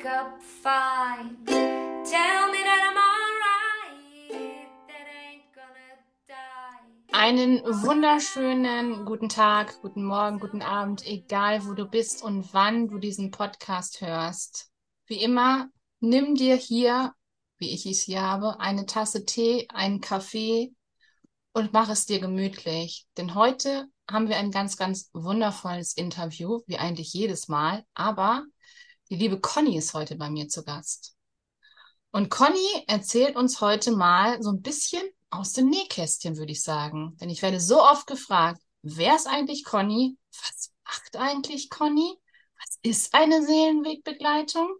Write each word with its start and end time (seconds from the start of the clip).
wake 0.00 0.06
up 0.06 0.42
fine. 0.42 1.36
Tell 1.46 2.50
me 2.50 2.58
that 2.64 2.82
I'm 2.88 2.96
alright. 2.96 4.68
That 4.88 5.06
ain't 5.06 5.52
gonna 5.54 5.98
die. 6.26 7.12
Einen 7.12 7.60
wunderschönen 7.64 9.04
guten 9.04 9.28
Tag, 9.28 9.80
guten 9.82 10.04
Morgen, 10.04 10.38
guten 10.40 10.62
Abend, 10.62 11.06
egal 11.06 11.66
wo 11.66 11.74
du 11.74 11.86
bist 11.86 12.22
und 12.22 12.52
wann 12.54 12.88
du 12.88 12.98
diesen 12.98 13.30
Podcast 13.30 14.00
hörst. 14.00 14.70
Wie 15.06 15.22
immer, 15.22 15.68
nimm 16.00 16.34
dir 16.34 16.56
hier, 16.56 17.12
wie 17.58 17.70
ich 17.74 17.84
es 17.84 18.02
hier 18.02 18.22
habe, 18.22 18.58
eine 18.60 18.86
Tasse 18.86 19.26
Tee, 19.26 19.68
einen 19.70 20.00
Kaffee 20.00 20.72
und 21.52 21.72
mach 21.72 21.90
es 21.90 22.06
dir 22.06 22.20
gemütlich. 22.20 23.06
Denn 23.16 23.34
heute 23.34 23.86
haben 24.10 24.28
wir 24.28 24.38
ein 24.38 24.50
ganz, 24.50 24.76
ganz 24.76 25.10
wundervolles 25.12 25.94
Interview, 25.94 26.60
wie 26.66 26.78
eigentlich 26.78 27.12
jedes 27.12 27.48
Mal. 27.48 27.84
Aber 27.94 28.44
die 29.10 29.16
liebe 29.16 29.40
Conny 29.40 29.76
ist 29.76 29.92
heute 29.92 30.16
bei 30.16 30.30
mir 30.30 30.48
zu 30.48 30.64
Gast. 30.64 31.16
Und 32.12 32.30
Conny 32.30 32.84
erzählt 32.86 33.36
uns 33.36 33.60
heute 33.60 33.90
mal 33.90 34.40
so 34.42 34.50
ein 34.50 34.62
bisschen 34.62 35.02
aus 35.30 35.52
dem 35.52 35.68
Nähkästchen, 35.68 36.36
würde 36.36 36.52
ich 36.52 36.62
sagen. 36.62 37.16
Denn 37.20 37.28
ich 37.28 37.42
werde 37.42 37.60
so 37.60 37.82
oft 37.82 38.06
gefragt, 38.06 38.60
wer 38.82 39.16
ist 39.16 39.26
eigentlich 39.26 39.64
Conny? 39.64 40.16
Was 40.32 40.72
macht 40.84 41.16
eigentlich 41.16 41.70
Conny? 41.70 42.16
Was 42.58 42.78
ist 42.82 43.14
eine 43.14 43.44
Seelenwegbegleitung? 43.44 44.76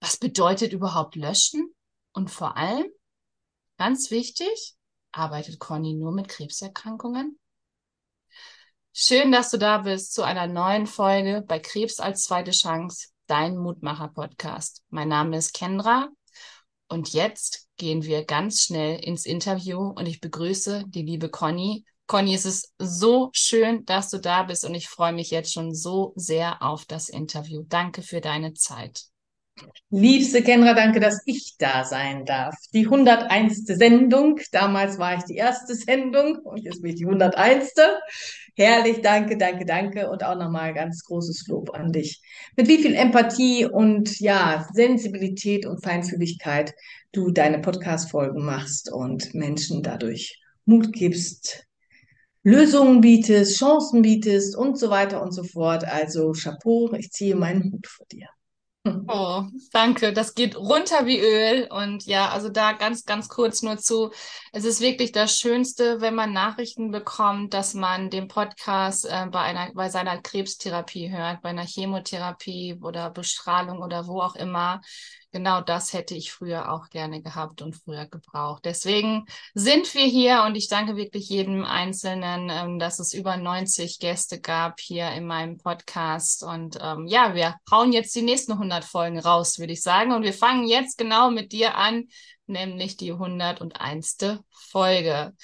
Was 0.00 0.16
bedeutet 0.16 0.72
überhaupt 0.72 1.14
löschen? 1.14 1.74
Und 2.12 2.30
vor 2.30 2.56
allem, 2.56 2.86
ganz 3.76 4.10
wichtig, 4.10 4.74
arbeitet 5.12 5.58
Conny 5.58 5.94
nur 5.94 6.12
mit 6.12 6.28
Krebserkrankungen? 6.28 7.38
Schön, 8.92 9.32
dass 9.32 9.50
du 9.50 9.58
da 9.58 9.78
bist 9.78 10.14
zu 10.14 10.22
einer 10.22 10.46
neuen 10.46 10.86
Folge 10.86 11.44
bei 11.46 11.58
Krebs 11.58 12.00
als 12.00 12.22
zweite 12.22 12.52
Chance, 12.52 13.08
dein 13.26 13.56
Mutmacher-Podcast. 13.56 14.82
Mein 14.90 15.08
Name 15.08 15.36
ist 15.36 15.54
Kendra 15.54 16.08
und 16.88 17.12
jetzt 17.12 17.68
gehen 17.76 18.04
wir 18.04 18.24
ganz 18.24 18.62
schnell 18.62 18.98
ins 18.98 19.26
Interview 19.26 19.78
und 19.78 20.06
ich 20.06 20.20
begrüße 20.20 20.84
die 20.86 21.02
liebe 21.02 21.28
Conny. 21.28 21.84
Conny, 22.06 22.34
es 22.34 22.46
ist 22.46 22.72
so 22.78 23.30
schön, 23.32 23.84
dass 23.84 24.10
du 24.10 24.18
da 24.18 24.44
bist 24.44 24.64
und 24.64 24.74
ich 24.74 24.88
freue 24.88 25.12
mich 25.12 25.30
jetzt 25.30 25.52
schon 25.52 25.74
so 25.74 26.12
sehr 26.14 26.62
auf 26.62 26.84
das 26.84 27.08
Interview. 27.08 27.64
Danke 27.68 28.02
für 28.02 28.20
deine 28.20 28.54
Zeit. 28.54 29.06
Liebste 29.90 30.42
Kendra, 30.42 30.74
danke, 30.74 31.00
dass 31.00 31.22
ich 31.24 31.56
da 31.58 31.84
sein 31.84 32.26
darf. 32.26 32.54
Die 32.72 32.84
101. 32.84 33.64
Sendung. 33.64 34.38
Damals 34.52 34.98
war 34.98 35.16
ich 35.16 35.24
die 35.24 35.36
erste 35.36 35.74
Sendung 35.74 36.36
und 36.40 36.58
jetzt 36.58 36.82
bin 36.82 36.90
ich 36.90 36.96
die 36.96 37.06
101. 37.06 37.72
Herrlich, 38.58 39.02
danke, 39.02 39.36
danke, 39.36 39.66
danke 39.66 40.08
und 40.08 40.24
auch 40.24 40.34
nochmal 40.34 40.72
ganz 40.72 41.04
großes 41.04 41.46
Lob 41.48 41.74
an 41.74 41.92
dich. 41.92 42.22
Mit 42.56 42.68
wie 42.68 42.78
viel 42.78 42.94
Empathie 42.94 43.66
und 43.66 44.18
ja, 44.18 44.66
Sensibilität 44.72 45.66
und 45.66 45.84
Feinfühligkeit 45.84 46.72
du 47.12 47.30
deine 47.30 47.58
Podcast-Folgen 47.58 48.42
machst 48.42 48.90
und 48.90 49.34
Menschen 49.34 49.82
dadurch 49.82 50.40
Mut 50.64 50.94
gibst, 50.94 51.66
Lösungen 52.44 53.02
bietest, 53.02 53.58
Chancen 53.58 54.00
bietest 54.00 54.56
und 54.56 54.78
so 54.78 54.88
weiter 54.88 55.22
und 55.22 55.32
so 55.32 55.44
fort. 55.44 55.84
Also 55.84 56.32
Chapeau, 56.32 56.94
ich 56.94 57.10
ziehe 57.10 57.36
meinen 57.36 57.72
Hut 57.72 57.86
vor 57.86 58.06
dir. 58.10 58.28
Oh, 59.08 59.44
danke. 59.72 60.12
Das 60.12 60.34
geht 60.34 60.56
runter 60.56 61.06
wie 61.06 61.18
Öl. 61.20 61.68
Und 61.70 62.06
ja, 62.06 62.30
also 62.30 62.48
da 62.48 62.72
ganz, 62.72 63.04
ganz 63.04 63.28
kurz 63.28 63.62
nur 63.62 63.78
zu. 63.78 64.10
Es 64.52 64.64
ist 64.64 64.80
wirklich 64.80 65.12
das 65.12 65.36
Schönste, 65.38 66.00
wenn 66.00 66.14
man 66.14 66.32
Nachrichten 66.32 66.90
bekommt, 66.90 67.54
dass 67.54 67.74
man 67.74 68.10
den 68.10 68.28
Podcast 68.28 69.06
äh, 69.06 69.26
bei 69.30 69.40
einer, 69.40 69.72
bei 69.74 69.88
seiner 69.88 70.20
Krebstherapie 70.20 71.10
hört, 71.10 71.42
bei 71.42 71.50
einer 71.50 71.64
Chemotherapie 71.66 72.78
oder 72.80 73.10
Bestrahlung 73.10 73.82
oder 73.82 74.06
wo 74.06 74.20
auch 74.20 74.36
immer 74.36 74.80
genau 75.36 75.60
das 75.60 75.92
hätte 75.92 76.14
ich 76.14 76.32
früher 76.32 76.72
auch 76.72 76.88
gerne 76.88 77.20
gehabt 77.20 77.60
und 77.60 77.76
früher 77.76 78.06
gebraucht. 78.06 78.64
Deswegen 78.64 79.26
sind 79.52 79.92
wir 79.92 80.06
hier 80.06 80.44
und 80.46 80.54
ich 80.54 80.68
danke 80.68 80.96
wirklich 80.96 81.28
jedem 81.28 81.62
Einzelnen, 81.62 82.48
ähm, 82.48 82.78
dass 82.78 83.00
es 83.00 83.12
über 83.12 83.36
90 83.36 83.98
Gäste 83.98 84.40
gab 84.40 84.80
hier 84.80 85.10
in 85.10 85.26
meinem 85.26 85.58
Podcast. 85.58 86.42
Und 86.42 86.78
ähm, 86.80 87.06
ja, 87.06 87.34
wir 87.34 87.56
hauen 87.70 87.92
jetzt 87.92 88.16
die 88.16 88.22
nächsten 88.22 88.52
100 88.52 88.82
Folgen 88.82 89.18
raus, 89.18 89.58
würde 89.58 89.74
ich 89.74 89.82
sagen. 89.82 90.12
Und 90.12 90.22
wir 90.22 90.32
fangen 90.32 90.66
jetzt 90.66 90.96
genau 90.96 91.30
mit 91.30 91.52
dir 91.52 91.76
an, 91.76 92.08
nämlich 92.46 92.96
die 92.96 93.12
101. 93.12 94.40
Folge. 94.50 95.34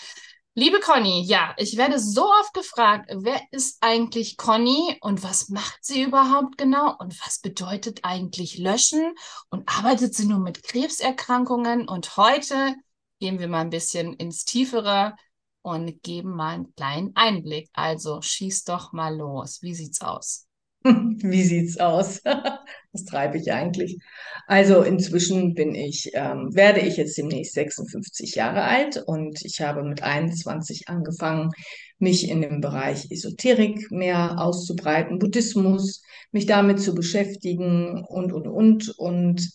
Liebe 0.55 0.81
Conny, 0.81 1.23
ja, 1.23 1.55
ich 1.57 1.79
werde 1.79 1.99
so 1.99 2.27
oft 2.27 2.53
gefragt, 2.53 3.11
wer 3.11 3.41
ist 3.53 3.79
eigentlich 3.81 4.37
Conny 4.37 4.99
und 5.01 5.23
was 5.23 5.49
macht 5.49 5.79
sie 5.83 6.03
überhaupt 6.03 6.59
genau 6.59 6.95
und 6.99 7.19
was 7.25 7.39
bedeutet 7.39 8.01
eigentlich 8.03 8.59
löschen 8.59 9.15
und 9.49 9.67
arbeitet 9.67 10.15
sie 10.15 10.27
nur 10.27 10.41
mit 10.41 10.63
Krebserkrankungen? 10.63 11.89
Und 11.89 12.19
heute 12.19 12.75
gehen 13.19 13.39
wir 13.39 13.49
mal 13.49 13.63
ein 13.63 13.71
bisschen 13.71 14.13
ins 14.13 14.45
Tiefere 14.45 15.17
und 15.63 16.03
geben 16.03 16.37
mal 16.37 16.55
einen 16.55 16.75
kleinen 16.75 17.17
Einblick. 17.17 17.71
Also 17.73 18.21
schieß 18.21 18.65
doch 18.65 18.93
mal 18.93 19.17
los. 19.17 19.63
Wie 19.63 19.75
sieht's 19.75 20.03
aus? 20.03 20.47
Wie 21.23 21.43
sieht's 21.43 21.79
aus? 21.79 22.23
Was 22.93 23.05
treibe 23.05 23.39
ich 23.39 23.53
eigentlich? 23.53 23.99
Also 24.47 24.83
inzwischen 24.83 25.55
bin 25.55 25.75
ich, 25.75 26.11
ähm, 26.15 26.55
werde 26.55 26.81
ich 26.81 26.97
jetzt 26.97 27.17
demnächst 27.17 27.55
56 27.55 28.35
Jahre 28.35 28.63
alt 28.63 29.03
und 29.07 29.45
ich 29.45 29.61
habe 29.61 29.83
mit 29.83 30.03
21 30.03 30.89
angefangen, 30.89 31.51
mich 31.99 32.29
in 32.29 32.43
dem 32.43 32.61
Bereich 32.61 33.11
Esoterik 33.11 33.91
mehr 33.91 34.41
auszubreiten, 34.41 35.19
Buddhismus, 35.19 36.03
mich 36.33 36.47
damit 36.47 36.81
zu 36.81 36.95
beschäftigen 36.95 38.05
und, 38.05 38.33
und, 38.33 38.49
und. 38.49 38.91
Und 38.99 39.49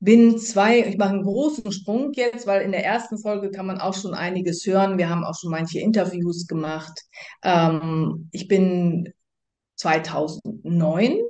bin 0.00 0.38
zwei, 0.38 0.80
ich 0.80 0.96
mache 0.96 1.10
einen 1.10 1.22
großen 1.22 1.72
Sprung 1.72 2.12
jetzt, 2.14 2.46
weil 2.46 2.62
in 2.62 2.72
der 2.72 2.84
ersten 2.84 3.18
Folge 3.18 3.50
kann 3.50 3.66
man 3.66 3.80
auch 3.80 3.94
schon 3.94 4.14
einiges 4.14 4.64
hören. 4.66 4.96
Wir 4.98 5.10
haben 5.10 5.24
auch 5.24 5.38
schon 5.38 5.50
manche 5.50 5.80
Interviews 5.80 6.46
gemacht. 6.46 7.00
Ähm, 7.42 8.28
ich 8.32 8.48
bin 8.48 9.12
2009 9.80 11.20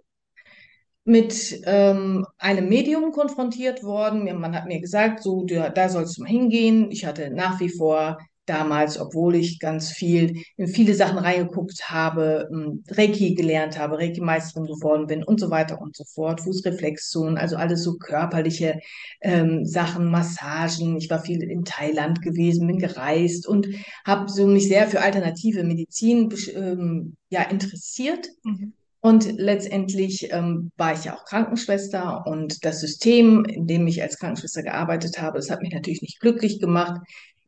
mit 1.04 1.60
ähm, 1.64 2.26
einem 2.38 2.68
Medium 2.68 3.12
konfrontiert 3.12 3.82
worden. 3.82 4.24
Man 4.38 4.54
hat 4.54 4.66
mir 4.66 4.80
gesagt, 4.80 5.22
so, 5.22 5.44
da, 5.44 5.70
da 5.70 5.88
sollst 5.88 6.18
du 6.18 6.22
mal 6.22 6.28
hingehen. 6.28 6.90
Ich 6.90 7.04
hatte 7.04 7.30
nach 7.30 7.60
wie 7.60 7.70
vor 7.70 8.18
damals, 8.50 8.98
obwohl 8.98 9.36
ich 9.36 9.60
ganz 9.60 9.92
viel 9.92 10.42
in 10.56 10.66
viele 10.66 10.94
Sachen 10.94 11.18
reingeguckt 11.18 11.88
habe, 11.88 12.48
ähm, 12.52 12.82
Reiki 12.88 13.34
gelernt 13.34 13.78
habe, 13.78 13.98
Reiki-Meisterin 13.98 14.66
geworden 14.66 15.06
bin 15.06 15.22
und 15.22 15.38
so 15.38 15.50
weiter 15.50 15.80
und 15.80 15.96
so 15.96 16.04
fort, 16.04 16.40
Fußreflexion, 16.40 17.38
also 17.38 17.56
alles 17.56 17.84
so 17.84 17.94
körperliche 17.94 18.80
ähm, 19.20 19.64
Sachen, 19.64 20.10
Massagen. 20.10 20.96
Ich 20.96 21.08
war 21.08 21.22
viel 21.22 21.42
in 21.42 21.64
Thailand 21.64 22.22
gewesen, 22.22 22.66
bin 22.66 22.78
gereist 22.78 23.46
und 23.46 23.68
habe 24.04 24.28
so 24.28 24.46
mich 24.46 24.66
sehr 24.66 24.88
für 24.88 25.00
alternative 25.00 25.62
Medizin 25.62 26.28
ähm, 26.54 27.16
ja 27.30 27.42
interessiert. 27.42 28.28
Mhm. 28.42 28.72
Und 29.02 29.38
letztendlich 29.38 30.30
ähm, 30.30 30.72
war 30.76 30.92
ich 30.92 31.04
ja 31.04 31.16
auch 31.16 31.24
Krankenschwester 31.24 32.26
und 32.26 32.64
das 32.66 32.80
System, 32.80 33.46
in 33.46 33.66
dem 33.66 33.86
ich 33.86 34.02
als 34.02 34.18
Krankenschwester 34.18 34.62
gearbeitet 34.62 35.22
habe, 35.22 35.38
das 35.38 35.50
hat 35.50 35.62
mich 35.62 35.72
natürlich 35.72 36.02
nicht 36.02 36.20
glücklich 36.20 36.60
gemacht. 36.60 37.00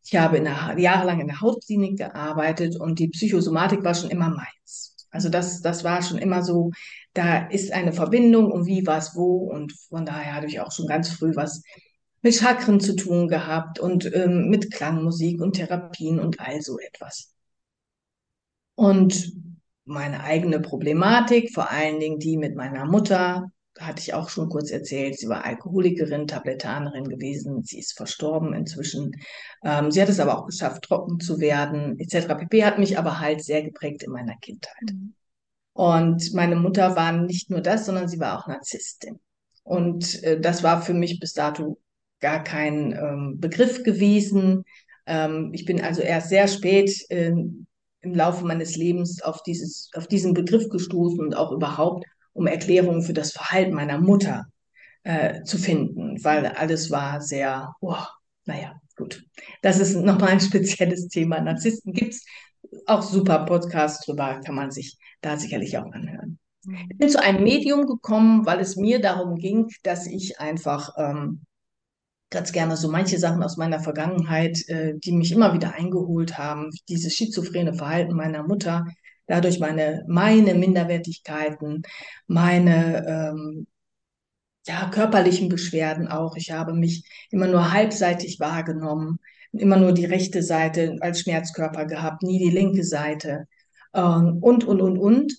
Ich 0.04 0.16
habe 0.16 0.38
in 0.38 0.44
der, 0.44 0.74
jahrelang 0.78 1.20
in 1.20 1.28
der 1.28 1.40
Hautklinik 1.40 1.98
gearbeitet 1.98 2.78
und 2.78 2.98
die 2.98 3.08
Psychosomatik 3.08 3.84
war 3.84 3.94
schon 3.94 4.10
immer 4.10 4.30
meins. 4.30 5.06
Also 5.10 5.28
das, 5.28 5.60
das 5.60 5.84
war 5.84 6.02
schon 6.02 6.18
immer 6.18 6.42
so, 6.42 6.70
da 7.12 7.46
ist 7.48 7.72
eine 7.72 7.92
Verbindung 7.92 8.50
und 8.50 8.66
wie, 8.66 8.86
was, 8.86 9.14
wo 9.14 9.50
und 9.50 9.72
von 9.88 10.06
daher 10.06 10.34
hatte 10.34 10.46
ich 10.46 10.60
auch 10.60 10.72
schon 10.72 10.86
ganz 10.86 11.10
früh 11.10 11.36
was 11.36 11.62
mit 12.22 12.34
Chakren 12.34 12.80
zu 12.80 12.96
tun 12.96 13.28
gehabt 13.28 13.78
und 13.80 14.12
ähm, 14.14 14.48
mit 14.48 14.72
Klangmusik 14.72 15.40
und 15.40 15.54
Therapien 15.54 16.20
und 16.20 16.40
all 16.40 16.62
so 16.62 16.78
etwas. 16.78 17.34
Und 18.74 19.32
meine 19.84 20.22
eigene 20.22 20.60
Problematik, 20.60 21.52
vor 21.52 21.70
allen 21.70 21.98
Dingen 21.98 22.18
die 22.18 22.36
mit 22.36 22.54
meiner 22.56 22.86
Mutter, 22.86 23.50
hatte 23.78 24.00
ich 24.00 24.14
auch 24.14 24.28
schon 24.28 24.48
kurz 24.48 24.70
erzählt. 24.70 25.18
Sie 25.18 25.28
war 25.28 25.44
Alkoholikerin, 25.44 26.26
Tablettanerin 26.26 27.08
gewesen. 27.08 27.62
Sie 27.62 27.78
ist 27.78 27.96
verstorben 27.96 28.54
inzwischen. 28.54 29.12
Ähm, 29.64 29.90
sie 29.90 30.00
hat 30.00 30.08
es 30.08 30.20
aber 30.20 30.38
auch 30.38 30.46
geschafft, 30.46 30.84
trocken 30.84 31.20
zu 31.20 31.40
werden, 31.40 31.98
etc. 31.98 32.34
pp. 32.34 32.64
Hat 32.64 32.78
mich 32.78 32.98
aber 32.98 33.18
halt 33.18 33.42
sehr 33.42 33.62
geprägt 33.62 34.02
in 34.02 34.12
meiner 34.12 34.36
Kindheit. 34.36 34.92
Mhm. 34.92 35.14
Und 35.74 36.34
meine 36.34 36.56
Mutter 36.56 36.96
war 36.96 37.12
nicht 37.12 37.50
nur 37.50 37.60
das, 37.60 37.86
sondern 37.86 38.08
sie 38.08 38.20
war 38.20 38.38
auch 38.38 38.46
Narzisstin. 38.46 39.18
Und 39.62 40.22
äh, 40.22 40.38
das 40.40 40.62
war 40.62 40.82
für 40.82 40.94
mich 40.94 41.18
bis 41.18 41.32
dato 41.32 41.78
gar 42.20 42.44
kein 42.44 42.92
ähm, 42.92 43.40
Begriff 43.40 43.82
gewesen. 43.82 44.64
Ähm, 45.06 45.50
ich 45.54 45.64
bin 45.64 45.80
also 45.80 46.02
erst 46.02 46.28
sehr 46.28 46.46
spät 46.46 46.92
äh, 47.08 47.28
im 47.30 48.14
Laufe 48.14 48.44
meines 48.44 48.76
Lebens 48.76 49.22
auf 49.22 49.42
dieses, 49.42 49.90
auf 49.94 50.06
diesen 50.06 50.34
Begriff 50.34 50.68
gestoßen 50.68 51.20
und 51.20 51.34
auch 51.34 51.52
überhaupt 51.52 52.04
um 52.32 52.46
Erklärungen 52.46 53.02
für 53.02 53.12
das 53.12 53.32
Verhalten 53.32 53.74
meiner 53.74 53.98
Mutter 53.98 54.46
äh, 55.04 55.42
zu 55.42 55.58
finden, 55.58 56.22
weil 56.24 56.46
alles 56.46 56.90
war 56.90 57.20
sehr, 57.20 57.74
oh, 57.80 57.96
naja, 58.44 58.80
gut. 58.96 59.24
Das 59.62 59.78
ist 59.78 59.96
nochmal 59.96 60.30
ein 60.30 60.40
spezielles 60.40 61.08
Thema. 61.08 61.40
Narzissten 61.40 61.92
gibt's 61.92 62.24
auch 62.86 63.02
super 63.02 63.44
Podcasts 63.44 64.04
drüber, 64.04 64.40
kann 64.44 64.54
man 64.54 64.70
sich 64.70 64.96
da 65.20 65.36
sicherlich 65.36 65.76
auch 65.78 65.90
anhören. 65.92 66.38
Ich 66.90 66.98
bin 66.98 67.08
zu 67.08 67.20
einem 67.20 67.42
Medium 67.42 67.86
gekommen, 67.86 68.46
weil 68.46 68.60
es 68.60 68.76
mir 68.76 69.00
darum 69.00 69.36
ging, 69.36 69.68
dass 69.82 70.06
ich 70.06 70.38
einfach 70.38 70.90
ähm, 70.96 71.44
ganz 72.30 72.52
gerne 72.52 72.76
so 72.76 72.88
manche 72.88 73.18
Sachen 73.18 73.42
aus 73.42 73.56
meiner 73.56 73.80
Vergangenheit, 73.80 74.68
äh, 74.68 74.94
die 74.96 75.12
mich 75.12 75.32
immer 75.32 75.54
wieder 75.54 75.74
eingeholt 75.74 76.38
haben, 76.38 76.70
dieses 76.88 77.14
schizophrene 77.14 77.74
Verhalten 77.74 78.14
meiner 78.14 78.44
Mutter, 78.44 78.86
dadurch 79.32 79.58
meine, 79.58 80.04
meine 80.06 80.54
Minderwertigkeiten, 80.54 81.82
meine 82.26 83.06
ähm, 83.06 83.66
ja, 84.66 84.90
körperlichen 84.90 85.48
Beschwerden 85.48 86.06
auch. 86.06 86.36
Ich 86.36 86.50
habe 86.52 86.74
mich 86.74 87.08
immer 87.30 87.46
nur 87.46 87.72
halbseitig 87.72 88.40
wahrgenommen, 88.40 89.18
immer 89.52 89.78
nur 89.78 89.92
die 89.92 90.04
rechte 90.04 90.42
Seite 90.42 90.98
als 91.00 91.20
Schmerzkörper 91.20 91.86
gehabt, 91.86 92.22
nie 92.22 92.38
die 92.38 92.50
linke 92.50 92.84
Seite 92.84 93.46
ähm, 93.94 94.38
und, 94.42 94.64
und, 94.64 94.82
und, 94.82 94.98
und. 94.98 95.32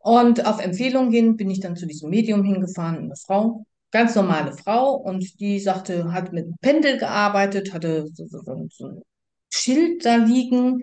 Und 0.00 0.46
auf 0.46 0.58
Empfehlung 0.64 1.12
hin 1.12 1.36
bin 1.36 1.50
ich 1.50 1.60
dann 1.60 1.76
zu 1.76 1.86
diesem 1.86 2.08
Medium 2.08 2.42
hingefahren, 2.42 2.96
eine 2.96 3.16
Frau, 3.16 3.66
ganz 3.90 4.14
normale 4.14 4.54
Frau, 4.56 4.94
und 4.94 5.38
die 5.40 5.60
sagte, 5.60 6.10
hat 6.14 6.32
mit 6.32 6.44
einem 6.44 6.56
Pendel 6.62 6.96
gearbeitet, 6.96 7.74
hatte 7.74 8.06
so, 8.14 8.26
so, 8.26 8.40
so, 8.40 8.66
so 8.70 8.86
ein 8.86 9.02
Schild 9.50 10.06
da 10.06 10.16
liegen 10.16 10.80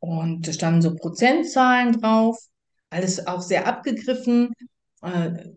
und 0.00 0.46
da 0.46 0.52
standen 0.52 0.82
so 0.82 0.94
Prozentzahlen 0.94 2.00
drauf, 2.00 2.38
alles 2.90 3.26
auch 3.26 3.40
sehr 3.40 3.66
abgegriffen. 3.66 4.52
Äh, 5.02 5.50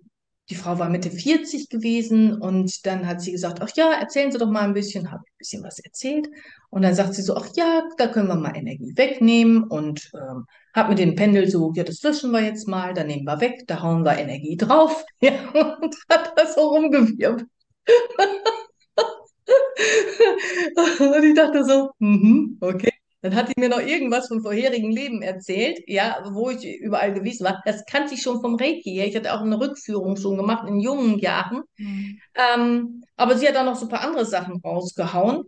die 0.50 0.56
Frau 0.56 0.80
war 0.80 0.90
Mitte 0.90 1.12
40 1.12 1.70
gewesen 1.70 2.42
und 2.42 2.86
dann 2.88 3.06
hat 3.06 3.22
sie 3.22 3.32
gesagt, 3.32 3.62
ach 3.62 3.70
ja, 3.76 3.94
erzählen 3.94 4.32
Sie 4.32 4.40
doch 4.40 4.50
mal 4.50 4.64
ein 4.64 4.74
bisschen, 4.74 5.12
habe 5.12 5.22
ein 5.22 5.38
bisschen 5.38 5.64
was 5.64 5.78
erzählt. 5.80 6.28
Und 6.72 6.82
dann 6.82 6.96
sagt 6.96 7.14
sie 7.14 7.22
so, 7.22 7.36
ach 7.36 7.48
ja, 7.56 7.84
da 7.98 8.08
können 8.08 8.28
wir 8.28 8.36
mal 8.36 8.58
Energie 8.58 8.94
wegnehmen 8.96 9.64
und 9.64 10.10
ähm, 10.16 10.48
hat 10.74 10.90
mit 10.90 10.98
dem 10.98 11.16
Pendel 11.16 11.48
so, 11.50 11.72
ja, 11.76 11.84
das 11.84 12.02
löschen 12.02 12.32
wir 12.32 12.42
jetzt 12.42 12.68
mal, 12.68 12.96
da 12.96 13.04
nehmen 13.04 13.26
wir 13.26 13.40
weg, 13.42 13.66
da 13.68 13.84
hauen 13.84 14.04
wir 14.04 14.18
Energie 14.18 14.58
drauf. 14.58 15.06
Ja, 15.22 15.34
und 15.52 15.96
hat 16.10 16.34
das 16.38 16.56
so 16.56 16.62
rumgewirbt. 16.70 17.46
und 21.00 21.24
ich 21.24 21.36
dachte 21.36 21.64
so, 21.66 21.92
mhm, 22.00 22.58
okay. 22.62 22.99
Dann 23.22 23.36
hat 23.36 23.50
die 23.50 23.60
mir 23.60 23.70
noch 23.70 23.82
irgendwas 23.82 24.28
vom 24.28 24.42
vorherigen 24.42 24.92
Leben 24.92 25.22
erzählt, 25.22 25.80
ja, 25.88 26.24
wo 26.32 26.50
ich 26.50 26.66
überall 26.66 27.14
gewesen 27.14 27.44
war. 27.44 27.62
Das 27.66 27.86
kannte 27.86 28.14
ich 28.14 28.22
schon 28.22 28.40
vom 28.42 28.56
Reiki 28.56 28.92
her. 28.92 29.08
Ich 29.08 29.16
hatte 29.16 29.34
auch 29.34 29.42
eine 29.42 29.60
Rückführung 29.60 30.16
schon 30.16 30.38
gemacht 30.38 30.68
in 30.68 30.80
jungen 30.80 31.20
Jahren. 31.20 31.64
Mhm. 31.78 32.20
Ähm, 32.36 33.04
aber 33.18 33.38
sie 33.38 33.48
hat 33.48 33.58
auch 33.58 33.66
noch 33.66 33.76
so 33.76 33.86
ein 33.86 33.90
paar 33.90 34.06
andere 34.08 34.26
Sachen 34.26 34.62
rausgehauen. 34.62 35.44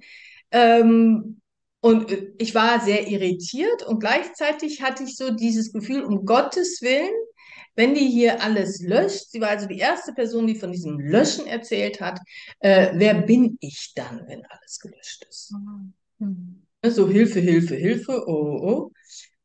Ähm, 0.51 1.41
und 1.79 2.11
äh, 2.11 2.33
ich 2.37 2.53
war 2.53 2.79
sehr 2.81 3.07
irritiert 3.07 3.83
und 3.83 3.99
gleichzeitig 3.99 4.81
hatte 4.81 5.03
ich 5.03 5.15
so 5.15 5.31
dieses 5.31 5.71
Gefühl, 5.71 6.03
um 6.03 6.25
Gottes 6.25 6.81
Willen, 6.81 7.13
wenn 7.75 7.93
die 7.95 8.07
hier 8.07 8.41
alles 8.43 8.81
löscht, 8.81 9.29
sie 9.29 9.39
war 9.39 9.49
also 9.49 9.65
die 9.65 9.79
erste 9.79 10.13
Person, 10.13 10.45
die 10.45 10.55
von 10.55 10.71
diesem 10.71 10.99
Löschen 10.99 11.47
erzählt 11.47 12.01
hat, 12.01 12.19
äh, 12.59 12.91
wer 12.95 13.13
bin 13.13 13.57
ich 13.61 13.93
dann, 13.95 14.27
wenn 14.27 14.45
alles 14.45 14.79
gelöscht 14.79 15.25
ist? 15.29 15.53
Mhm. 16.19 16.60
So 16.83 17.07
Hilfe, 17.07 17.39
Hilfe, 17.39 17.75
Hilfe, 17.75 18.23
oh, 18.27 18.31
oh. 18.31 18.61
oh. 18.63 18.91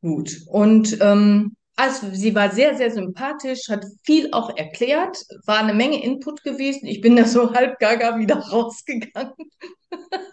Gut. 0.01 0.37
Und 0.47 0.97
ähm, 1.01 1.55
also 1.75 2.07
sie 2.11 2.33
war 2.33 2.51
sehr, 2.51 2.75
sehr 2.75 2.91
sympathisch, 2.91 3.69
hat 3.69 3.85
viel 4.03 4.29
auch 4.31 4.55
erklärt, 4.57 5.17
war 5.45 5.59
eine 5.59 5.73
Menge 5.73 6.03
Input 6.03 6.43
gewesen. 6.43 6.87
Ich 6.87 7.01
bin 7.01 7.15
da 7.15 7.25
so 7.25 7.53
halb 7.53 7.77
gaga 7.79 8.17
wieder 8.17 8.37
rausgegangen 8.51 9.33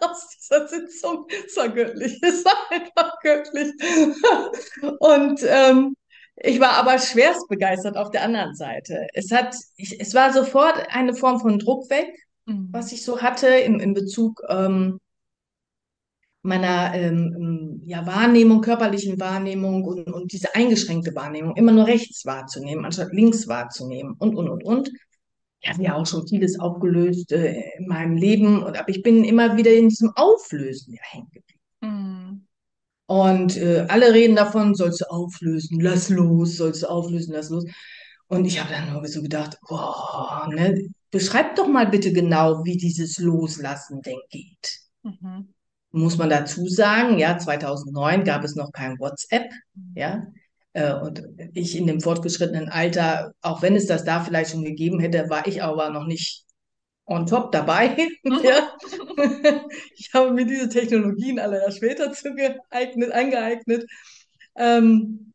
aus 0.01 0.29
dieser 0.29 0.67
Sitzung. 0.67 1.27
Es 1.45 1.55
war 1.57 1.69
göttlich, 1.69 2.19
es 2.23 2.43
war 2.43 2.57
einfach 2.71 3.19
göttlich. 3.21 3.71
Und 4.99 5.41
ähm, 5.47 5.95
ich 6.37 6.59
war 6.59 6.71
aber 6.71 6.97
schwerst 6.99 7.47
begeistert 7.47 7.97
auf 7.97 8.09
der 8.11 8.23
anderen 8.23 8.55
Seite. 8.55 9.07
Es 9.13 9.31
hat, 9.31 9.55
ich, 9.77 9.99
es 9.99 10.13
war 10.15 10.33
sofort 10.33 10.83
eine 10.89 11.13
Form 11.13 11.39
von 11.39 11.59
Druck 11.59 11.89
weg, 11.89 12.11
Mhm. 12.45 12.69
was 12.71 12.91
ich 12.91 13.03
so 13.03 13.21
hatte 13.21 13.47
im, 13.47 13.79
in 13.79 13.93
Bezug 13.93 14.41
ähm, 14.49 14.99
meiner 16.45 16.93
ähm, 16.93 17.81
ja, 17.83 18.05
Wahrnehmung, 18.05 18.61
körperlichen 18.61 19.19
Wahrnehmung 19.19 19.83
und, 19.83 20.07
und 20.11 20.31
diese 20.31 20.53
eingeschränkte 20.55 21.15
Wahrnehmung, 21.15 21.55
immer 21.55 21.71
nur 21.71 21.87
rechts 21.87 22.25
wahrzunehmen, 22.25 22.85
anstatt 22.85 23.11
links 23.11 23.47
wahrzunehmen 23.47 24.15
und, 24.17 24.35
und, 24.35 24.49
und, 24.49 24.63
und. 24.63 24.91
Ich 25.59 25.69
habe 25.69 25.83
ja 25.83 25.95
auch 25.95 26.05
schon 26.05 26.27
vieles 26.27 26.59
aufgelöst 26.59 27.31
äh, 27.31 27.59
in 27.77 27.87
meinem 27.87 28.15
Leben, 28.15 28.63
und, 28.63 28.77
aber 28.77 28.89
ich 28.89 29.01
bin 29.01 29.23
immer 29.23 29.57
wieder 29.57 29.73
in 29.73 29.89
diesem 29.89 30.11
Auflösen 30.15 30.93
ja 30.93 31.01
hängen 31.03 31.29
geblieben. 31.31 31.61
Mhm. 31.81 32.47
Und 33.07 33.57
äh, 33.57 33.85
alle 33.89 34.13
reden 34.13 34.35
davon, 34.35 34.75
sollst 34.75 35.01
du 35.01 35.05
auflösen, 35.05 35.79
lass 35.79 36.09
los, 36.09 36.57
sollst 36.57 36.83
du 36.83 36.87
auflösen, 36.87 37.33
lass 37.33 37.49
los. 37.49 37.65
Und 38.27 38.45
ich 38.45 38.59
habe 38.59 38.71
dann 38.71 38.91
nur 38.91 39.07
so 39.07 39.21
gedacht, 39.21 39.57
boah, 39.67 40.49
ne, 40.51 40.89
beschreib 41.11 41.55
doch 41.55 41.67
mal 41.67 41.87
bitte 41.87 42.11
genau, 42.13 42.63
wie 42.63 42.77
dieses 42.77 43.19
Loslassen 43.19 44.01
denn 44.01 44.19
geht 44.29 44.85
Mhm. 45.05 45.53
Muss 45.95 46.17
man 46.17 46.29
dazu 46.29 46.67
sagen, 46.67 47.17
ja, 47.17 47.37
2009 47.37 48.23
gab 48.23 48.43
es 48.43 48.55
noch 48.55 48.71
kein 48.71 48.99
WhatsApp, 48.99 49.51
ja, 49.95 50.27
äh, 50.73 50.93
und 50.93 51.23
ich 51.53 51.75
in 51.77 51.87
dem 51.87 52.01
fortgeschrittenen 52.01 52.69
Alter, 52.69 53.33
auch 53.41 53.61
wenn 53.61 53.75
es 53.75 53.87
das 53.87 54.03
da 54.03 54.21
vielleicht 54.23 54.51
schon 54.51 54.63
gegeben 54.63 54.99
hätte, 54.99 55.29
war 55.29 55.47
ich 55.47 55.63
aber 55.63 55.89
noch 55.89 56.05
nicht 56.05 56.43
on 57.05 57.25
top 57.25 57.51
dabei, 57.51 57.95
ja. 58.23 58.75
Ich 59.95 60.13
habe 60.13 60.31
mir 60.31 60.45
diese 60.45 60.69
Technologien 60.69 61.39
alle 61.39 61.61
erst 61.61 61.77
später 61.77 62.11
zugeeignet, 62.11 63.11
angeeignet. 63.11 63.85
Ähm, 64.55 65.33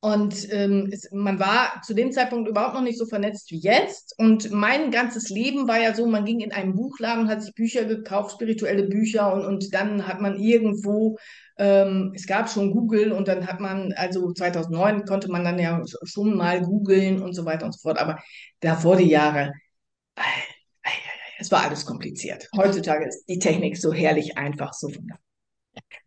und 0.00 0.52
ähm, 0.52 0.90
es, 0.92 1.10
man 1.10 1.40
war 1.40 1.82
zu 1.82 1.92
dem 1.92 2.12
Zeitpunkt 2.12 2.48
überhaupt 2.48 2.74
noch 2.74 2.82
nicht 2.82 2.98
so 2.98 3.06
vernetzt 3.06 3.50
wie 3.50 3.58
jetzt. 3.58 4.14
Und 4.16 4.52
mein 4.52 4.92
ganzes 4.92 5.28
Leben 5.28 5.66
war 5.66 5.80
ja 5.80 5.92
so, 5.92 6.06
man 6.06 6.24
ging 6.24 6.38
in 6.38 6.52
einen 6.52 6.76
Buchladen 6.76 7.28
hat 7.28 7.42
sich 7.42 7.52
Bücher 7.54 7.84
gekauft, 7.84 8.32
spirituelle 8.34 8.84
Bücher. 8.84 9.32
Und, 9.32 9.44
und 9.44 9.74
dann 9.74 10.06
hat 10.06 10.20
man 10.20 10.38
irgendwo, 10.38 11.18
ähm, 11.58 12.12
es 12.14 12.28
gab 12.28 12.48
schon 12.48 12.70
Google 12.70 13.10
und 13.10 13.26
dann 13.26 13.48
hat 13.48 13.58
man, 13.58 13.92
also 13.94 14.32
2009 14.32 15.04
konnte 15.04 15.32
man 15.32 15.42
dann 15.42 15.58
ja 15.58 15.82
schon 16.04 16.36
mal 16.36 16.62
googeln 16.62 17.20
und 17.20 17.34
so 17.34 17.44
weiter 17.44 17.66
und 17.66 17.72
so 17.72 17.80
fort. 17.80 17.98
Aber 17.98 18.20
davor 18.60 18.96
die 18.96 19.08
Jahre, 19.08 19.52
es 21.40 21.50
war 21.50 21.64
alles 21.64 21.84
kompliziert. 21.84 22.48
Heutzutage 22.56 23.04
ist 23.08 23.24
die 23.28 23.40
Technik 23.40 23.76
so 23.76 23.92
herrlich 23.92 24.38
einfach, 24.38 24.72
so 24.74 24.86
wunderbar. 24.94 25.27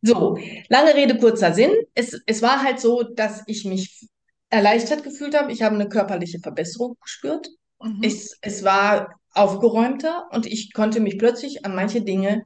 So, 0.01 0.37
lange 0.69 0.95
Rede, 0.95 1.17
kurzer 1.17 1.53
Sinn. 1.53 1.71
Es, 1.93 2.19
es 2.25 2.41
war 2.41 2.63
halt 2.63 2.79
so, 2.79 3.03
dass 3.03 3.43
ich 3.47 3.65
mich 3.65 4.07
erleichtert 4.49 5.03
gefühlt 5.03 5.35
habe. 5.35 5.51
Ich 5.51 5.61
habe 5.61 5.75
eine 5.75 5.89
körperliche 5.89 6.39
Verbesserung 6.39 6.97
gespürt. 7.01 7.49
Mhm. 7.81 7.99
Es, 8.03 8.37
es 8.41 8.63
war 8.63 9.15
aufgeräumter 9.33 10.27
und 10.31 10.45
ich 10.45 10.73
konnte 10.73 10.99
mich 10.99 11.17
plötzlich 11.17 11.65
an 11.65 11.75
manche 11.75 12.01
Dinge, 12.01 12.43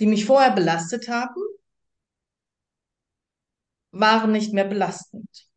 die 0.00 0.06
mich 0.06 0.26
vorher 0.26 0.52
belastet 0.52 1.08
haben, 1.08 1.40
waren 3.92 4.30
nicht 4.32 4.52
mehr 4.52 4.66
belastend. 4.66 5.48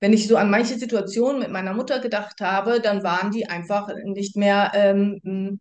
Wenn 0.00 0.12
ich 0.12 0.28
so 0.28 0.36
an 0.36 0.50
manche 0.50 0.78
Situationen 0.78 1.40
mit 1.40 1.50
meiner 1.50 1.74
Mutter 1.74 1.98
gedacht 2.00 2.40
habe, 2.40 2.80
dann 2.80 3.02
waren 3.02 3.30
die 3.32 3.46
einfach 3.48 3.88
nicht 4.04 4.36
mehr, 4.36 4.70
ähm, 4.74 5.60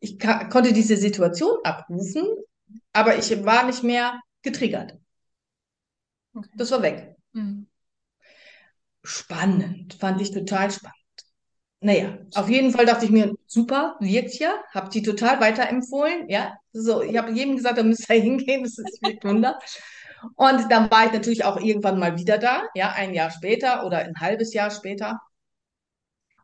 ich 0.00 0.18
konnte 0.20 0.72
diese 0.72 0.96
Situation 0.96 1.56
abrufen, 1.64 2.24
aber 2.96 3.18
ich 3.18 3.44
war 3.44 3.64
nicht 3.64 3.82
mehr 3.82 4.20
getriggert. 4.42 4.96
Okay. 6.34 6.48
Das 6.54 6.70
war 6.70 6.82
weg. 6.82 7.14
Mhm. 7.32 7.66
Spannend, 9.02 9.94
fand 9.94 10.20
ich 10.20 10.32
total 10.32 10.70
spannend. 10.70 10.96
Naja, 11.80 12.18
auf 12.34 12.48
jeden 12.48 12.72
Fall 12.72 12.86
dachte 12.86 13.04
ich 13.04 13.10
mir, 13.10 13.34
super, 13.46 13.96
wirkt 14.00 14.38
ja, 14.38 14.54
hab 14.72 14.90
die 14.90 15.02
total 15.02 15.40
weiterempfohlen, 15.40 16.28
ja. 16.28 16.56
So, 16.72 17.02
ich 17.02 17.16
habe 17.16 17.30
jedem 17.32 17.56
gesagt, 17.56 17.78
da 17.78 17.82
müsst 17.82 18.08
ihr 18.08 18.16
hingehen, 18.20 18.62
das 18.64 18.78
ist 18.78 19.02
wirkt 19.02 19.24
Wunder. 19.24 19.58
Und 20.34 20.72
dann 20.72 20.90
war 20.90 21.06
ich 21.06 21.12
natürlich 21.12 21.44
auch 21.44 21.60
irgendwann 21.60 21.98
mal 21.98 22.18
wieder 22.18 22.38
da, 22.38 22.64
ja, 22.74 22.92
ein 22.92 23.12
Jahr 23.12 23.30
später 23.30 23.84
oder 23.84 23.98
ein 23.98 24.18
halbes 24.18 24.54
Jahr 24.54 24.70
später. 24.70 25.20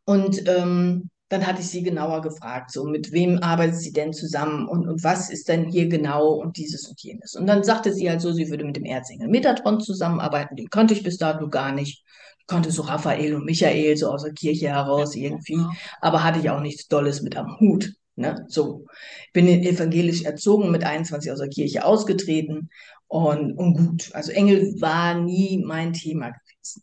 Und 0.05 0.47
ähm, 0.49 1.09
dann 1.33 1.47
hatte 1.47 1.63
ich 1.63 1.69
sie 1.69 1.83
genauer 1.83 2.21
gefragt, 2.21 2.71
so 2.71 2.85
mit 2.85 3.11
wem 3.11 3.39
arbeitet 3.43 3.77
sie 3.77 3.93
denn 3.93 4.13
zusammen 4.13 4.69
und, 4.69 4.87
und 4.87 5.03
was 5.03 5.31
ist 5.31 5.49
denn 5.49 5.65
hier 5.65 5.89
genau 5.89 6.35
und 6.35 6.59
dieses 6.59 6.87
und 6.87 7.01
jenes. 7.01 7.35
Und 7.35 7.47
dann 7.47 7.65
sagte 7.65 7.95
sie 7.95 8.11
halt 8.11 8.21
so, 8.21 8.33
sie 8.33 8.51
würde 8.51 8.67
mit 8.67 8.77
dem 8.77 8.85
Erzengel 8.85 9.29
Metatron 9.29 9.81
zusammenarbeiten, 9.81 10.57
den 10.57 10.69
kannte 10.69 10.93
ich 10.93 11.03
bis 11.03 11.17
dato 11.17 11.49
gar 11.49 11.73
nicht. 11.73 12.05
Ich 12.39 12.47
konnte 12.47 12.71
so 12.71 12.83
Raphael 12.83 13.35
und 13.35 13.47
Michael 13.47 13.97
so 13.97 14.11
aus 14.11 14.25
der 14.25 14.35
Kirche 14.35 14.69
heraus 14.69 15.15
irgendwie, 15.15 15.59
aber 16.03 16.23
hatte 16.23 16.39
ich 16.39 16.51
auch 16.51 16.61
nichts 16.61 16.87
Dolles 16.89 17.23
mit 17.23 17.35
am 17.35 17.59
Hut. 17.61 17.95
Ne? 18.15 18.45
So, 18.49 18.85
ich 19.27 19.33
bin 19.33 19.49
evangelisch 19.49 20.25
erzogen, 20.25 20.71
mit 20.71 20.85
21 20.85 21.33
aus 21.33 21.39
der 21.39 21.49
Kirche 21.49 21.83
ausgetreten 21.87 22.69
und, 23.09 23.57
und 23.57 23.75
gut. 23.75 24.11
Also 24.13 24.33
Engel 24.33 24.79
war 24.83 25.15
nie 25.15 25.65
mein 25.65 25.95
Thema 25.95 26.31
gewesen. 26.31 26.83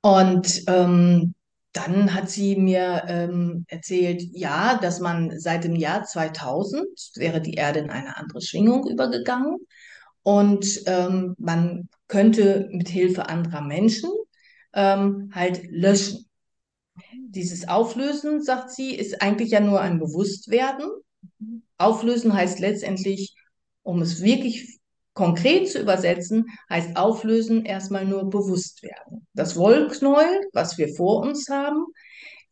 Und 0.00 0.62
ähm, 0.68 1.34
dann 1.72 2.14
hat 2.14 2.28
sie 2.30 2.56
mir 2.56 3.04
ähm, 3.08 3.64
erzählt, 3.68 4.22
ja, 4.32 4.78
dass 4.78 5.00
man 5.00 5.38
seit 5.38 5.64
dem 5.64 5.74
Jahr 5.74 6.04
2000 6.04 6.86
wäre 7.14 7.40
die 7.40 7.54
Erde 7.54 7.80
in 7.80 7.90
eine 7.90 8.16
andere 8.16 8.42
Schwingung 8.42 8.88
übergegangen 8.88 9.56
und 10.22 10.82
ähm, 10.86 11.34
man 11.38 11.88
könnte 12.08 12.68
mit 12.72 12.88
Hilfe 12.88 13.28
anderer 13.28 13.62
Menschen 13.62 14.10
ähm, 14.74 15.30
halt 15.34 15.62
löschen. 15.70 16.26
Dieses 17.28 17.66
Auflösen, 17.68 18.42
sagt 18.42 18.70
sie, 18.70 18.94
ist 18.94 19.22
eigentlich 19.22 19.50
ja 19.50 19.60
nur 19.60 19.80
ein 19.80 19.98
Bewusstwerden. 19.98 20.90
Auflösen 21.78 22.34
heißt 22.34 22.60
letztendlich, 22.60 23.34
um 23.82 24.02
es 24.02 24.22
wirklich 24.22 24.78
konkret 25.14 25.70
zu 25.70 25.78
übersetzen, 25.80 26.46
heißt 26.70 26.96
auflösen 26.96 27.64
erstmal 27.64 28.04
nur 28.04 28.30
bewusst 28.30 28.82
werden. 28.82 29.26
Das 29.34 29.56
Wollknäuel, 29.56 30.48
was 30.52 30.78
wir 30.78 30.94
vor 30.94 31.20
uns 31.20 31.48
haben, 31.48 31.86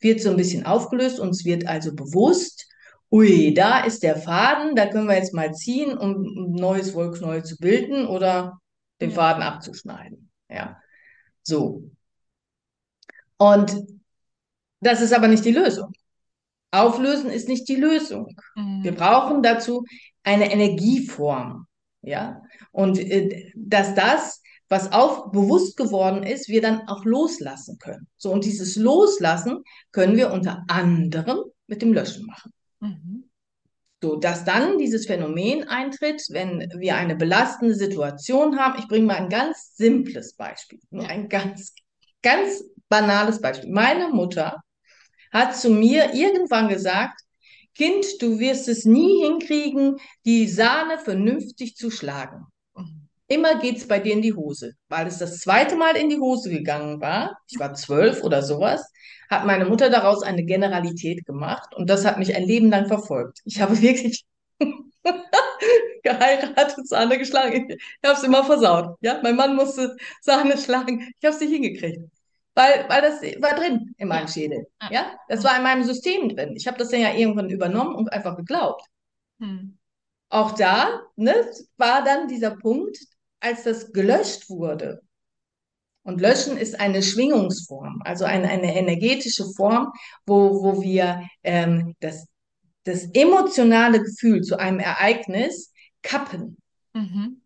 wird 0.01 0.21
so 0.21 0.31
ein 0.31 0.37
bisschen 0.37 0.67
aufgelöst. 0.67 1.21
Uns 1.21 1.45
wird 1.45 1.67
also 1.67 1.95
bewusst, 1.95 2.67
ui, 3.11 3.55
da 3.55 3.85
ist 3.85 4.03
der 4.03 4.17
Faden, 4.17 4.77
da 4.77 4.87
können 4.87 5.09
wir 5.09 5.17
jetzt 5.17 5.35
mal 5.35 5.53
ziehen, 5.53 5.97
um 5.97 6.23
ein 6.23 6.53
neues 6.53 6.95
Wollknäuel 6.95 7.45
zu 7.45 7.57
bilden 7.57 8.07
oder 8.07 8.61
den. 9.01 9.11
Faden 9.11 9.43
abzuschneiden. 9.43 10.31
Ja, 10.51 10.77
so. 11.43 11.85
Und 13.39 13.75
das 14.81 15.01
ist 15.01 15.13
aber 15.13 15.29
nicht 15.29 15.45
die 15.45 15.53
Lösung. 15.53 15.93
Auflösen 16.71 17.31
ist 17.31 17.49
nicht 17.49 17.69
die 17.69 17.77
Lösung. 17.77 18.29
Wir 18.55 18.93
Mhm. 18.93 18.97
brauchen 18.97 19.43
dazu 19.43 19.85
eine 20.23 20.53
Energieform, 20.53 21.67
ja. 22.03 22.43
Und 22.73 22.99
äh, 22.99 23.53
dass 23.55 23.95
das, 23.95 24.43
was 24.69 24.93
auf 24.93 25.33
bewusst 25.33 25.77
geworden 25.77 26.23
ist, 26.23 26.49
wir 26.49 26.63
dann 26.63 26.87
auch 26.89 27.05
loslassen 27.05 27.79
können. 27.79 28.07
So, 28.17 28.31
und 28.33 28.45
dieses 28.45 28.77
Loslassen 28.77 29.65
können 29.93 30.17
wir 30.17 30.33
unter 30.33 30.65
anderem 30.69 31.41
mit 31.67 31.83
dem 31.83 31.93
Löschen 31.93 32.27
machen. 32.27 32.53
Mhm. 32.81 33.31
So, 34.03 34.17
dass 34.17 34.45
dann 34.45 34.79
dieses 34.79 35.07
Phänomen 35.07 35.69
eintritt, 35.69 36.23
wenn 36.31 36.61
wir 36.79 36.97
eine 36.97 37.17
belastende 37.17 37.75
Situation 37.75 38.59
haben. 38.59 38.79
Ich 38.79 38.89
bringe 38.89 39.07
mal 39.07 39.17
ein 39.17 39.29
ganz 39.29 39.77
simples 39.77 40.35
Beispiel, 40.37 40.79
nur 40.91 41.07
ein 41.07 41.29
ganz, 41.29 41.75
ganz 42.23 42.65
banales 42.89 43.41
Beispiel. 43.41 43.71
Meine 43.71 44.09
Mutter 44.09 44.57
hat 45.33 45.55
zu 45.57 45.69
mir 45.69 46.15
irgendwann 46.15 46.69
gesagt, 46.69 47.21
Kind, 47.75 48.05
du 48.21 48.39
wirst 48.39 48.69
es 48.69 48.85
nie 48.85 49.23
hinkriegen, 49.23 49.97
die 50.25 50.47
Sahne 50.49 50.99
vernünftig 50.99 51.77
zu 51.77 51.91
schlagen. 51.91 52.47
Immer 53.31 53.61
geht's 53.61 53.87
bei 53.87 54.01
dir 54.01 54.13
in 54.13 54.23
die 54.23 54.35
Hose. 54.35 54.73
Weil 54.89 55.07
es 55.07 55.19
das 55.19 55.39
zweite 55.39 55.77
Mal 55.77 55.97
in 55.97 56.09
die 56.11 56.19
Hose 56.19 56.51
gegangen 56.51 57.01
war, 57.01 57.39
ich 57.49 57.59
war 57.61 57.75
zwölf 57.75 58.25
oder 58.25 58.43
sowas, 58.43 58.83
hat 59.31 59.47
meine 59.47 59.67
Mutter 59.67 59.89
daraus 59.89 60.23
eine 60.25 60.45
Generalität 60.45 61.25
gemacht 61.25 61.75
und 61.77 61.89
das 61.89 62.05
hat 62.05 62.19
mich 62.19 62.35
ein 62.35 62.45
Leben 62.45 62.71
lang 62.71 62.89
verfolgt. 62.89 63.39
Ich 63.45 63.61
habe 63.61 63.81
wirklich 63.83 64.25
geheiratet, 66.03 66.89
Sahne 66.89 67.19
geschlagen. 67.19 67.69
Ich 67.71 67.79
habe 68.09 68.19
es 68.19 68.25
immer 68.25 68.45
versaut. 68.45 68.97
Ja, 69.01 69.21
mein 69.23 69.37
Mann 69.37 69.55
musste 69.57 69.97
Sahne 70.21 70.59
schlagen. 70.59 71.13
Ich 71.21 71.25
habe 71.25 71.35
es 71.35 71.41
nicht 71.41 71.53
hingekriegt. 71.53 72.01
Weil, 72.55 72.85
weil 72.89 73.01
das 73.03 73.23
war 73.41 73.55
drin 73.55 73.95
in 73.97 74.09
meinem 74.09 74.27
Ja. 74.27 74.29
Schädel. 74.29 74.67
Ja. 74.91 75.17
Das 75.29 75.45
war 75.45 75.57
in 75.57 75.63
meinem 75.63 75.85
System 75.85 76.29
drin. 76.35 76.55
Ich 76.57 76.67
habe 76.67 76.79
das 76.79 76.89
dann 76.89 77.01
ja 77.01 77.15
irgendwann 77.15 77.49
übernommen 77.49 77.95
und 77.95 78.13
einfach 78.13 78.37
geglaubt. 78.37 78.83
Mhm. 79.39 79.79
Auch 80.29 80.53
da, 80.53 81.03
ne, 81.17 81.35
war 81.77 82.05
dann 82.05 82.29
dieser 82.29 82.53
Punkt, 82.53 82.99
als 83.41 83.65
das 83.65 83.93
gelöscht 83.93 84.49
wurde. 84.49 85.03
Und 86.03 86.21
löschen 86.21 86.57
ist 86.57 86.81
eine 86.81 87.03
Schwingungsform, 87.03 88.01
also 88.05 88.25
eine, 88.25 88.49
eine 88.49 88.75
energetische 88.75 89.45
Form, 89.55 89.93
wo, 90.27 90.63
wo 90.63 90.81
wir 90.83 91.29
ähm, 91.43 91.95
das, 92.01 92.27
das 92.85 93.05
emotionale 93.13 94.03
Gefühl 94.03 94.41
zu 94.43 94.59
einem 94.59 94.79
Ereignis 94.79 95.73
kappen. 96.03 96.57
Mhm. 96.95 97.43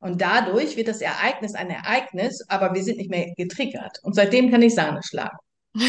Und 0.00 0.20
dadurch 0.20 0.76
wird 0.76 0.88
das 0.88 1.00
Ereignis 1.00 1.54
ein 1.54 1.70
Ereignis, 1.70 2.44
aber 2.48 2.74
wir 2.74 2.82
sind 2.82 2.96
nicht 2.96 3.10
mehr 3.10 3.32
getriggert. 3.36 3.98
Und 4.02 4.14
seitdem 4.14 4.50
kann 4.50 4.62
ich 4.62 4.74
Sahne 4.74 5.00
schlagen. 5.02 5.36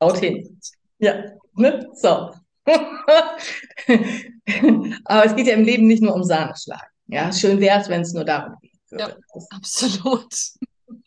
Haut 0.00 0.18
hin. 0.18 0.60
Ja, 0.98 1.24
ne? 1.54 1.88
So. 1.94 2.30
Aber 5.04 5.26
es 5.26 5.34
geht 5.34 5.46
ja 5.46 5.54
im 5.54 5.64
Leben 5.64 5.86
nicht 5.86 6.02
nur 6.02 6.14
um 6.14 6.22
Sahne 6.22 6.54
schlagen. 6.56 6.86
Ja, 7.06 7.32
schön 7.32 7.60
wäre 7.60 7.80
es, 7.80 7.88
wenn 7.88 8.02
es 8.02 8.12
nur 8.12 8.24
darum 8.24 8.54
gehen 8.60 8.78
Ja. 8.90 9.16
Absolut. 9.50 10.34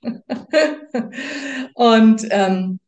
Und 1.73 2.27
ähm, 2.29 2.79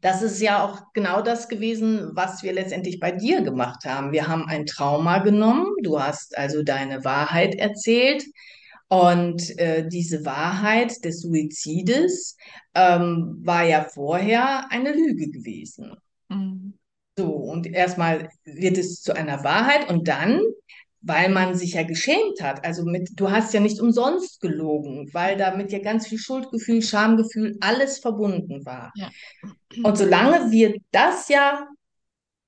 das 0.00 0.22
ist 0.22 0.40
ja 0.40 0.64
auch 0.64 0.80
genau 0.94 1.22
das 1.22 1.48
gewesen, 1.48 2.10
was 2.14 2.42
wir 2.42 2.52
letztendlich 2.52 2.98
bei 2.98 3.12
dir 3.12 3.42
gemacht 3.42 3.84
haben. 3.84 4.12
Wir 4.12 4.26
haben 4.26 4.46
ein 4.46 4.66
Trauma 4.66 5.18
genommen, 5.18 5.66
du 5.82 6.00
hast 6.00 6.36
also 6.36 6.62
deine 6.62 7.04
Wahrheit 7.04 7.54
erzählt 7.54 8.24
und 8.88 9.56
äh, 9.58 9.86
diese 9.88 10.24
Wahrheit 10.24 11.04
des 11.04 11.22
Suizides 11.22 12.36
ähm, 12.74 13.38
war 13.42 13.64
ja 13.64 13.84
vorher 13.84 14.70
eine 14.70 14.92
Lüge 14.92 15.30
gewesen. 15.30 15.96
Mhm. 16.28 16.74
So, 17.16 17.26
und 17.26 17.66
erstmal 17.66 18.30
wird 18.44 18.78
es 18.78 19.02
zu 19.02 19.14
einer 19.14 19.44
Wahrheit 19.44 19.90
und 19.90 20.08
dann, 20.08 20.40
weil 21.02 21.28
man 21.28 21.54
sich 21.54 21.74
ja 21.74 21.82
geschämt 21.82 22.40
hat, 22.40 22.64
also 22.64 22.84
mit, 22.84 23.10
du 23.16 23.30
hast 23.30 23.52
ja 23.52 23.60
nicht 23.60 23.80
umsonst 23.80 24.40
gelogen, 24.40 25.10
weil 25.12 25.36
damit 25.36 25.72
ja 25.72 25.80
ganz 25.80 26.06
viel 26.06 26.18
Schuldgefühl, 26.18 26.80
Schamgefühl, 26.80 27.58
alles 27.60 27.98
verbunden 27.98 28.64
war. 28.64 28.92
Ja. 28.94 29.10
Und 29.82 29.98
solange 29.98 30.50
wir 30.50 30.74
das 30.90 31.28
ja 31.28 31.66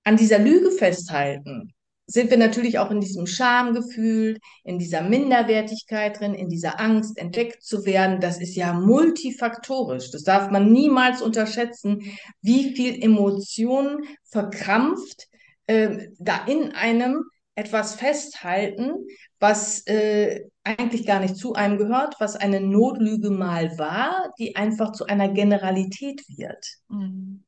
an 0.04 0.16
dieser 0.16 0.38
Lüge 0.38 0.71
festhalten, 0.71 1.74
sind 2.06 2.30
wir 2.30 2.37
natürlich 2.37 2.78
auch 2.78 2.90
in 2.90 3.00
diesem 3.00 3.26
Schamgefühl, 3.26 4.38
in 4.62 4.78
dieser 4.78 5.02
Minderwertigkeit 5.02 6.20
drin, 6.20 6.34
in 6.34 6.49
dieser 6.49 6.78
Angst, 6.78 7.16
entdeckt 7.18 7.62
zu 7.62 7.87
werden. 7.87 8.20
Das 8.20 8.40
ist 8.40 8.54
ja 8.56 8.73
multifaktorisch. 8.75 10.11
Das 10.11 10.23
darf 10.23 10.50
man 10.50 10.70
niemals 10.70 11.23
unterschätzen, 11.23 12.02
wie 12.42 12.75
viel 12.75 13.02
Emotionen 13.02 14.04
verkrampft 14.25 15.28
äh, 15.66 16.08
da 16.18 16.44
in 16.46 16.73
einem 16.73 17.25
etwas 17.54 17.94
festhalten, 17.94 19.06
was 19.38 19.87
äh, 19.87 20.44
eigentlich 20.64 21.06
gar 21.06 21.20
nicht 21.20 21.37
zu 21.37 21.54
einem 21.54 21.78
gehört, 21.78 22.16
was 22.18 22.37
eine 22.37 22.61
Notlüge 22.61 23.30
mal 23.30 23.78
war, 23.78 24.32
die 24.38 24.56
einfach 24.56 24.92
zu 24.92 25.06
einer 25.06 25.28
Generalität 25.28 26.23
wird 26.28 26.66
Mhm. 26.88 27.44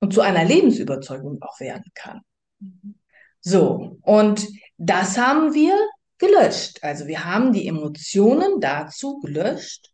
und 0.00 0.14
zu 0.14 0.20
einer 0.20 0.44
Lebensüberzeugung 0.44 1.42
auch 1.42 1.58
werden 1.60 1.90
kann. 1.94 2.20
Mhm. 2.60 2.94
So, 3.40 3.98
und 4.02 4.46
das 4.76 5.18
haben 5.18 5.54
wir 5.54 5.74
gelöscht. 6.18 6.82
Also 6.82 7.06
wir 7.06 7.24
haben 7.24 7.52
die 7.52 7.66
Emotionen 7.66 8.60
dazu 8.60 9.18
gelöscht. 9.20 9.90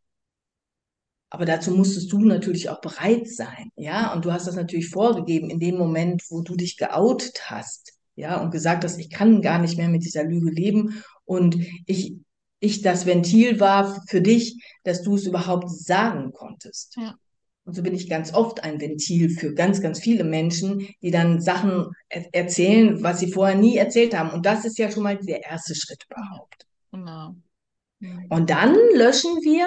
Aber 1.30 1.44
dazu 1.44 1.72
musstest 1.72 2.12
du 2.12 2.20
natürlich 2.20 2.70
auch 2.70 2.80
bereit 2.80 3.28
sein, 3.28 3.70
ja? 3.74 4.12
Und 4.12 4.24
du 4.24 4.32
hast 4.32 4.46
das 4.46 4.54
natürlich 4.54 4.88
vorgegeben 4.88 5.50
in 5.50 5.58
dem 5.58 5.76
Moment, 5.76 6.22
wo 6.30 6.42
du 6.42 6.54
dich 6.54 6.76
geoutet 6.76 7.50
hast, 7.50 7.92
ja, 8.14 8.40
und 8.40 8.52
gesagt 8.52 8.84
hast, 8.84 8.98
ich 9.00 9.10
kann 9.10 9.42
gar 9.42 9.58
nicht 9.58 9.76
mehr 9.76 9.88
mit 9.88 10.04
dieser 10.04 10.22
Lüge 10.22 10.50
leben 10.50 11.02
und 11.24 11.56
ich, 11.86 12.14
ich 12.60 12.82
das 12.82 13.04
Ventil 13.04 13.58
war 13.58 14.00
für 14.06 14.20
dich, 14.20 14.62
dass 14.84 15.02
du 15.02 15.16
es 15.16 15.26
überhaupt 15.26 15.70
sagen 15.70 16.32
konntest. 16.32 16.94
Ja. 16.96 17.16
Und 17.64 17.74
so 17.74 17.82
bin 17.82 17.94
ich 17.94 18.10
ganz 18.10 18.34
oft 18.34 18.62
ein 18.62 18.80
Ventil 18.80 19.30
für 19.30 19.54
ganz, 19.54 19.80
ganz 19.80 19.98
viele 19.98 20.24
Menschen, 20.24 20.86
die 21.00 21.10
dann 21.10 21.40
Sachen 21.40 21.92
er 22.10 22.26
erzählen, 22.34 23.02
was 23.02 23.20
sie 23.20 23.32
vorher 23.32 23.56
nie 23.56 23.76
erzählt 23.76 24.16
haben. 24.16 24.30
Und 24.30 24.44
das 24.44 24.66
ist 24.66 24.78
ja 24.78 24.90
schon 24.90 25.02
mal 25.02 25.16
der 25.16 25.44
erste 25.44 25.74
Schritt 25.74 26.04
überhaupt. 26.10 26.66
Genau. 26.92 27.34
Mhm. 28.00 28.26
Und 28.28 28.50
dann 28.50 28.76
löschen 28.94 29.42
wir, 29.42 29.66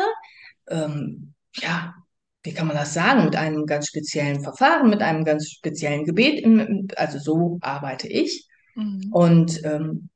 ähm, 0.70 1.34
ja, 1.56 1.96
wie 2.44 2.54
kann 2.54 2.68
man 2.68 2.78
das 2.78 2.94
sagen, 2.94 3.26
mit 3.26 3.36
einem 3.36 3.66
ganz 3.66 3.88
speziellen 3.88 4.42
Verfahren, 4.42 4.90
mit 4.90 5.02
einem 5.02 5.26
ganz 5.26 5.50
speziellen 5.50 6.06
Gebet. 6.06 6.40
Im, 6.42 6.88
also 6.96 7.18
so 7.18 7.58
arbeite 7.62 8.08
ich. 8.08 8.48
Mhm. 8.76 9.10
Und 9.12 9.64
ähm, 9.66 10.10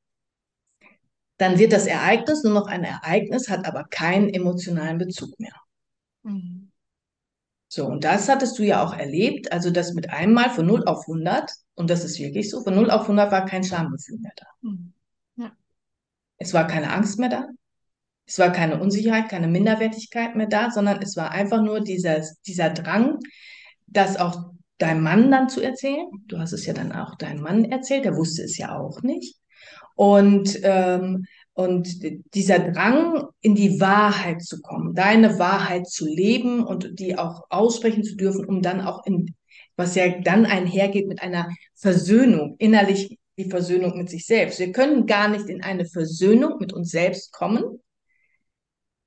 dann 1.36 1.58
wird 1.58 1.72
das 1.72 1.86
Ereignis 1.86 2.44
nur 2.44 2.54
noch 2.54 2.68
ein 2.68 2.84
Ereignis, 2.84 3.48
hat 3.48 3.66
aber 3.66 3.84
keinen 3.90 4.28
emotionalen 4.28 4.98
Bezug 4.98 5.38
mehr. 5.40 5.56
Mhm. 6.22 6.61
So, 7.74 7.86
und 7.86 8.04
das 8.04 8.28
hattest 8.28 8.58
du 8.58 8.64
ja 8.64 8.84
auch 8.84 8.92
erlebt, 8.92 9.50
also 9.50 9.70
das 9.70 9.94
mit 9.94 10.10
einem 10.10 10.34
Mal 10.34 10.50
von 10.50 10.66
0 10.66 10.84
auf 10.84 11.08
100, 11.08 11.50
und 11.74 11.88
das 11.88 12.04
ist 12.04 12.18
wirklich 12.18 12.50
so, 12.50 12.62
von 12.62 12.74
0 12.74 12.90
auf 12.90 13.04
100 13.04 13.32
war 13.32 13.46
kein 13.46 13.64
Schamgefühl 13.64 14.18
mehr 14.18 14.32
da. 14.36 14.46
Mhm. 14.60 14.92
Ja. 15.36 15.52
Es 16.36 16.52
war 16.52 16.66
keine 16.66 16.92
Angst 16.92 17.18
mehr 17.18 17.30
da. 17.30 17.48
Es 18.26 18.38
war 18.38 18.52
keine 18.52 18.78
Unsicherheit, 18.78 19.30
keine 19.30 19.48
Minderwertigkeit 19.48 20.36
mehr 20.36 20.48
da, 20.48 20.70
sondern 20.70 21.00
es 21.00 21.16
war 21.16 21.30
einfach 21.30 21.62
nur 21.62 21.80
dieser, 21.80 22.20
dieser 22.46 22.68
Drang, 22.68 23.20
das 23.86 24.18
auch 24.18 24.50
deinem 24.76 25.02
Mann 25.02 25.30
dann 25.30 25.48
zu 25.48 25.62
erzählen. 25.62 26.08
Du 26.26 26.38
hast 26.38 26.52
es 26.52 26.66
ja 26.66 26.74
dann 26.74 26.92
auch 26.92 27.14
deinem 27.14 27.40
Mann 27.40 27.64
erzählt, 27.64 28.04
der 28.04 28.18
wusste 28.18 28.42
es 28.42 28.58
ja 28.58 28.76
auch 28.78 29.00
nicht. 29.00 29.38
Und, 29.94 30.58
ähm, 30.62 31.24
und 31.54 32.02
dieser 32.34 32.70
Drang, 32.70 33.26
in 33.40 33.54
die 33.54 33.80
Wahrheit 33.80 34.42
zu 34.42 34.62
kommen, 34.62 34.94
deine 34.94 35.38
Wahrheit 35.38 35.86
zu 35.86 36.06
leben 36.06 36.64
und 36.64 36.98
die 36.98 37.18
auch 37.18 37.44
aussprechen 37.50 38.04
zu 38.04 38.16
dürfen, 38.16 38.46
um 38.46 38.62
dann 38.62 38.80
auch 38.80 39.04
in, 39.04 39.34
was 39.76 39.94
ja 39.94 40.08
dann 40.20 40.46
einhergeht 40.46 41.08
mit 41.08 41.22
einer 41.22 41.48
Versöhnung, 41.74 42.56
innerlich 42.58 43.18
die 43.38 43.50
Versöhnung 43.50 43.96
mit 43.98 44.08
sich 44.08 44.26
selbst. 44.26 44.58
Wir 44.60 44.72
können 44.72 45.06
gar 45.06 45.28
nicht 45.28 45.48
in 45.48 45.62
eine 45.62 45.86
Versöhnung 45.86 46.58
mit 46.58 46.72
uns 46.72 46.90
selbst 46.90 47.32
kommen, 47.32 47.81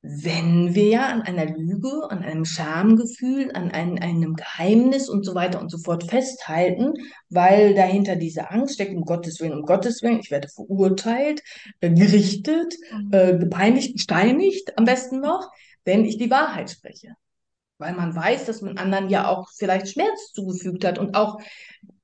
wenn 0.08 0.76
wir 0.76 0.88
ja 0.88 1.08
an 1.08 1.24
einer 1.24 1.46
Lüge, 1.46 2.10
an 2.10 2.22
einem 2.24 2.46
Schamgefühl, 2.46 3.52
an 3.54 3.72
ein, 3.72 3.98
einem 3.98 4.36
Geheimnis 4.36 5.10
und 5.10 5.26
so 5.26 5.34
weiter 5.34 5.60
und 5.60 5.72
so 5.72 5.80
fort 5.80 6.04
festhalten, 6.04 6.94
weil 7.30 7.74
dahinter 7.74 8.16
diese 8.16 8.52
Angst 8.52 8.76
steckt, 8.76 8.96
um 8.96 9.04
Gottes 9.04 9.40
Willen, 9.42 9.54
um 9.54 9.64
Gottes 9.64 10.04
Willen, 10.04 10.20
ich 10.20 10.30
werde 10.30 10.48
verurteilt, 10.48 11.42
äh, 11.80 11.90
gerichtet, 11.90 12.76
Mhm. 12.92 13.14
äh, 13.14 13.38
gepeinigt, 13.38 13.94
gesteinigt 13.94 14.78
am 14.78 14.86
besten 14.86 15.22
noch, 15.22 15.50
wenn 15.86 16.06
ich 16.06 16.18
die 16.18 16.30
Wahrheit 16.30 16.70
spreche. 16.70 17.16
Weil 17.80 17.94
man 17.94 18.16
weiß, 18.16 18.46
dass 18.46 18.62
man 18.62 18.78
anderen 18.78 19.10
ja 19.10 19.28
auch 19.28 19.50
vielleicht 19.58 19.90
Schmerz 19.90 20.32
zugefügt 20.34 20.86
hat 20.86 21.00
und 21.00 21.16
auch, 21.16 21.40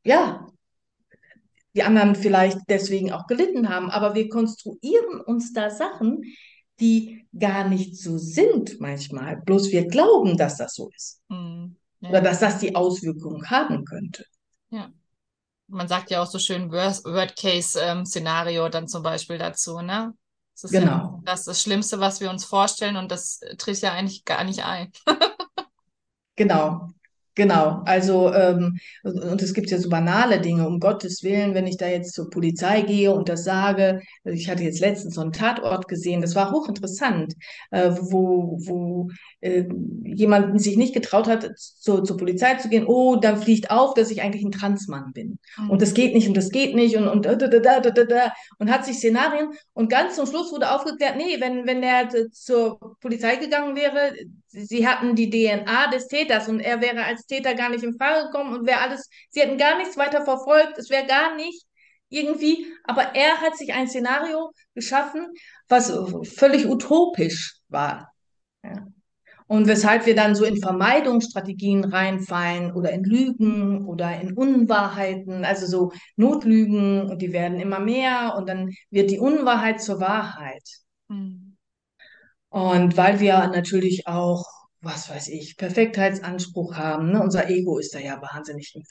ja, 0.03 0.47
die 1.75 1.83
anderen 1.83 2.15
vielleicht 2.15 2.57
deswegen 2.67 3.11
auch 3.11 3.27
gelitten 3.27 3.69
haben. 3.69 3.89
Aber 3.89 4.15
wir 4.15 4.27
konstruieren 4.27 5.21
uns 5.21 5.53
da 5.53 5.69
Sachen, 5.69 6.23
die 6.81 7.27
gar 7.37 7.67
nicht 7.69 7.95
so 7.97 8.17
sind 8.17 8.79
manchmal. 8.81 9.37
Bloß 9.41 9.71
wir 9.71 9.87
glauben, 9.87 10.35
dass 10.37 10.57
das 10.57 10.73
so 10.75 10.89
ist. 10.95 11.21
Mhm. 11.29 11.75
Oder 12.01 12.13
Ja. 12.15 12.21
dass 12.21 12.39
das 12.39 12.59
die 12.59 12.75
Auswirkungen 12.75 13.49
haben 13.49 13.85
könnte. 13.85 14.25
Ja. 14.69 14.89
Man 15.67 15.87
sagt 15.87 16.09
ja 16.11 16.21
auch 16.21 16.27
so 16.27 16.39
schön 16.39 16.71
Worst- 16.71 17.05
Word-Case-Szenario 17.05 18.67
dann 18.69 18.87
zum 18.89 19.03
Beispiel 19.03 19.37
dazu, 19.37 19.79
ne? 19.79 20.13
Das 20.55 20.65
ist 20.65 20.73
ja 20.73 20.79
Genau. 20.81 21.21
das, 21.23 21.45
das 21.45 21.61
Schlimmste, 21.61 21.99
was 22.01 22.19
wir 22.19 22.29
uns 22.29 22.43
vorstellen 22.43 22.97
und 22.97 23.09
das 23.11 23.39
tritt 23.57 23.79
ja 23.81 23.93
eigentlich 23.93 24.25
gar 24.25 24.43
nicht 24.43 24.65
ein. 24.65 24.91
Genau, 26.35 26.89
genau. 27.35 27.81
Also, 27.85 28.33
ähm, 28.33 28.77
und 29.03 29.41
es 29.41 29.53
gibt 29.53 29.71
ja 29.71 29.77
so 29.77 29.89
banale 29.89 30.41
Dinge, 30.41 30.67
um 30.67 30.79
Gottes 30.79 31.23
Willen, 31.23 31.53
wenn 31.53 31.67
ich 31.67 31.77
da 31.77 31.87
jetzt 31.87 32.13
zur 32.13 32.29
Polizei 32.29 32.81
gehe 32.81 33.11
und 33.13 33.29
das 33.29 33.43
sage, 33.43 34.01
also 34.23 34.37
ich 34.37 34.49
hatte 34.49 34.63
jetzt 34.63 34.79
letztens 34.79 35.15
so 35.15 35.21
einen 35.21 35.31
Tatort 35.31 35.87
gesehen, 35.87 36.21
das 36.21 36.35
war 36.35 36.51
hochinteressant, 36.51 37.33
äh, 37.71 37.91
wo, 37.99 38.57
wo 38.65 39.09
äh, 39.41 39.65
jemand 40.03 40.61
sich 40.61 40.77
nicht 40.77 40.93
getraut 40.93 41.27
hat, 41.27 41.49
zur, 41.57 42.03
zur 42.03 42.17
Polizei 42.17 42.55
zu 42.55 42.69
gehen, 42.69 42.85
oh, 42.87 43.15
dann 43.15 43.37
fliegt 43.41 43.71
auf, 43.71 43.93
dass 43.93 44.11
ich 44.11 44.21
eigentlich 44.21 44.43
ein 44.43 44.51
Transmann 44.51 45.11
bin. 45.13 45.39
Und 45.67 45.79
Mhm. 45.79 45.79
das 45.81 45.93
geht 45.93 46.13
nicht 46.13 46.27
und 46.27 46.35
das 46.37 46.49
geht 46.49 46.75
nicht 46.75 46.95
und, 46.97 47.07
und, 47.07 47.25
da, 47.25 47.35
da, 47.35 47.47
da, 47.47 47.79
da, 47.79 47.91
da, 47.91 48.03
da, 48.03 48.33
und 48.59 48.71
hat 48.71 48.85
sich 48.85 48.97
Szenarien 48.97 49.49
und 49.73 49.89
ganz 49.89 50.15
zum 50.15 50.25
Schluss 50.27 50.51
wurde 50.51 50.71
aufgeklärt, 50.71 51.15
nee, 51.17 51.39
wenn, 51.39 51.65
wenn 51.65 51.83
er 51.83 52.07
t- 52.09 52.29
zur 52.31 52.79
Polizei 52.99 53.35
gegangen 53.37 53.75
wäre, 53.75 54.11
sie, 54.51 54.87
hatten 54.87 55.15
die 55.15 55.29
DNA 55.29 55.87
des 55.87 56.07
Täters 56.07 56.47
und 56.47 56.59
er 56.59 56.81
wäre 56.81 57.03
als 57.03 57.25
Täter 57.25 57.55
gar 57.55 57.69
nicht 57.69 57.83
in 57.83 57.97
Frage 57.97 58.27
gekommen 58.27 58.53
und 58.53 58.67
wäre 58.67 58.81
alles, 58.81 59.09
sie 59.29 59.41
hätten 59.41 59.57
gar 59.57 59.77
nichts 59.77 59.97
weiter 59.97 60.23
verfolgt, 60.23 60.77
es 60.77 60.89
wäre 60.89 61.07
gar 61.07 61.35
nicht 61.35 61.65
irgendwie, 62.09 62.67
aber 62.83 63.15
er 63.15 63.39
hat 63.41 63.57
sich 63.57 63.73
ein 63.73 63.87
Szenario 63.87 64.51
geschaffen, 64.75 65.27
was 65.69 65.91
völlig 66.23 66.67
utopisch 66.67 67.57
war. 67.69 68.11
Ja. 68.63 68.87
Und 69.47 69.67
weshalb 69.67 70.05
wir 70.05 70.15
dann 70.15 70.33
so 70.33 70.45
in 70.45 70.61
Vermeidungsstrategien 70.61 71.83
reinfallen 71.83 72.73
oder 72.73 72.91
in 72.91 73.03
Lügen 73.03 73.85
oder 73.85 74.21
in 74.21 74.33
Unwahrheiten, 74.33 75.43
also 75.43 75.65
so 75.65 75.91
Notlügen 76.15 77.09
und 77.09 77.21
die 77.21 77.33
werden 77.33 77.59
immer 77.59 77.79
mehr 77.79 78.35
und 78.37 78.47
dann 78.47 78.71
wird 78.91 79.11
die 79.11 79.19
Unwahrheit 79.19 79.81
zur 79.81 79.99
Wahrheit. 79.99 80.63
Mhm. 81.09 81.40
Und 82.51 82.97
weil 82.97 83.21
wir 83.21 83.47
natürlich 83.47 84.07
auch, 84.07 84.45
was 84.81 85.09
weiß 85.09 85.29
ich, 85.29 85.55
Perfektheitsanspruch 85.55 86.75
haben, 86.75 87.11
ne? 87.13 87.21
Unser 87.21 87.49
Ego 87.49 87.77
ist 87.77 87.95
da 87.95 87.99
ja 87.99 88.21
wahnsinnig 88.21 88.75
im. 88.75 88.83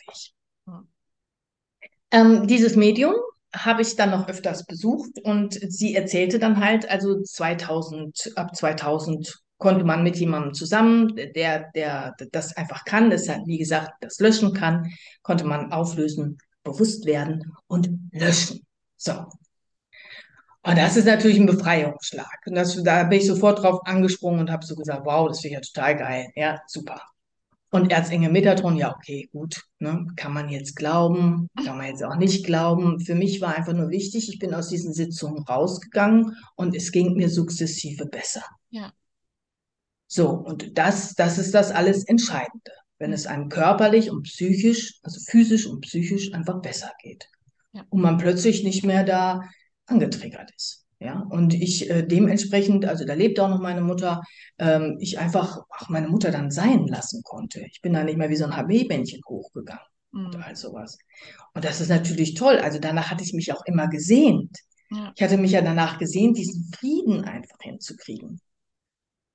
Ja. 0.67 0.83
Ähm, 2.11 2.47
dieses 2.47 2.75
Medium 2.75 3.15
habe 3.55 3.83
ich 3.83 3.97
dann 3.97 4.11
noch 4.11 4.29
öfters 4.29 4.65
besucht 4.65 5.19
und 5.25 5.59
sie 5.71 5.95
erzählte 5.95 6.39
dann 6.39 6.65
halt, 6.65 6.89
also 6.89 7.23
2000, 7.23 8.33
ab 8.37 8.57
2000 8.57 9.43
konnte 9.59 9.85
man 9.85 10.03
mit 10.03 10.17
jemandem 10.17 10.55
zusammen, 10.55 11.15
der, 11.15 11.71
der 11.75 12.15
das 12.33 12.57
einfach 12.57 12.87
kann, 12.87 13.11
das 13.11 13.29
hat, 13.29 13.41
wie 13.45 13.59
gesagt, 13.59 13.93
das 14.01 14.21
löschen 14.21 14.55
kann, 14.55 14.91
konnte 15.23 15.45
man 15.45 15.71
auflösen, 15.71 16.39
bewusst 16.65 17.05
werden 17.05 17.53
und 17.67 17.91
löschen. 18.11 18.67
So. 18.97 19.27
Und 20.63 20.77
das 20.77 20.97
ist 20.97 21.07
natürlich 21.07 21.39
ein 21.39 21.47
Befreiungsschlag. 21.47 22.39
Und 22.47 22.55
das, 22.55 22.83
da 22.83 23.05
bin 23.05 23.19
ich 23.19 23.27
sofort 23.27 23.63
drauf 23.63 23.81
angesprungen 23.85 24.41
und 24.41 24.51
habe 24.51 24.65
so 24.65 24.77
gesagt, 24.77 25.07
wow, 25.07 25.27
das 25.27 25.41
finde 25.41 25.59
ich 25.59 25.65
ja 25.65 25.73
total 25.73 25.97
geil. 25.97 26.31
Ja, 26.37 26.61
super. 26.67 27.01
Und 27.73 27.93
Erzengel 27.93 28.33
Metatron, 28.33 28.77
ja, 28.77 28.95
okay, 28.95 29.29
gut, 29.33 29.63
ne, 29.79 30.05
kann 30.17 30.33
man 30.33 30.49
jetzt 30.49 30.75
glauben, 30.75 31.49
kann 31.65 31.79
man 31.79 31.87
jetzt 31.87 32.03
auch 32.03 32.17
nicht 32.17 32.45
glauben. 32.45 32.99
Für 32.99 33.15
mich 33.15 33.41
war 33.41 33.57
einfach 33.57 33.73
nur 33.73 33.91
wichtig, 33.91 34.29
ich 34.29 34.41
bin 34.41 34.53
aus 34.55 34.69
diesen 34.69 34.93
Sitzungen 34.93 35.45
rausgegangen 35.45 36.37
und 36.57 36.75
es 36.75 36.91
ging 36.91 37.15
mir 37.15 37.31
sukzessive 37.31 38.07
besser. 38.07 38.43
Ja. 38.71 38.93
So, 40.09 40.31
und 40.31 40.77
das, 40.77 41.15
das 41.15 41.39
ist 41.39 41.55
das 41.55 41.71
alles 41.71 42.03
Entscheidende, 42.05 42.73
wenn 42.99 43.13
es 43.13 43.29
einem 43.29 43.49
körperlich 43.49 44.11
und 44.11 44.25
psychisch, 44.25 44.99
also 45.05 45.21
physisch 45.21 45.69
und 45.69 45.83
psychisch 45.83 46.35
einfach 46.35 46.61
besser 46.61 46.91
geht. 47.01 47.29
Ja. 47.73 47.85
Und 47.89 48.01
man 48.01 48.19
plötzlich 48.19 48.65
nicht 48.65 48.85
mehr 48.85 49.05
da 49.05 49.43
angetriggert 49.91 50.51
ist. 50.57 50.87
Ja, 51.03 51.21
und 51.31 51.55
ich 51.55 51.89
äh, 51.89 52.03
dementsprechend, 52.07 52.85
also 52.85 53.07
da 53.07 53.15
lebt 53.15 53.41
auch 53.41 53.49
noch 53.49 53.61
meine 53.61 53.81
Mutter, 53.81 54.21
ähm, 54.59 54.99
ich 55.01 55.19
einfach 55.19 55.59
auch 55.79 55.89
meine 55.89 56.09
Mutter 56.09 56.31
dann 56.31 56.51
sein 56.51 56.87
lassen 56.87 57.23
konnte. 57.23 57.61
Ich 57.73 57.81
bin 57.81 57.95
da 57.95 58.05
nicht 58.05 58.19
mehr 58.19 58.29
wie 58.29 58.37
so 58.37 58.45
ein 58.45 58.55
HB-Bändchen 58.55 59.23
hochgegangen 59.27 59.83
und 60.13 60.37
Mhm. 60.37 60.43
all 60.43 60.57
sowas. 60.57 60.99
Und 61.55 61.65
das 61.65 61.81
ist 61.81 61.89
natürlich 61.89 62.35
toll. 62.35 62.59
Also 62.59 62.79
danach 62.79 63.11
hatte 63.11 63.25
ich 63.25 63.33
mich 63.33 63.53
auch 63.53 63.65
immer 63.65 63.89
gesehnt. 63.89 64.55
Ja. 64.91 65.13
Ich 65.17 65.23
hatte 65.23 65.39
mich 65.39 65.53
ja 65.53 65.63
danach 65.63 65.99
gesehnt, 65.99 66.37
diesen 66.37 66.71
Frieden 66.75 67.25
einfach 67.25 67.57
hinzukriegen. 67.63 68.41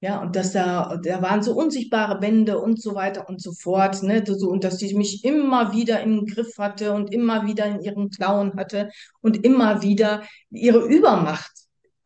Ja, 0.05 0.21
und 0.21 0.35
dass 0.35 0.51
da, 0.51 0.99
da 1.03 1.23
waren 1.23 1.41
so 1.41 1.55
unsichtbare 1.55 2.19
Bände 2.19 2.59
und 2.59 2.79
so 2.79 2.93
weiter 2.93 3.27
und 3.27 3.41
so 3.41 3.53
fort, 3.53 4.03
ne, 4.03 4.23
so, 4.23 4.51
und 4.51 4.63
dass 4.63 4.77
die 4.77 4.93
mich 4.93 5.25
immer 5.25 5.73
wieder 5.73 5.99
im 6.01 6.27
Griff 6.27 6.59
hatte 6.59 6.93
und 6.93 7.11
immer 7.11 7.47
wieder 7.47 7.65
in 7.65 7.81
ihren 7.81 8.11
Klauen 8.11 8.55
hatte 8.55 8.91
und 9.21 9.43
immer 9.43 9.81
wieder 9.81 10.21
ihre 10.51 10.85
Übermacht. 10.85 11.51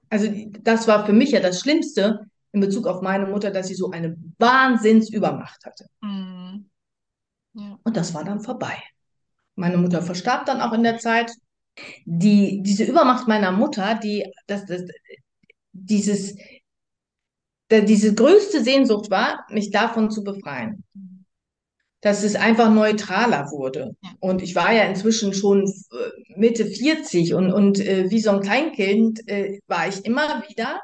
Also 0.09 0.31
das 0.61 0.87
war 0.87 1.05
für 1.05 1.11
mich 1.11 1.31
ja 1.31 1.41
das 1.41 1.59
Schlimmste 1.59 2.21
in 2.53 2.61
Bezug 2.61 2.87
auf 2.87 3.01
meine 3.01 3.27
Mutter, 3.27 3.51
dass 3.51 3.67
sie 3.67 3.75
so 3.75 3.91
eine 3.91 4.15
Wahnsinnsübermacht 4.37 5.65
hatte. 5.65 5.87
Mhm. 5.99 6.69
Ja. 7.55 7.79
Und 7.83 7.97
das 7.97 8.13
war 8.13 8.23
dann 8.23 8.39
vorbei. 8.39 8.81
Meine 9.55 9.75
Mutter 9.75 10.01
verstarb 10.01 10.45
dann 10.45 10.61
auch 10.61 10.71
in 10.71 10.83
der 10.83 10.99
Zeit. 10.99 11.33
Die, 12.05 12.61
diese 12.63 12.85
Übermacht 12.85 13.27
meiner 13.27 13.51
Mutter, 13.51 13.95
die, 13.95 14.25
das, 14.47 14.65
das, 14.67 14.83
dieses, 15.73 16.37
diese 17.69 18.13
größte 18.13 18.63
Sehnsucht 18.63 19.09
war, 19.09 19.45
mich 19.49 19.71
davon 19.71 20.09
zu 20.09 20.23
befreien. 20.23 20.83
Dass 22.01 22.23
es 22.23 22.35
einfach 22.35 22.73
neutraler 22.73 23.51
wurde. 23.51 23.95
Und 24.19 24.41
ich 24.41 24.55
war 24.55 24.71
ja 24.71 24.83
inzwischen 24.83 25.33
schon 25.33 25.65
äh, 25.65 26.37
Mitte 26.37 26.65
40 26.65 27.33
und, 27.33 27.51
und 27.51 27.79
äh, 27.79 28.09
wie 28.09 28.21
so 28.21 28.31
ein 28.31 28.39
Kleinkind 28.39 29.27
äh, 29.27 29.59
war 29.67 29.87
ich 29.87 30.05
immer 30.05 30.43
wieder 30.47 30.79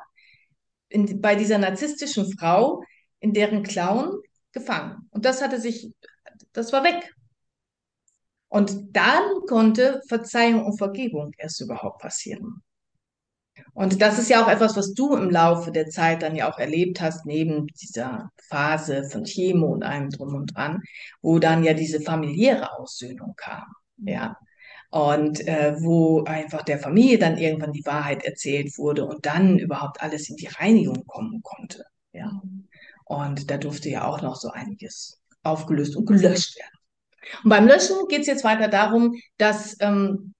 in, 0.89 1.21
bei 1.21 1.35
dieser 1.35 1.57
narzisstischen 1.57 2.37
Frau, 2.37 2.83
in 3.19 3.33
deren 3.33 3.63
Klauen 3.63 4.21
gefangen. 4.51 5.07
Und 5.11 5.25
das 5.25 5.41
hatte 5.41 5.59
sich, 5.59 5.89
das 6.53 6.73
war 6.73 6.83
weg. 6.83 7.13
Und 8.49 8.95
dann 8.95 9.23
konnte 9.47 10.01
Verzeihung 10.07 10.65
und 10.65 10.77
Vergebung 10.77 11.31
erst 11.37 11.61
überhaupt 11.61 12.01
passieren. 12.01 12.61
Und 13.75 14.01
das 14.01 14.17
ist 14.19 14.29
ja 14.29 14.41
auch 14.41 14.47
etwas, 14.47 14.77
was 14.77 14.93
du 14.93 15.17
im 15.17 15.29
Laufe 15.29 15.69
der 15.69 15.89
Zeit 15.89 16.21
dann 16.21 16.33
ja 16.33 16.49
auch 16.49 16.57
erlebt 16.57 17.01
hast, 17.01 17.25
neben 17.25 17.67
dieser 17.67 18.31
Phase 18.47 19.03
von 19.03 19.25
Chemo 19.25 19.67
und 19.67 19.83
allem 19.83 20.09
drum 20.09 20.33
und 20.33 20.55
dran, 20.55 20.81
wo 21.21 21.39
dann 21.39 21.61
ja 21.61 21.73
diese 21.73 21.99
familiäre 21.99 22.71
Aussöhnung 22.79 23.33
kam. 23.35 23.65
Ja. 23.97 24.37
Und 24.91 25.45
äh, 25.45 25.75
wo 25.81 26.23
einfach 26.23 26.61
der 26.61 26.79
Familie 26.79 27.19
dann 27.19 27.37
irgendwann 27.37 27.73
die 27.73 27.85
Wahrheit 27.85 28.23
erzählt 28.23 28.77
wurde 28.77 29.05
und 29.05 29.25
dann 29.25 29.59
überhaupt 29.59 30.01
alles 30.01 30.29
in 30.29 30.37
die 30.37 30.47
Reinigung 30.47 31.05
kommen 31.05 31.43
konnte. 31.43 31.83
Ja. 32.13 32.31
Und 33.03 33.51
da 33.51 33.57
durfte 33.57 33.89
ja 33.89 34.07
auch 34.07 34.21
noch 34.21 34.37
so 34.37 34.51
einiges 34.51 35.19
aufgelöst 35.43 35.97
und 35.97 36.05
gelöscht 36.05 36.55
werden. 36.55 36.79
Und 37.43 37.49
beim 37.49 37.67
Löschen 37.67 38.07
geht 38.07 38.21
es 38.21 38.27
jetzt 38.27 38.45
weiter 38.45 38.69
darum, 38.69 39.19
dass 39.37 39.75
ähm, 39.81 40.33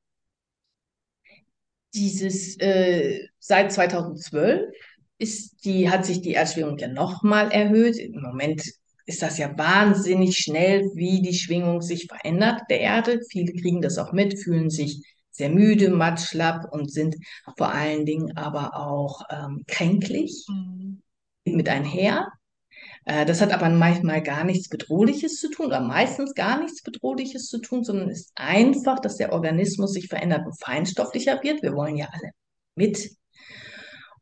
dieses 1.96 2.58
äh, 2.60 3.28
seit 3.40 3.72
2012 3.72 4.70
ist 5.18 5.64
die, 5.66 5.90
hat 5.90 6.06
sich 6.06 6.22
die 6.22 6.34
Erdschwingung 6.34 6.78
ja 6.78 6.88
nochmal 6.88 7.52
erhöht. 7.52 7.98
Im 7.98 8.22
Moment 8.22 8.64
ist 9.06 9.22
das 9.22 9.38
ja 9.38 9.58
wahnsinnig 9.58 10.38
schnell, 10.38 10.84
wie 10.96 11.22
die 11.22 11.34
Schwingung 11.34 11.82
sich 11.82 12.08
verändert 12.08 12.62
der 12.70 12.82
Erde. 12.82 13.22
Viele 13.30 13.54
kriegen 13.54 13.82
das 13.82 13.98
auch 13.98 14.12
mit, 14.14 14.40
fühlen 14.40 14.70
sich 14.70 15.02
sehr 15.32 15.50
müde, 15.50 15.90
matt, 15.90 16.20
schlapp 16.22 16.72
und 16.72 16.92
sind 16.92 17.16
vor 17.58 17.72
allen 17.72 18.06
Dingen 18.06 18.38
aber 18.38 18.76
auch 18.76 19.22
ähm, 19.30 19.64
kränklich 19.68 20.46
Mhm. 20.48 21.02
mit 21.46 21.70
einher. 21.70 22.28
Äh, 23.06 23.26
das 23.26 23.42
hat 23.42 23.54
aber 23.54 23.70
manchmal 23.70 24.22
gar 24.22 24.44
nichts 24.44 24.68
Bedrohliches 24.68 25.40
zu 25.40 25.50
tun 25.50 25.68
oder 25.68 25.80
meistens 25.80 26.34
gar 26.34 26.62
nichts 26.62 26.82
Bedrohliches 26.82 27.48
zu 27.48 27.60
tun, 27.60 27.84
sondern 27.84 28.10
ist 28.10 28.32
einfach, 28.36 29.00
dass 29.00 29.18
der 29.18 29.32
Organismus 29.32 29.94
sich 29.94 30.08
verändert 30.08 30.46
und 30.46 30.60
feinstofflicher 30.60 31.42
wird. 31.44 31.62
Wir 31.62 31.74
wollen 31.74 31.96
ja 31.96 32.08
alle 32.12 32.32
mit 32.76 33.16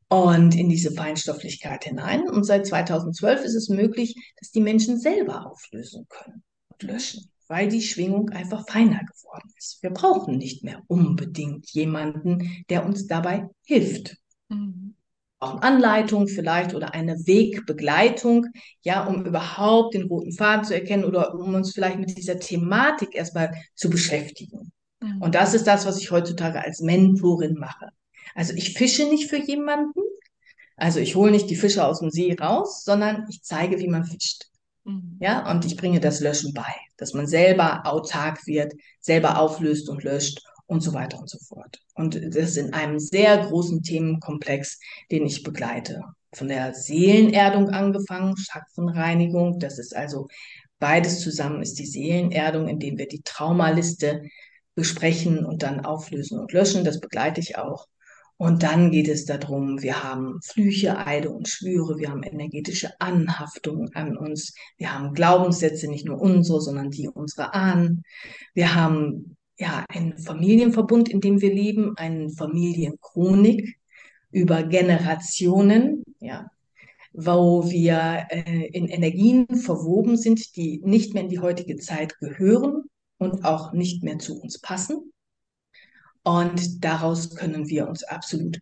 und 0.09 0.55
in 0.55 0.69
diese 0.69 0.91
Feinstofflichkeit 0.91 1.85
hinein. 1.85 2.29
Und 2.29 2.43
seit 2.43 2.67
2012 2.67 3.45
ist 3.45 3.55
es 3.55 3.69
möglich, 3.69 4.15
dass 4.39 4.51
die 4.51 4.61
Menschen 4.61 4.99
selber 4.99 5.47
auflösen 5.49 6.05
können 6.07 6.43
und 6.71 6.83
löschen, 6.83 7.31
weil 7.47 7.67
die 7.67 7.81
Schwingung 7.81 8.29
einfach 8.29 8.67
feiner 8.67 8.99
geworden 8.99 9.49
ist. 9.57 9.81
Wir 9.81 9.89
brauchen 9.89 10.37
nicht 10.37 10.63
mehr 10.63 10.83
unbedingt 10.87 11.69
jemanden, 11.71 12.63
der 12.69 12.85
uns 12.85 13.07
dabei 13.07 13.47
hilft. 13.65 14.17
Mhm. 14.49 14.82
Auch 15.43 15.61
Anleitung 15.61 16.27
vielleicht 16.27 16.73
oder 16.73 16.93
eine 16.93 17.17
Wegbegleitung, 17.25 18.47
ja, 18.81 19.05
um 19.05 19.25
überhaupt 19.25 19.93
den 19.93 20.03
roten 20.03 20.31
Faden 20.31 20.63
zu 20.63 20.73
erkennen 20.73 21.03
oder 21.03 21.35
um 21.35 21.53
uns 21.53 21.73
vielleicht 21.73 21.99
mit 21.99 22.17
dieser 22.17 22.39
Thematik 22.39 23.13
erstmal 23.13 23.53
zu 23.75 23.89
beschäftigen. 23.89 24.71
Mhm. 25.01 25.21
Und 25.21 25.35
das 25.35 25.53
ist 25.53 25.67
das, 25.67 25.85
was 25.85 25.99
ich 25.99 26.11
heutzutage 26.11 26.63
als 26.63 26.79
Mentorin 26.79 27.55
mache. 27.55 27.89
Also 28.35 28.53
ich 28.53 28.73
fische 28.73 29.03
nicht 29.03 29.29
für 29.29 29.37
jemanden, 29.37 29.99
also 30.77 30.99
ich 30.99 31.15
hole 31.15 31.31
nicht 31.31 31.49
die 31.49 31.55
Fische 31.55 31.85
aus 31.85 31.99
dem 31.99 32.09
See 32.09 32.33
raus, 32.39 32.83
sondern 32.83 33.25
ich 33.29 33.43
zeige, 33.43 33.79
wie 33.79 33.89
man 33.89 34.05
fischt. 34.05 34.45
Mhm. 34.85 35.17
Ja, 35.19 35.51
und 35.51 35.65
ich 35.65 35.75
bringe 35.75 35.99
das 35.99 36.21
Löschen 36.21 36.53
bei, 36.53 36.73
dass 36.97 37.13
man 37.13 37.27
selber 37.27 37.85
autark 37.85 38.47
wird, 38.47 38.73
selber 39.01 39.39
auflöst 39.39 39.89
und 39.89 40.03
löscht 40.03 40.39
und 40.73 40.81
so 40.81 40.93
weiter 40.93 41.19
und 41.19 41.29
so 41.29 41.37
fort. 41.39 41.79
Und 41.93 42.19
das 42.35 42.57
in 42.57 42.73
einem 42.73 42.99
sehr 42.99 43.37
großen 43.45 43.83
Themenkomplex, 43.83 44.79
den 45.11 45.25
ich 45.25 45.43
begleite. 45.43 46.03
Von 46.33 46.47
der 46.47 46.73
Seelenerdung 46.73 47.69
angefangen, 47.69 48.35
Chakrenreinigung, 48.37 49.59
das 49.59 49.77
ist 49.77 49.95
also 49.95 50.27
beides 50.79 51.21
zusammen 51.21 51.61
ist 51.61 51.79
die 51.79 51.85
Seelenerdung, 51.85 52.67
indem 52.67 52.97
wir 52.97 53.07
die 53.07 53.21
Traumaliste 53.21 54.23
besprechen 54.75 55.45
und 55.45 55.63
dann 55.63 55.85
auflösen 55.85 56.39
und 56.39 56.51
löschen. 56.51 56.83
Das 56.83 56.99
begleite 56.99 57.39
ich 57.39 57.57
auch. 57.57 57.87
Und 58.37 58.63
dann 58.63 58.91
geht 58.91 59.07
es 59.07 59.25
darum, 59.25 59.81
wir 59.81 60.03
haben 60.03 60.41
Flüche, 60.41 60.97
Eide 60.97 61.29
und 61.29 61.47
Schwüre, 61.47 61.97
wir 61.99 62.09
haben 62.09 62.23
energetische 62.23 62.89
Anhaftungen 62.99 63.95
an 63.95 64.17
uns, 64.17 64.53
wir 64.77 64.93
haben 64.93 65.13
Glaubenssätze, 65.13 65.87
nicht 65.87 66.05
nur 66.05 66.19
unsere, 66.19 66.59
sondern 66.59 66.89
die 66.89 67.07
unserer 67.07 67.53
Ahnen. 67.53 68.03
Wir 68.53 68.75
haben 68.75 69.37
ja 69.63 69.85
einen 69.89 70.17
Familienverbund, 70.17 71.09
in 71.09 71.21
dem 71.21 71.41
wir 71.41 71.53
leben, 71.53 71.97
eine 71.97 72.29
Familienchronik 72.29 73.79
über 74.31 74.63
Generationen, 74.63 76.03
ja, 76.19 76.51
wo 77.13 77.69
wir 77.69 78.27
äh, 78.29 78.67
in 78.67 78.87
Energien 78.87 79.47
verwoben 79.55 80.17
sind, 80.17 80.55
die 80.57 80.81
nicht 80.83 81.13
mehr 81.13 81.23
in 81.23 81.29
die 81.29 81.39
heutige 81.39 81.77
Zeit 81.77 82.19
gehören 82.19 82.83
und 83.19 83.45
auch 83.45 83.71
nicht 83.71 84.03
mehr 84.03 84.19
zu 84.19 84.41
uns 84.41 84.59
passen. 84.59 85.13
Und 86.23 86.83
daraus 86.83 87.35
können 87.35 87.69
wir 87.69 87.87
uns 87.87 88.03
absolut 88.03 88.59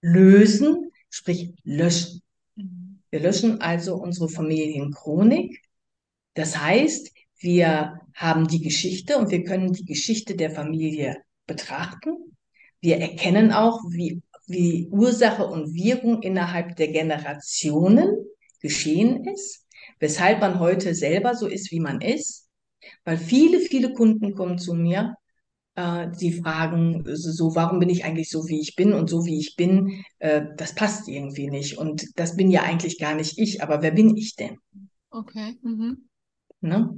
lösen, 0.00 0.90
sprich 1.10 1.52
löschen. 1.64 2.22
Mhm. 2.56 3.02
Wir 3.10 3.20
löschen 3.20 3.60
also 3.60 3.96
unsere 3.96 4.28
Familienchronik. 4.28 5.62
Das 6.34 6.56
heißt, 6.56 7.10
wir 7.40 8.00
haben 8.14 8.46
die 8.46 8.60
Geschichte 8.60 9.18
und 9.18 9.30
wir 9.30 9.44
können 9.44 9.72
die 9.72 9.84
Geschichte 9.84 10.36
der 10.36 10.50
Familie 10.50 11.16
betrachten. 11.46 12.36
Wir 12.80 12.98
erkennen 12.98 13.52
auch, 13.52 13.80
wie, 13.90 14.22
wie 14.46 14.88
Ursache 14.90 15.46
und 15.46 15.74
Wirkung 15.74 16.22
innerhalb 16.22 16.76
der 16.76 16.88
Generationen 16.88 18.10
geschehen 18.60 19.24
ist, 19.24 19.66
weshalb 19.98 20.40
man 20.40 20.60
heute 20.60 20.94
selber 20.94 21.34
so 21.34 21.46
ist, 21.46 21.70
wie 21.72 21.80
man 21.80 22.00
ist. 22.00 22.48
Weil 23.04 23.18
viele, 23.18 23.60
viele 23.60 23.92
Kunden 23.92 24.34
kommen 24.34 24.58
zu 24.58 24.74
mir 24.74 25.14
äh, 25.80 26.08
sie 26.12 26.32
fragen 26.32 27.04
so, 27.14 27.54
warum 27.54 27.78
bin 27.78 27.88
ich 27.88 28.04
eigentlich 28.04 28.30
so, 28.30 28.46
wie 28.48 28.60
ich 28.60 28.76
bin 28.76 28.92
und 28.92 29.08
so, 29.08 29.24
wie 29.24 29.38
ich 29.38 29.56
bin, 29.56 30.04
äh, 30.18 30.42
das 30.56 30.74
passt 30.74 31.08
irgendwie 31.08 31.48
nicht. 31.48 31.78
Und 31.78 32.04
das 32.16 32.36
bin 32.36 32.50
ja 32.50 32.62
eigentlich 32.62 32.98
gar 32.98 33.14
nicht 33.14 33.38
ich, 33.38 33.62
aber 33.62 33.82
wer 33.82 33.92
bin 33.92 34.16
ich 34.16 34.36
denn? 34.36 34.58
Okay. 35.10 35.56
Mhm. 35.62 36.08
Ne? 36.60 36.90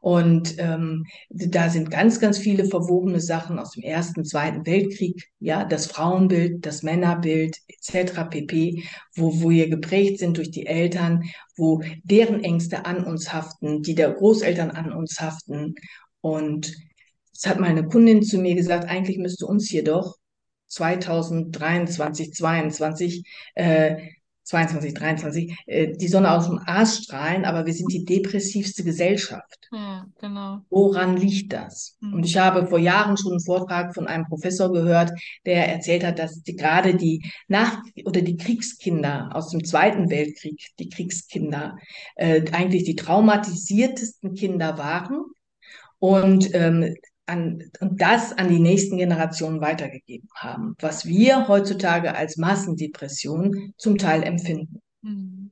Und 0.00 0.56
ähm, 0.58 1.06
da 1.28 1.68
sind 1.70 1.90
ganz, 1.90 2.20
ganz 2.20 2.38
viele 2.38 2.64
verwobene 2.66 3.20
Sachen 3.20 3.58
aus 3.58 3.72
dem 3.72 3.82
Ersten, 3.82 4.24
Zweiten 4.24 4.64
Weltkrieg, 4.64 5.28
ja, 5.40 5.64
das 5.64 5.86
Frauenbild, 5.86 6.64
das 6.64 6.82
Männerbild 6.82 7.56
etc. 7.66 8.24
pp, 8.30 8.84
wo, 9.16 9.42
wo 9.42 9.50
wir 9.50 9.68
geprägt 9.68 10.20
sind 10.20 10.36
durch 10.36 10.50
die 10.50 10.66
Eltern, 10.66 11.24
wo 11.56 11.82
deren 12.04 12.44
Ängste 12.44 12.86
an 12.86 13.04
uns 13.04 13.32
haften, 13.32 13.82
die 13.82 13.94
der 13.94 14.12
Großeltern 14.12 14.70
an 14.70 14.92
uns 14.92 15.20
haften. 15.20 15.74
Und 16.20 16.72
es 17.34 17.46
hat 17.46 17.58
mal 17.58 17.70
eine 17.70 17.86
Kundin 17.86 18.22
zu 18.22 18.38
mir 18.38 18.54
gesagt, 18.54 18.88
eigentlich 18.88 19.18
müsste 19.18 19.46
uns 19.46 19.68
hier 19.68 19.84
doch 19.84 20.16
2023, 20.68 22.32
22, 22.32 23.22
äh, 23.54 23.96
22, 24.48 24.94
23, 24.94 25.56
äh, 25.66 25.92
die 25.92 26.08
Sonne 26.08 26.32
aus 26.32 26.46
dem 26.46 26.58
Arsch 26.64 27.02
strahlen, 27.02 27.44
aber 27.44 27.66
wir 27.66 27.74
sind 27.74 27.92
die 27.92 28.04
depressivste 28.04 28.82
Gesellschaft. 28.82 29.68
Ja, 29.70 30.06
genau. 30.18 30.60
Woran 30.70 31.18
liegt 31.18 31.52
das? 31.52 31.98
Mhm. 32.00 32.14
Und 32.14 32.24
ich 32.24 32.38
habe 32.38 32.66
vor 32.66 32.78
Jahren 32.78 33.18
schon 33.18 33.32
einen 33.32 33.44
Vortrag 33.44 33.94
von 33.94 34.06
einem 34.06 34.24
Professor 34.24 34.72
gehört, 34.72 35.12
der 35.44 35.68
erzählt 35.68 36.02
hat, 36.02 36.18
dass 36.18 36.42
die, 36.42 36.56
gerade 36.56 36.94
die 36.94 37.30
Nach- 37.46 37.82
oder 38.06 38.22
die 38.22 38.38
Kriegskinder 38.38 39.28
aus 39.34 39.50
dem 39.50 39.64
Zweiten 39.64 40.08
Weltkrieg, 40.08 40.58
die 40.78 40.88
Kriegskinder, 40.88 41.76
äh, 42.16 42.42
eigentlich 42.52 42.84
die 42.84 42.96
traumatisiertesten 42.96 44.34
Kinder 44.34 44.78
waren. 44.78 45.24
Und 45.98 46.54
ähm, 46.54 46.94
an, 47.28 47.70
und 47.80 48.00
das 48.00 48.32
an 48.32 48.48
die 48.48 48.58
nächsten 48.58 48.96
Generationen 48.96 49.60
weitergegeben 49.60 50.28
haben, 50.34 50.74
was 50.80 51.06
wir 51.06 51.48
heutzutage 51.48 52.14
als 52.14 52.36
Massendepression 52.36 53.74
zum 53.76 53.98
Teil 53.98 54.22
empfinden. 54.22 54.80
Mhm. 55.02 55.50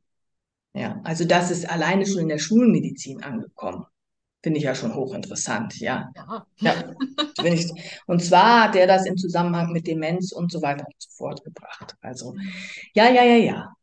Ja, 0.75 1.01
also 1.05 1.25
das 1.25 1.51
ist 1.51 1.69
alleine 1.69 2.07
schon 2.07 2.23
in 2.23 2.29
der 2.29 2.39
Schulmedizin 2.39 3.23
angekommen. 3.23 3.87
Finde 4.43 4.59
ich 4.59 4.65
ja 4.65 4.75
schon 4.75 4.95
hochinteressant, 4.95 5.81
ja. 5.81 6.11
Ja. 6.15 6.47
ja 6.61 6.75
ich, 7.45 7.73
und 8.07 8.23
zwar 8.23 8.65
hat 8.65 8.77
er 8.77 8.87
das 8.87 9.07
in 9.07 9.17
Zusammenhang 9.17 9.73
mit 9.73 9.87
Demenz 9.87 10.33
und 10.33 10.53
so 10.53 10.63
weiter 10.63 10.87
und 10.87 10.95
so 10.99 11.09
fort 11.11 11.43
gebracht. 11.45 11.95
Also, 12.01 12.33
mhm. 12.33 12.41
ja, 12.95 13.09
ja, 13.11 13.25
ja, 13.25 13.37
ja. 13.37 13.76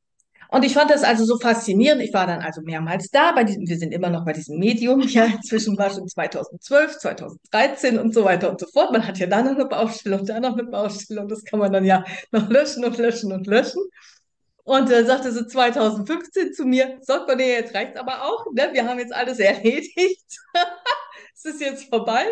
Und 0.53 0.63
ich 0.63 0.75
fand 0.75 0.91
das 0.91 1.01
also 1.01 1.25
so 1.25 1.39
faszinierend. 1.39 2.03
Ich 2.03 2.13
war 2.13 2.27
dann 2.27 2.41
also 2.41 2.61
mehrmals 2.61 3.09
da. 3.09 3.31
Bei 3.31 3.43
diesem, 3.43 3.67
wir 3.67 3.75
sind 3.75 3.91
immer 3.91 4.11
noch 4.11 4.23
bei 4.23 4.33
diesem 4.33 4.59
Medium. 4.59 5.01
Ja, 5.13 5.25
inzwischen 5.25 5.75
war 5.79 5.89
schon 5.89 6.07
2012, 6.07 6.99
2013 6.99 7.97
und 7.97 8.13
so 8.13 8.23
weiter 8.23 8.51
und 8.51 8.59
so 8.59 8.67
fort. 8.67 8.91
Man 8.91 9.07
hat 9.07 9.17
ja 9.17 9.25
da 9.25 9.41
noch 9.41 9.55
eine 9.55 9.65
Baustelle 9.65 10.19
und 10.19 10.29
da 10.29 10.39
noch 10.39 10.53
eine 10.53 10.65
Baustelle 10.65 11.21
und 11.21 11.31
das 11.31 11.43
kann 11.43 11.57
man 11.57 11.73
dann 11.73 11.85
ja 11.85 12.03
noch 12.31 12.47
löschen 12.51 12.85
und 12.85 12.99
löschen 12.99 13.31
und 13.31 13.47
löschen. 13.47 13.81
Und 14.63 14.91
äh, 14.91 15.03
sagte 15.05 15.31
so 15.31 15.43
2015 15.43 16.53
zu 16.53 16.65
mir, 16.65 16.99
so 17.01 17.25
Cornelia, 17.25 17.55
jetzt 17.55 17.73
reicht's 17.73 17.99
aber 17.99 18.23
auch. 18.23 18.45
Ne? 18.53 18.69
Wir 18.73 18.87
haben 18.87 18.99
jetzt 18.99 19.13
alles 19.13 19.39
erledigt. 19.39 20.37
es 21.35 21.45
ist 21.45 21.61
jetzt 21.61 21.89
vorbei. 21.89 22.25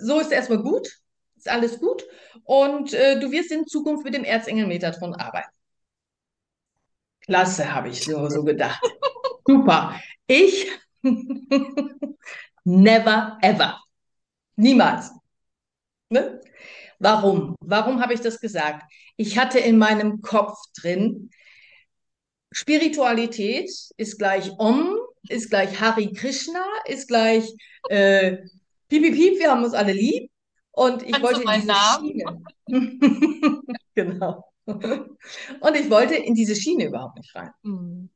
So 0.00 0.18
ist 0.18 0.32
erstmal 0.32 0.60
gut. 0.60 0.88
Ist 1.36 1.48
alles 1.48 1.78
gut. 1.78 2.04
Und 2.42 2.92
äh, 2.94 3.20
du 3.20 3.30
wirst 3.30 3.52
in 3.52 3.68
Zukunft 3.68 4.04
mit 4.04 4.14
dem 4.14 4.24
Erzengel 4.24 4.66
Metatron 4.66 5.14
arbeiten. 5.14 5.59
Klasse, 7.20 7.72
habe 7.72 7.88
ich 7.88 8.04
so, 8.04 8.28
so 8.28 8.42
gedacht. 8.44 8.80
Super. 9.46 10.00
Ich 10.26 10.70
never 12.64 13.38
ever. 13.42 13.80
Niemals. 14.56 15.10
Ne? 16.10 16.40
Warum? 16.98 17.56
Warum 17.60 18.00
habe 18.00 18.14
ich 18.14 18.20
das 18.20 18.40
gesagt? 18.40 18.82
Ich 19.16 19.38
hatte 19.38 19.58
in 19.58 19.78
meinem 19.78 20.20
Kopf 20.20 20.58
drin, 20.80 21.30
Spiritualität 22.52 23.70
ist 23.96 24.18
gleich 24.18 24.50
Om, 24.58 24.98
ist 25.28 25.50
gleich 25.50 25.80
Hari 25.80 26.12
Krishna, 26.12 26.64
ist 26.86 27.08
gleich 27.08 27.44
äh, 27.88 28.38
Piep, 28.88 29.02
piep, 29.04 29.14
piep, 29.14 29.38
wir 29.38 29.50
haben 29.50 29.62
uns 29.62 29.74
alle 29.74 29.92
lieb. 29.92 30.30
Und 30.72 31.02
ich 31.02 31.12
Kannst 31.12 31.22
wollte 31.22 31.42
in 31.42 31.50
diese 31.54 31.66
Namen? 31.68 32.42
Schiene. 32.68 33.62
genau. 33.94 34.49
Und 34.66 35.76
ich 35.76 35.90
wollte 35.90 36.14
in 36.14 36.34
diese 36.34 36.54
Schiene 36.54 36.86
überhaupt 36.86 37.16
nicht 37.16 37.34
rein. 37.34 37.50
Mhm. 37.62 38.10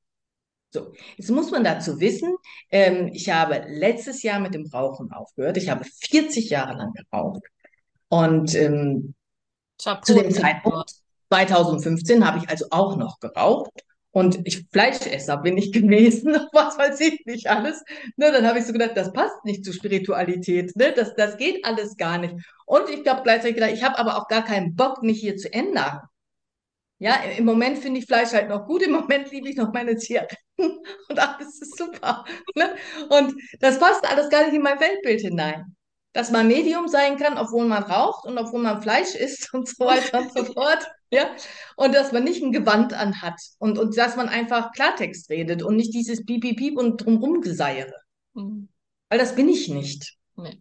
So, 0.75 0.93
jetzt 1.17 1.31
muss 1.31 1.53
man 1.53 1.63
dazu 1.63 2.01
wissen, 2.01 2.35
ähm, 2.71 3.09
ich 3.13 3.31
habe 3.31 3.65
letztes 3.69 4.25
Jahr 4.25 4.41
mit 4.41 4.55
dem 4.55 4.67
Rauchen 4.67 5.13
aufgehört. 5.13 5.57
Ich 5.57 5.69
habe 5.69 5.85
40 5.85 6.51
Jahre 6.51 6.77
lang 6.77 6.93
geraucht. 6.93 7.43
Und 8.09 8.55
ähm, 8.57 9.15
zu 9.79 10.15
dem 10.15 10.33
Zeitpunkt, 10.33 10.91
2015, 11.31 12.27
habe 12.27 12.39
ich 12.39 12.49
also 12.49 12.67
auch 12.71 12.97
noch 12.97 13.21
geraucht. 13.21 13.85
Und 14.11 14.41
ich 14.45 14.67
Fleischesser 14.73 15.37
bin 15.39 15.59
ich 15.59 15.73
gewesen, 15.73 16.35
was 16.53 16.77
weiß 16.77 17.01
ich 17.01 17.25
nicht 17.25 17.49
alles. 17.49 17.85
Ne, 18.17 18.33
dann 18.33 18.47
habe 18.47 18.59
ich 18.59 18.67
so 18.67 18.73
gedacht, 18.73 18.97
das 18.97 19.13
passt 19.13 19.45
nicht 19.45 19.65
zur 19.65 19.75
Spiritualität. 19.75 20.75
Ne? 20.77 20.93
Das, 20.95 21.15
das 21.15 21.37
geht 21.37 21.65
alles 21.65 21.97
gar 21.97 22.19
nicht. 22.19 22.35
Und 22.67 22.89
ich 22.89 23.07
habe 23.07 23.23
gleichzeitig 23.23 23.55
gedacht, 23.55 23.73
ich 23.73 23.85
habe 23.85 23.99
aber 23.99 24.17
auch 24.17 24.27
gar 24.27 24.45
keinen 24.45 24.75
Bock, 24.75 25.03
mich 25.03 25.21
hier 25.21 25.37
zu 25.37 25.53
ändern. 25.53 26.01
Ja, 26.99 27.17
im 27.37 27.45
Moment 27.45 27.79
finde 27.79 28.01
ich 28.01 28.07
Fleisch 28.07 28.33
halt 28.33 28.49
noch 28.49 28.67
gut, 28.67 28.83
im 28.83 28.93
Moment 28.93 29.31
liebe 29.31 29.49
ich 29.49 29.57
noch 29.57 29.73
meine 29.73 29.97
Zigaretten 29.97 30.37
und 30.59 31.19
alles 31.19 31.61
ist 31.61 31.77
super. 31.77 32.25
Ne? 32.55 32.77
Und 33.09 33.35
das 33.61 33.79
passt 33.79 34.09
alles 34.09 34.31
gar 34.31 34.45
nicht 34.45 34.55
in 34.55 34.63
mein 34.63 34.81
Weltbild 34.81 35.21
hinein. 35.21 35.77
Dass 36.13 36.31
man 36.31 36.47
Medium 36.47 36.87
sein 36.87 37.17
kann, 37.17 37.37
obwohl 37.37 37.67
man 37.67 37.83
raucht 37.83 38.25
und 38.25 38.39
obwohl 38.39 38.63
man 38.63 38.81
Fleisch 38.81 39.15
isst 39.17 39.53
und 39.53 39.69
so 39.69 39.85
weiter 39.85 40.21
und 40.21 40.33
so 40.33 40.45
fort. 40.53 40.87
Ja? 41.11 41.35
Und 41.77 41.95
dass 41.95 42.13
man 42.13 42.25
nicht 42.25 42.43
ein 42.43 42.53
Gewand 42.53 42.95
anhat 42.95 43.41
und, 43.59 43.79
und 43.79 43.97
dass 43.97 44.15
man 44.17 44.29
einfach 44.29 44.71
Klartext 44.73 45.29
redet 45.31 45.63
und 45.63 45.77
nicht 45.77 45.93
dieses 45.93 46.25
Piep, 46.25 46.43
Piep, 46.43 46.57
Piep 46.57 46.79
und 46.79 46.99
drumrum 46.99 47.41
Geseiere. 47.41 47.95
Mhm. 48.35 48.69
Weil 49.09 49.19
das 49.19 49.35
bin 49.35 49.49
ich 49.49 49.69
nicht. 49.69 50.17
Nee. 50.37 50.61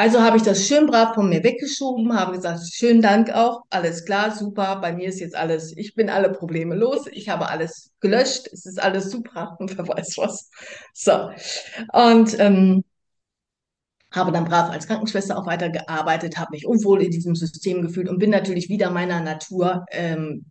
Also 0.00 0.22
habe 0.22 0.38
ich 0.38 0.42
das 0.42 0.66
schön 0.66 0.86
brav 0.86 1.14
von 1.14 1.28
mir 1.28 1.44
weggeschoben, 1.44 2.18
habe 2.18 2.32
gesagt, 2.32 2.60
schönen 2.72 3.02
Dank 3.02 3.28
auch, 3.34 3.64
alles 3.68 4.06
klar, 4.06 4.34
super, 4.34 4.76
bei 4.80 4.94
mir 4.94 5.10
ist 5.10 5.20
jetzt 5.20 5.36
alles, 5.36 5.76
ich 5.76 5.94
bin 5.94 6.08
alle 6.08 6.32
Probleme 6.32 6.74
los, 6.74 7.06
ich 7.12 7.28
habe 7.28 7.50
alles 7.50 7.92
gelöscht, 8.00 8.48
es 8.50 8.64
ist 8.64 8.80
alles 8.80 9.10
super 9.10 9.58
und 9.58 9.76
wer 9.76 9.86
weiß 9.86 10.16
was. 10.16 10.48
So. 10.94 11.30
Und 11.92 12.34
ähm, 12.40 12.82
habe 14.10 14.32
dann 14.32 14.46
brav 14.46 14.70
als 14.70 14.86
Krankenschwester 14.86 15.36
auch 15.36 15.46
weitergearbeitet, 15.46 16.38
habe 16.38 16.52
mich 16.52 16.66
unwohl 16.66 17.02
in 17.02 17.10
diesem 17.10 17.34
System 17.34 17.82
gefühlt 17.82 18.08
und 18.08 18.18
bin 18.18 18.30
natürlich 18.30 18.70
wieder 18.70 18.90
meiner 18.90 19.20
Natur 19.20 19.84
ähm, 19.90 20.46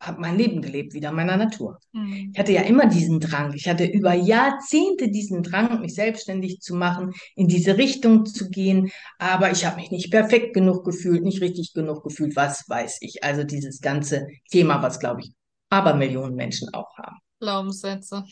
habe 0.00 0.20
mein 0.20 0.38
Leben 0.38 0.62
gelebt, 0.62 0.94
wieder 0.94 1.12
meiner 1.12 1.36
Natur. 1.36 1.78
Mhm. 1.92 2.30
Ich 2.32 2.38
hatte 2.38 2.52
ja 2.52 2.62
immer 2.62 2.86
diesen 2.86 3.20
Drang. 3.20 3.52
Ich 3.54 3.68
hatte 3.68 3.84
über 3.84 4.14
Jahrzehnte 4.14 5.10
diesen 5.10 5.42
Drang, 5.42 5.80
mich 5.80 5.94
selbstständig 5.94 6.60
zu 6.60 6.74
machen, 6.74 7.12
in 7.34 7.48
diese 7.48 7.76
Richtung 7.76 8.24
zu 8.26 8.48
gehen. 8.48 8.90
Aber 9.18 9.50
ich 9.50 9.64
habe 9.64 9.76
mich 9.76 9.90
nicht 9.90 10.10
perfekt 10.10 10.54
genug 10.54 10.84
gefühlt, 10.84 11.22
nicht 11.22 11.40
richtig 11.40 11.72
genug 11.72 12.04
gefühlt, 12.04 12.36
was 12.36 12.68
weiß 12.68 12.98
ich. 13.00 13.24
Also 13.24 13.44
dieses 13.44 13.80
ganze 13.80 14.28
Thema, 14.50 14.82
was, 14.82 15.00
glaube 15.00 15.22
ich, 15.22 15.32
aber 15.70 15.94
Millionen 15.94 16.36
Menschen 16.36 16.72
auch 16.72 16.96
haben. 16.96 17.18
Glaubenssätze. 17.40 18.24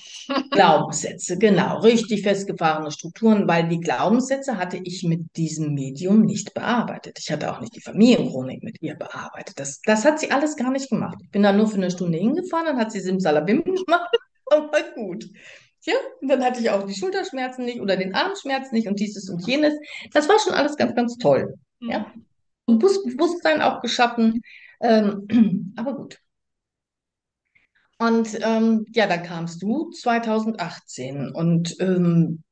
Glaubenssätze, 0.50 1.38
genau, 1.38 1.78
richtig 1.80 2.22
festgefahrene 2.22 2.90
Strukturen, 2.90 3.46
weil 3.46 3.68
die 3.68 3.80
Glaubenssätze 3.80 4.56
hatte 4.56 4.78
ich 4.82 5.04
mit 5.04 5.36
diesem 5.36 5.74
Medium 5.74 6.22
nicht 6.22 6.54
bearbeitet. 6.54 7.18
Ich 7.20 7.30
hatte 7.30 7.52
auch 7.52 7.60
nicht 7.60 7.76
die 7.76 7.80
Familienchronik 7.80 8.62
mit 8.62 8.82
ihr 8.82 8.96
bearbeitet. 8.96 9.58
Das, 9.60 9.80
das 9.84 10.04
hat 10.04 10.18
sie 10.18 10.30
alles 10.30 10.56
gar 10.56 10.70
nicht 10.70 10.90
gemacht. 10.90 11.18
Ich 11.22 11.30
bin 11.30 11.42
da 11.42 11.52
nur 11.52 11.68
für 11.68 11.76
eine 11.76 11.90
Stunde 11.90 12.18
hingefahren, 12.18 12.66
dann 12.66 12.78
hat 12.78 12.90
sie 12.92 13.00
Simsalabim 13.00 13.62
gemacht, 13.64 14.16
aber 14.50 14.82
gut. 14.94 15.26
Ja, 15.82 15.94
dann 16.20 16.44
hatte 16.44 16.60
ich 16.60 16.70
auch 16.70 16.84
die 16.84 16.96
Schulterschmerzen 16.96 17.64
nicht 17.64 17.80
oder 17.80 17.96
den 17.96 18.14
Armschmerz 18.14 18.72
nicht 18.72 18.88
und 18.88 18.98
dieses 18.98 19.30
und 19.30 19.46
jenes. 19.46 19.74
Das 20.12 20.28
war 20.28 20.38
schon 20.40 20.54
alles 20.54 20.76
ganz, 20.76 20.96
ganz 20.96 21.16
toll. 21.16 21.54
Ja, 21.80 22.12
und 22.64 22.80
Bewusstsein 22.80 23.62
auch 23.62 23.80
geschaffen. 23.80 24.42
Ähm, 24.80 25.74
aber 25.76 25.94
gut. 25.94 26.18
Und 27.98 28.38
ähm, 28.42 28.84
ja, 28.92 29.06
dann 29.06 29.22
kamst 29.22 29.62
du 29.62 29.90
2018 29.90 31.30
und 31.30 31.76
ähm, 31.80 32.42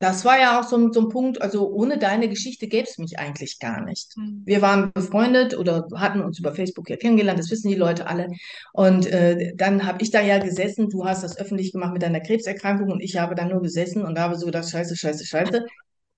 das 0.00 0.24
war 0.24 0.38
ja 0.38 0.60
auch 0.60 0.64
so, 0.68 0.76
ein- 0.76 0.92
so 0.92 1.00
ein 1.00 1.08
Punkt, 1.08 1.42
also 1.42 1.68
ohne 1.72 1.98
deine 1.98 2.28
Geschichte 2.28 2.68
gäbe 2.68 2.86
es 2.88 2.98
mich 2.98 3.18
eigentlich 3.18 3.58
gar 3.58 3.84
nicht. 3.84 4.16
Mhm. 4.16 4.42
Wir 4.44 4.62
waren 4.62 4.92
befreundet 4.92 5.58
oder 5.58 5.88
hatten 5.96 6.20
uns 6.20 6.38
über 6.38 6.54
Facebook 6.54 6.88
ja 6.88 6.96
kennengelernt, 6.96 7.38
das 7.40 7.50
wissen 7.50 7.68
die 7.68 7.74
Leute 7.76 8.06
alle. 8.06 8.28
Und 8.72 9.06
äh, 9.06 9.54
dann 9.56 9.86
habe 9.86 10.02
ich 10.02 10.10
da 10.12 10.20
ja 10.22 10.38
gesessen, 10.38 10.88
du 10.88 11.04
hast 11.04 11.24
das 11.24 11.36
öffentlich 11.38 11.72
gemacht 11.72 11.92
mit 11.92 12.02
deiner 12.02 12.20
Krebserkrankung 12.20 12.90
und 12.92 13.00
ich 13.00 13.16
habe 13.16 13.34
da 13.34 13.44
nur 13.44 13.60
gesessen 13.62 14.04
und 14.04 14.18
habe 14.20 14.36
so 14.38 14.46
gedacht, 14.46 14.68
scheiße, 14.70 14.96
scheiße, 14.96 15.24
scheiße. 15.26 15.64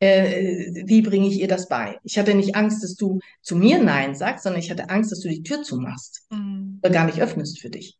Äh, 0.00 0.84
wie 0.86 1.02
bringe 1.02 1.28
ich 1.28 1.40
ihr 1.40 1.48
das 1.48 1.68
bei? 1.68 1.98
Ich 2.04 2.18
hatte 2.18 2.34
nicht 2.34 2.56
Angst, 2.56 2.82
dass 2.82 2.94
du 2.96 3.18
zu 3.42 3.56
mir 3.56 3.82
Nein 3.82 4.14
sagst, 4.14 4.44
sondern 4.44 4.60
ich 4.60 4.70
hatte 4.70 4.88
Angst, 4.90 5.12
dass 5.12 5.20
du 5.20 5.28
die 5.28 5.42
Tür 5.42 5.62
zumachst 5.62 6.26
Mhm. 6.30 6.80
oder 6.82 6.90
gar 6.92 7.06
nicht 7.06 7.20
öffnest 7.20 7.60
für 7.60 7.70
dich. 7.70 7.98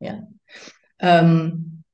Ja. 0.00 0.26
Ähm, 0.98 1.84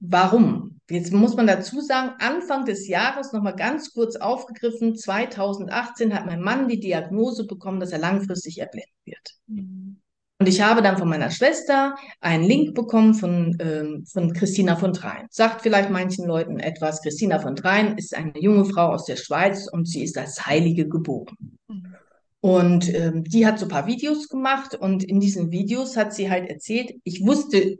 warum? 0.00 0.80
Jetzt 0.90 1.12
muss 1.12 1.36
man 1.36 1.46
dazu 1.46 1.80
sagen, 1.80 2.14
Anfang 2.18 2.64
des 2.64 2.88
Jahres 2.88 3.32
nochmal 3.32 3.56
ganz 3.56 3.92
kurz 3.92 4.16
aufgegriffen, 4.16 4.96
2018 4.96 6.14
hat 6.14 6.24
mein 6.24 6.40
Mann 6.40 6.66
die 6.68 6.80
Diagnose 6.80 7.46
bekommen, 7.46 7.78
dass 7.78 7.92
er 7.92 7.98
langfristig 7.98 8.58
erblinden 8.58 8.94
wird. 9.04 9.34
Mhm. 9.46 10.00
Und 10.40 10.46
ich 10.46 10.62
habe 10.62 10.82
dann 10.82 10.96
von 10.96 11.08
meiner 11.08 11.30
Schwester 11.30 11.96
einen 12.20 12.44
Link 12.44 12.74
bekommen 12.74 13.14
von, 13.14 13.56
ähm, 13.60 14.06
von 14.06 14.32
Christina 14.32 14.76
von 14.76 14.92
Dreien. 14.92 15.26
Sagt 15.30 15.62
vielleicht 15.62 15.90
manchen 15.90 16.26
Leuten 16.26 16.60
etwas. 16.60 17.02
Christina 17.02 17.40
von 17.40 17.56
Dreien 17.56 17.98
ist 17.98 18.16
eine 18.16 18.38
junge 18.38 18.64
Frau 18.64 18.92
aus 18.92 19.04
der 19.04 19.16
Schweiz 19.16 19.68
und 19.70 19.88
sie 19.88 20.04
ist 20.04 20.16
als 20.16 20.46
Heilige 20.46 20.88
geboren. 20.88 21.58
Mhm. 21.66 21.94
Und 22.40 22.92
ähm, 22.94 23.24
die 23.24 23.46
hat 23.46 23.58
so 23.58 23.66
ein 23.66 23.70
paar 23.70 23.86
Videos 23.86 24.28
gemacht 24.28 24.74
und 24.74 25.02
in 25.02 25.18
diesen 25.18 25.50
Videos 25.50 25.96
hat 25.96 26.14
sie 26.14 26.30
halt 26.30 26.48
erzählt, 26.48 26.92
ich 27.02 27.26
wusste, 27.26 27.78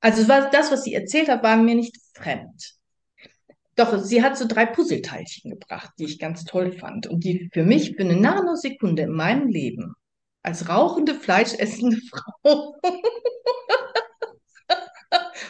also 0.00 0.24
das, 0.24 0.70
was 0.70 0.84
sie 0.84 0.94
erzählt 0.94 1.28
hat, 1.28 1.42
war 1.42 1.56
mir 1.56 1.74
nicht 1.74 1.96
fremd. 2.14 2.74
Doch 3.74 4.02
sie 4.02 4.22
hat 4.22 4.36
so 4.36 4.46
drei 4.46 4.66
Puzzleteilchen 4.66 5.52
gebracht, 5.52 5.92
die 5.98 6.04
ich 6.04 6.18
ganz 6.18 6.44
toll 6.44 6.72
fand 6.72 7.06
und 7.06 7.24
die 7.24 7.48
für 7.52 7.64
mich 7.64 7.96
für 7.96 8.02
eine 8.02 8.16
Nanosekunde 8.16 9.02
in 9.02 9.12
meinem 9.12 9.48
Leben 9.48 9.94
als 10.42 10.68
rauchende, 10.68 11.14
fleischessende 11.14 11.96
Frau 12.10 12.74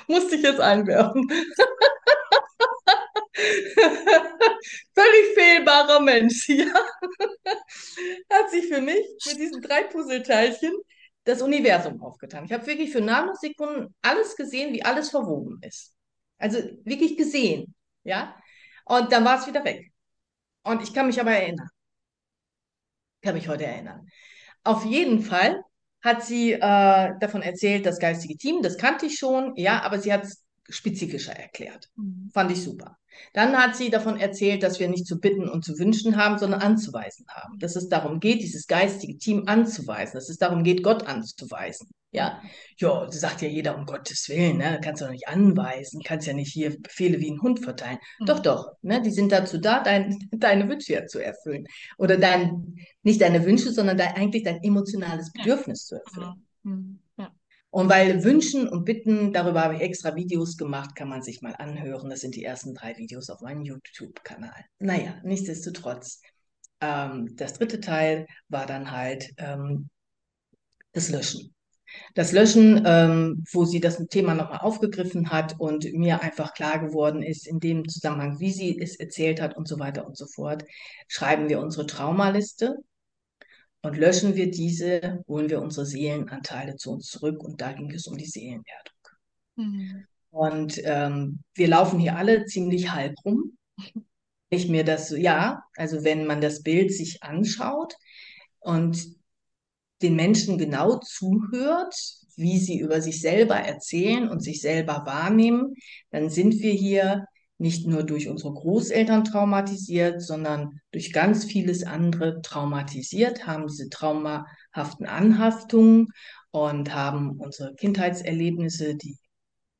musste 0.09 0.37
ich 0.37 0.43
jetzt 0.43 0.61
einwerfen. 0.61 1.29
Völlig 4.95 5.35
fehlbarer 5.35 6.01
Mensch, 6.01 6.49
ja. 6.49 6.73
Hat 8.33 8.51
sich 8.51 8.67
für 8.67 8.81
mich 8.81 9.05
mit 9.27 9.39
diesen 9.39 9.63
drei 9.63 9.85
Puzzleteilchen 9.85 10.73
das 11.25 11.43
Universum 11.43 12.03
aufgetan. 12.03 12.45
Ich 12.47 12.53
habe 12.53 12.67
wirklich 12.67 12.91
für 12.91 13.01
Nanosekunden 13.01 13.95
alles 14.03 14.35
gesehen, 14.37 14.73
wie 14.73 14.85
alles 14.85 15.11
verwoben 15.11 15.61
ist. 15.63 15.95
Also 16.39 16.59
wirklich 16.85 17.17
gesehen, 17.17 17.75
ja. 18.05 18.35
Und 18.85 19.13
dann 19.13 19.25
war 19.25 19.39
es 19.39 19.47
wieder 19.47 19.65
weg. 19.65 19.93
Und 20.65 20.83
ich 20.83 20.93
kann 20.95 21.07
mich 21.07 21.21
aber 21.21 21.33
erinnern. 21.33 21.69
Kann 23.23 23.35
mich 23.35 23.49
heute 23.49 23.67
erinnern. 23.67 24.09
Auf 24.65 24.85
jeden 24.85 25.23
Fall 25.23 25.63
hat 26.03 26.25
sie 26.25 26.53
äh, 26.53 26.59
davon 27.19 27.43
erzählt, 27.43 27.87
das 27.87 27.99
geistige 27.99 28.37
Team, 28.37 28.63
das 28.63 28.79
kannte 28.79 29.07
ich 29.07 29.19
schon, 29.19 29.55
ja, 29.57 29.83
aber 29.83 29.99
sie 29.99 30.13
hat 30.13 30.25
es 30.25 30.45
spezifischer 30.69 31.33
erklärt. 31.33 31.89
Mhm. 31.97 32.31
Fand 32.33 32.53
ich 32.53 32.63
super. 32.63 32.99
Dann 33.33 33.57
hat 33.57 33.77
sie 33.77 33.91
davon 33.91 34.19
erzählt, 34.19 34.63
dass 34.63 34.79
wir 34.79 34.89
nicht 34.89 35.07
zu 35.07 35.19
bitten 35.19 35.49
und 35.49 35.65
zu 35.65 35.79
wünschen 35.79 36.17
haben, 36.17 36.39
sondern 36.39 36.61
anzuweisen 36.61 37.27
haben. 37.29 37.59
Dass 37.59 37.75
es 37.77 37.89
darum 37.89 38.21
geht, 38.21 38.43
dieses 38.43 38.67
geistige 38.67 39.19
Team 39.19 39.45
anzuweisen, 39.47 40.15
dass 40.15 40.29
es 40.29 40.37
darum 40.39 40.63
geht, 40.63 40.83
Gott 40.83 41.07
anzuweisen. 41.07 41.89
Ja, 42.11 42.41
ja, 42.79 43.05
das 43.05 43.21
sagt 43.21 43.43
ja 43.43 43.49
jeder 43.49 43.77
um 43.77 43.85
Gottes 43.85 44.29
Willen, 44.31 44.59
ne? 44.59 44.81
Kannst 44.83 45.03
du 45.03 45.07
doch 45.07 45.13
nicht 45.13 45.29
anweisen, 45.29 46.01
kannst 46.03 46.27
ja 46.27 46.33
nicht 46.33 46.53
hier 46.53 46.81
Befehle 46.81 47.21
wie 47.21 47.31
ein 47.31 47.43
Hund 47.43 47.61
verteilen. 47.61 47.99
Mhm. 48.21 48.27
Doch, 48.27 48.39
doch, 48.39 48.73
ne? 48.81 49.03
Die 49.03 49.11
sind 49.11 49.31
dazu 49.31 49.59
da, 49.59 49.83
dein, 49.83 50.17
deine 50.33 50.69
Wünsche 50.69 50.95
ja 50.95 51.07
zu 51.07 51.19
erfüllen. 51.19 51.67
Oder 51.99 52.17
dein, 52.17 52.77
nicht 53.03 53.21
deine 53.21 53.45
Wünsche, 53.45 53.73
sondern 53.73 53.99
dein, 53.99 54.15
eigentlich 54.15 54.43
dein 54.43 54.63
emotionales 54.63 55.31
Ja. 55.35 55.43
Bedürfnis 55.43 55.85
zu 55.85 55.97
erfüllen. 55.97 56.47
Mhm. 56.63 57.01
Und 57.71 57.91
weil 57.91 58.25
Wünschen 58.25 58.69
und 58.69 58.85
Bitten, 58.85 59.33
darüber 59.33 59.63
habe 59.63 59.77
ich 59.77 59.83
extra 59.83 60.17
Videos 60.17 60.57
gemacht, 60.57 60.95
kann 60.95 61.09
man 61.09 61.23
sich 61.23 61.43
mal 61.43 61.55
anhören. 61.55 62.09
Das 62.09 62.21
sind 62.21 62.35
die 62.35 62.45
ersten 62.45 62.75
drei 62.75 62.97
Videos 62.97 63.29
auf 63.29 63.41
meinem 63.41 63.63
YouTube-Kanal. 63.63 64.65
Naja, 64.79 65.21
nichtsdestotrotz. 65.23 66.23
Ähm, 66.81 67.37
das 67.37 67.55
dritte 67.55 67.81
Teil 67.81 68.27
war 68.49 68.67
dann 68.67 68.91
halt 68.91 69.33
ähm, 69.37 69.91
das 70.93 71.11
Löschen. 71.11 71.55
Das 72.15 72.33
Löschen, 72.33 72.83
ähm, 72.87 73.45
wo 73.53 73.65
sie 73.65 73.81
das 73.81 73.99
Thema 74.09 74.35
nochmal 74.35 74.61
aufgegriffen 74.61 75.31
hat 75.31 75.59
und 75.59 75.91
mir 75.95 76.23
einfach 76.23 76.55
klar 76.55 76.79
geworden 76.79 77.23
ist, 77.23 77.47
in 77.47 77.61
dem 77.61 77.89
Zusammenhang, 77.89 78.41
wie 78.41 78.53
sie 78.53 78.79
es 78.79 78.97
erzählt 78.97 79.41
hat 79.41 79.57
und 79.57 79.67
so 79.69 79.79
weiter 79.79 80.07
und 80.07 80.17
so 80.17 80.27
fort, 80.27 80.65
schreiben 81.07 81.49
wir 81.49 81.61
unsere 81.61 81.87
Traumaliste 81.87 82.77
und 83.83 83.97
löschen 83.97 84.35
wir 84.35 84.51
diese, 84.51 85.23
holen 85.29 85.51
wir 85.51 85.63
unsere 85.63 85.87
Seelenanteile 85.87 86.77
zu 86.77 86.93
uns 86.93 87.07
zurück 87.07 87.43
und 87.43 87.61
da 87.61 87.73
ging 87.73 87.91
es 87.93 88.07
um 88.07 88.17
die 88.17 88.27
Seelenerdung. 88.27 88.65
Mhm. 89.57 90.05
Und 90.31 90.81
ähm, 90.85 91.41
wir 91.55 91.69
laufen 91.69 91.99
hier 91.99 92.17
alle 92.17 92.45
ziemlich 92.45 92.93
halb 92.93 93.15
rum. 93.25 93.57
Ich 94.51 94.69
mir 94.69 94.85
das 94.85 95.09
so, 95.09 95.17
ja, 95.17 95.63
also 95.77 96.05
wenn 96.05 96.27
man 96.27 96.41
das 96.41 96.63
Bild 96.63 96.93
sich 96.93 97.23
anschaut 97.23 97.95
und 98.61 99.19
den 100.03 100.17
Menschen 100.17 100.59
genau 100.59 100.99
zuhört, 100.99 101.95
wie 102.37 102.59
sie 102.59 102.79
über 102.79 103.01
sich 103.01 103.21
selber 103.21 103.57
erzählen 103.57 104.29
und 104.29 104.41
sich 104.41 104.61
selber 104.61 105.03
wahrnehmen, 105.05 105.75
dann 106.11 106.31
sind 106.31 106.61
wir 106.61 106.73
hier 106.73 107.27
nicht 107.59 107.87
nur 107.87 108.05
durch 108.05 108.29
unsere 108.29 108.53
Großeltern 108.53 109.25
traumatisiert, 109.25 110.23
sondern 110.23 110.81
durch 110.93 111.13
ganz 111.13 111.45
vieles 111.45 111.85
andere 111.85 112.41
traumatisiert, 112.41 113.47
haben 113.47 113.67
diese 113.67 113.89
traumahaften 113.89 115.07
Anhaftungen 115.07 116.09
und 116.51 116.95
haben 116.95 117.33
unsere 117.39 117.75
Kindheitserlebnisse, 117.75 118.95
die 118.95 119.17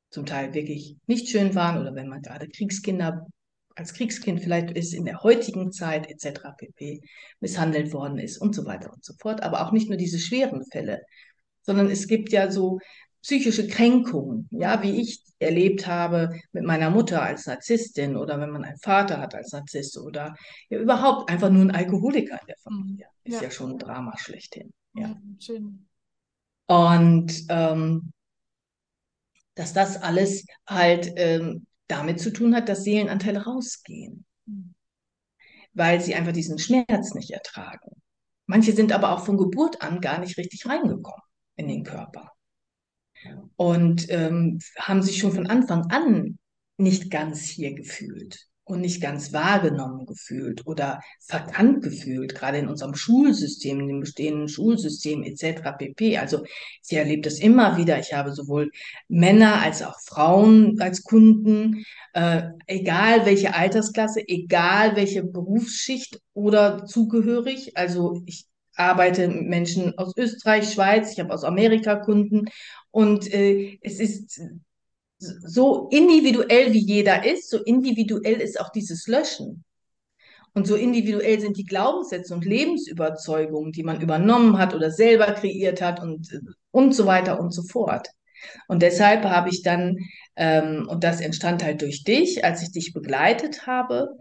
zum 0.09 0.25
Teil 0.25 0.53
wirklich 0.53 0.97
nicht 1.07 1.29
schön 1.29 1.55
waren 1.55 1.79
oder 1.79 1.95
wenn 1.95 2.09
man 2.09 2.21
gerade 2.21 2.47
Kriegskinder 2.49 3.25
als 3.75 3.93
Kriegskind 3.93 4.41
vielleicht 4.41 4.71
ist, 4.71 4.93
in 4.93 5.05
der 5.05 5.23
heutigen 5.23 5.71
Zeit 5.71 6.09
etc. 6.09 6.41
pp. 6.57 7.01
misshandelt 7.39 7.93
worden 7.93 8.17
ist 8.17 8.37
und 8.37 8.53
so 8.53 8.65
weiter 8.65 8.91
und 8.93 9.05
so 9.05 9.13
fort. 9.19 9.41
Aber 9.41 9.65
auch 9.65 9.71
nicht 9.71 9.87
nur 9.87 9.97
diese 9.97 10.19
schweren 10.19 10.65
Fälle, 10.69 11.01
sondern 11.61 11.89
es 11.89 12.07
gibt 12.07 12.31
ja 12.31 12.51
so 12.51 12.79
psychische 13.21 13.67
Kränkungen, 13.67 14.47
ja, 14.51 14.81
wie 14.81 15.01
ich 15.01 15.23
erlebt 15.39 15.87
habe 15.87 16.39
mit 16.51 16.63
meiner 16.63 16.89
Mutter 16.89 17.21
als 17.21 17.45
Narzisstin 17.47 18.17
oder 18.17 18.39
wenn 18.39 18.49
man 18.49 18.65
einen 18.65 18.77
Vater 18.77 19.19
hat 19.19 19.35
als 19.35 19.51
Narzisst 19.51 19.97
oder 19.97 20.35
ja, 20.69 20.79
überhaupt 20.79 21.29
einfach 21.29 21.49
nur 21.49 21.63
ein 21.63 21.71
Alkoholiker 21.71 22.39
in 22.39 22.47
der 22.47 22.57
Familie. 22.57 23.07
Ist 23.23 23.35
ja, 23.35 23.43
ja 23.43 23.51
schon 23.51 23.71
ein 23.71 23.79
Drama 23.79 24.17
schlechthin. 24.17 24.73
Ja, 24.93 25.07
ja 25.07 25.21
schön. 25.39 25.87
Und 26.67 27.45
ähm, 27.49 28.11
dass 29.55 29.73
das 29.73 30.01
alles 30.01 30.45
halt 30.67 31.11
ähm, 31.15 31.65
damit 31.87 32.19
zu 32.19 32.31
tun 32.31 32.55
hat, 32.55 32.69
dass 32.69 32.83
Seelenanteile 32.83 33.43
rausgehen, 33.43 34.25
mhm. 34.45 34.75
weil 35.73 35.99
sie 35.99 36.15
einfach 36.15 36.33
diesen 36.33 36.59
Schmerz 36.59 37.13
nicht 37.15 37.31
ertragen. 37.31 38.01
Manche 38.45 38.73
sind 38.73 38.91
aber 38.91 39.11
auch 39.11 39.25
von 39.25 39.37
Geburt 39.37 39.81
an 39.81 39.99
gar 39.99 40.19
nicht 40.19 40.37
richtig 40.37 40.65
reingekommen 40.65 41.21
in 41.55 41.67
den 41.67 41.83
Körper 41.83 42.31
und 43.55 44.05
ähm, 44.09 44.59
haben 44.77 45.01
sich 45.01 45.17
schon 45.17 45.31
von 45.31 45.47
Anfang 45.47 45.85
an 45.89 46.37
nicht 46.77 47.11
ganz 47.11 47.41
hier 47.41 47.73
gefühlt 47.73 48.49
und 48.69 48.81
nicht 48.81 49.01
ganz 49.01 49.33
wahrgenommen 49.33 50.05
gefühlt 50.05 50.65
oder 50.67 51.01
verkannt 51.19 51.81
gefühlt, 51.81 52.35
gerade 52.35 52.59
in 52.59 52.67
unserem 52.67 52.93
Schulsystem, 52.93 53.79
in 53.79 53.87
dem 53.87 53.99
bestehenden 53.99 54.47
Schulsystem 54.47 55.23
etc. 55.23 55.71
pp. 55.77 56.17
Also 56.17 56.43
ich 56.87 56.95
erlebe 56.95 57.23
das 57.23 57.39
immer 57.39 57.77
wieder. 57.77 57.99
Ich 57.99 58.13
habe 58.13 58.31
sowohl 58.31 58.71
Männer 59.07 59.61
als 59.61 59.81
auch 59.81 59.99
Frauen 60.05 60.79
als 60.79 61.03
Kunden, 61.03 61.83
äh, 62.13 62.43
egal 62.67 63.25
welche 63.25 63.55
Altersklasse, 63.55 64.21
egal 64.27 64.95
welche 64.95 65.23
Berufsschicht 65.23 66.21
oder 66.33 66.85
zugehörig. 66.85 67.75
Also 67.75 68.21
ich 68.27 68.48
arbeite 68.79 69.27
mit 69.27 69.47
Menschen 69.47 69.97
aus 69.97 70.13
Österreich, 70.17 70.71
Schweiz, 70.71 71.13
ich 71.13 71.19
habe 71.19 71.33
aus 71.33 71.43
Amerika 71.43 71.97
Kunden 71.97 72.45
und 72.91 73.31
äh, 73.33 73.77
es 73.81 73.99
ist 73.99 74.41
so 75.19 75.89
individuell 75.89 76.73
wie 76.73 76.79
jeder 76.79 77.25
ist, 77.25 77.49
so 77.49 77.61
individuell 77.63 78.39
ist 78.41 78.59
auch 78.59 78.69
dieses 78.69 79.07
Löschen. 79.07 79.63
Und 80.53 80.65
so 80.65 80.75
individuell 80.75 81.39
sind 81.39 81.57
die 81.57 81.65
Glaubenssätze 81.65 82.33
und 82.33 82.43
Lebensüberzeugungen, 82.43 83.71
die 83.71 83.83
man 83.83 84.01
übernommen 84.01 84.57
hat 84.57 84.73
oder 84.73 84.89
selber 84.89 85.31
kreiert 85.33 85.81
hat 85.81 86.01
und, 86.01 86.27
und 86.71 86.95
so 86.95 87.05
weiter 87.05 87.39
und 87.39 87.53
so 87.53 87.63
fort. 87.63 88.07
Und 88.67 88.81
deshalb 88.81 89.25
habe 89.25 89.49
ich 89.49 89.61
dann, 89.61 89.97
ähm, 90.35 90.87
und 90.89 91.03
das 91.03 91.21
entstand 91.21 91.63
halt 91.63 91.81
durch 91.81 92.03
dich, 92.03 92.43
als 92.43 92.63
ich 92.63 92.71
dich 92.71 92.93
begleitet 92.93 93.67
habe, 93.67 94.17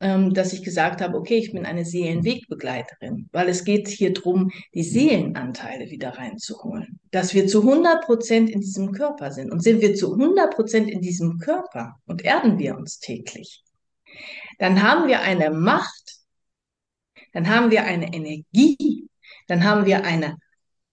dass 0.00 0.52
ich 0.52 0.62
gesagt 0.62 1.00
habe, 1.00 1.16
okay, 1.16 1.38
ich 1.38 1.50
bin 1.50 1.66
eine 1.66 1.84
Seelenwegbegleiterin, 1.84 3.28
weil 3.32 3.48
es 3.48 3.64
geht 3.64 3.88
hier 3.88 4.12
drum, 4.12 4.52
die 4.72 4.84
Seelenanteile 4.84 5.90
wieder 5.90 6.10
reinzuholen, 6.10 7.00
dass 7.10 7.34
wir 7.34 7.48
zu 7.48 7.62
100 7.62 8.04
Prozent 8.04 8.48
in 8.48 8.60
diesem 8.60 8.92
Körper 8.92 9.32
sind. 9.32 9.50
Und 9.50 9.60
sind 9.60 9.80
wir 9.80 9.96
zu 9.96 10.12
100 10.12 10.54
Prozent 10.54 10.88
in 10.88 11.00
diesem 11.00 11.38
Körper 11.38 11.96
und 12.06 12.24
erden 12.24 12.58
wir 12.58 12.76
uns 12.76 13.00
täglich, 13.00 13.64
dann 14.58 14.82
haben 14.82 15.08
wir 15.08 15.20
eine 15.20 15.50
Macht, 15.50 16.18
dann 17.32 17.48
haben 17.48 17.70
wir 17.70 17.84
eine 17.84 18.12
Energie, 18.12 19.08
dann 19.48 19.64
haben 19.64 19.84
wir 19.84 20.04
eine 20.04 20.36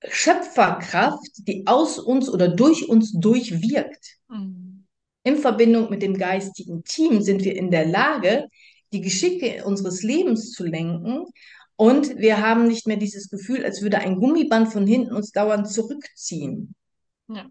Schöpferkraft, 0.07 1.47
die 1.47 1.65
aus 1.67 1.99
uns 1.99 2.29
oder 2.29 2.47
durch 2.47 2.89
uns 2.89 3.11
durchwirkt. 3.13 4.17
Mhm. 4.29 4.85
In 5.23 5.37
Verbindung 5.37 5.89
mit 5.89 6.03
dem 6.03 6.15
geistigen 6.15 6.83
Team 6.83 7.21
sind 7.21 7.43
wir 7.43 7.55
in 7.55 7.71
der 7.71 7.85
Lage, 7.85 8.47
die 8.93 9.01
Geschicke 9.01 9.63
unseres 9.65 10.03
Lebens 10.03 10.51
zu 10.51 10.65
lenken. 10.65 11.25
Und 11.75 12.17
wir 12.17 12.41
haben 12.41 12.67
nicht 12.67 12.87
mehr 12.87 12.97
dieses 12.97 13.29
Gefühl, 13.29 13.65
als 13.65 13.81
würde 13.81 13.99
ein 13.99 14.15
Gummiband 14.15 14.71
von 14.71 14.87
hinten 14.87 15.13
uns 15.13 15.31
dauernd 15.31 15.69
zurückziehen. 15.69 16.73
Ja. 17.27 17.49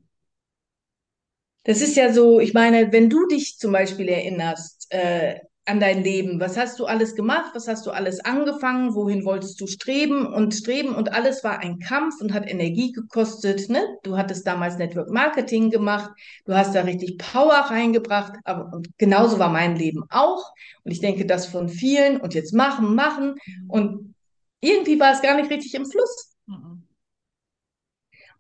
Das 1.65 1.81
ist 1.81 1.97
ja 1.97 2.13
so, 2.13 2.41
ich 2.41 2.55
meine, 2.55 2.93
wenn 2.93 3.09
du 3.09 3.27
dich 3.27 3.59
zum 3.59 3.73
Beispiel 3.73 4.09
erinnerst, 4.09 4.87
äh, 4.91 5.41
an 5.67 5.81
dein 5.81 6.03
Leben? 6.03 6.41
Was 6.41 6.57
hast 6.57 6.79
du 6.79 6.87
alles 6.87 7.15
gemacht? 7.15 7.53
Was 7.55 7.69
hast 7.69 7.87
du 7.87 7.91
alles 7.91 8.21
angefangen? 8.21 8.95
Wohin 8.95 9.25
wolltest 9.25 9.61
du 9.61 9.67
streben 9.67 10.27
und 10.27 10.55
streben? 10.55 10.95
Und 10.95 11.13
alles 11.13 11.43
war 11.43 11.59
ein 11.59 11.79
Kampf 11.79 12.21
und 12.21 12.35
hat 12.35 12.49
Energie 12.49 12.93
gekostet. 12.93 13.69
Ne? 13.71 13.83
Du 14.03 14.17
hattest 14.17 14.47
damals 14.47 14.77
Network 14.77 15.11
Marketing 15.11 15.71
gemacht. 15.71 16.11
Du 16.45 16.55
hast 16.55 16.75
da 16.75 16.83
richtig 16.83 17.19
Power 17.19 17.55
reingebracht. 17.55 18.35
Aber 18.45 18.75
und 18.75 18.89
genauso 18.99 19.39
war 19.39 19.51
mein 19.51 19.77
Leben 19.77 20.05
auch. 20.11 20.53
Und 20.85 20.93
ich 20.93 21.01
denke, 21.01 21.25
das 21.25 21.47
von 21.47 21.69
vielen. 21.69 22.21
Und 22.21 22.35
jetzt 22.35 22.53
machen, 22.53 22.95
machen. 22.95 23.37
Und 23.69 24.15
irgendwie 24.61 25.01
war 25.01 25.13
es 25.13 25.23
gar 25.23 25.37
nicht 25.37 25.51
richtig 25.51 25.75
im 25.75 25.87
Fluss. 25.87 26.35
Mhm. 26.47 26.84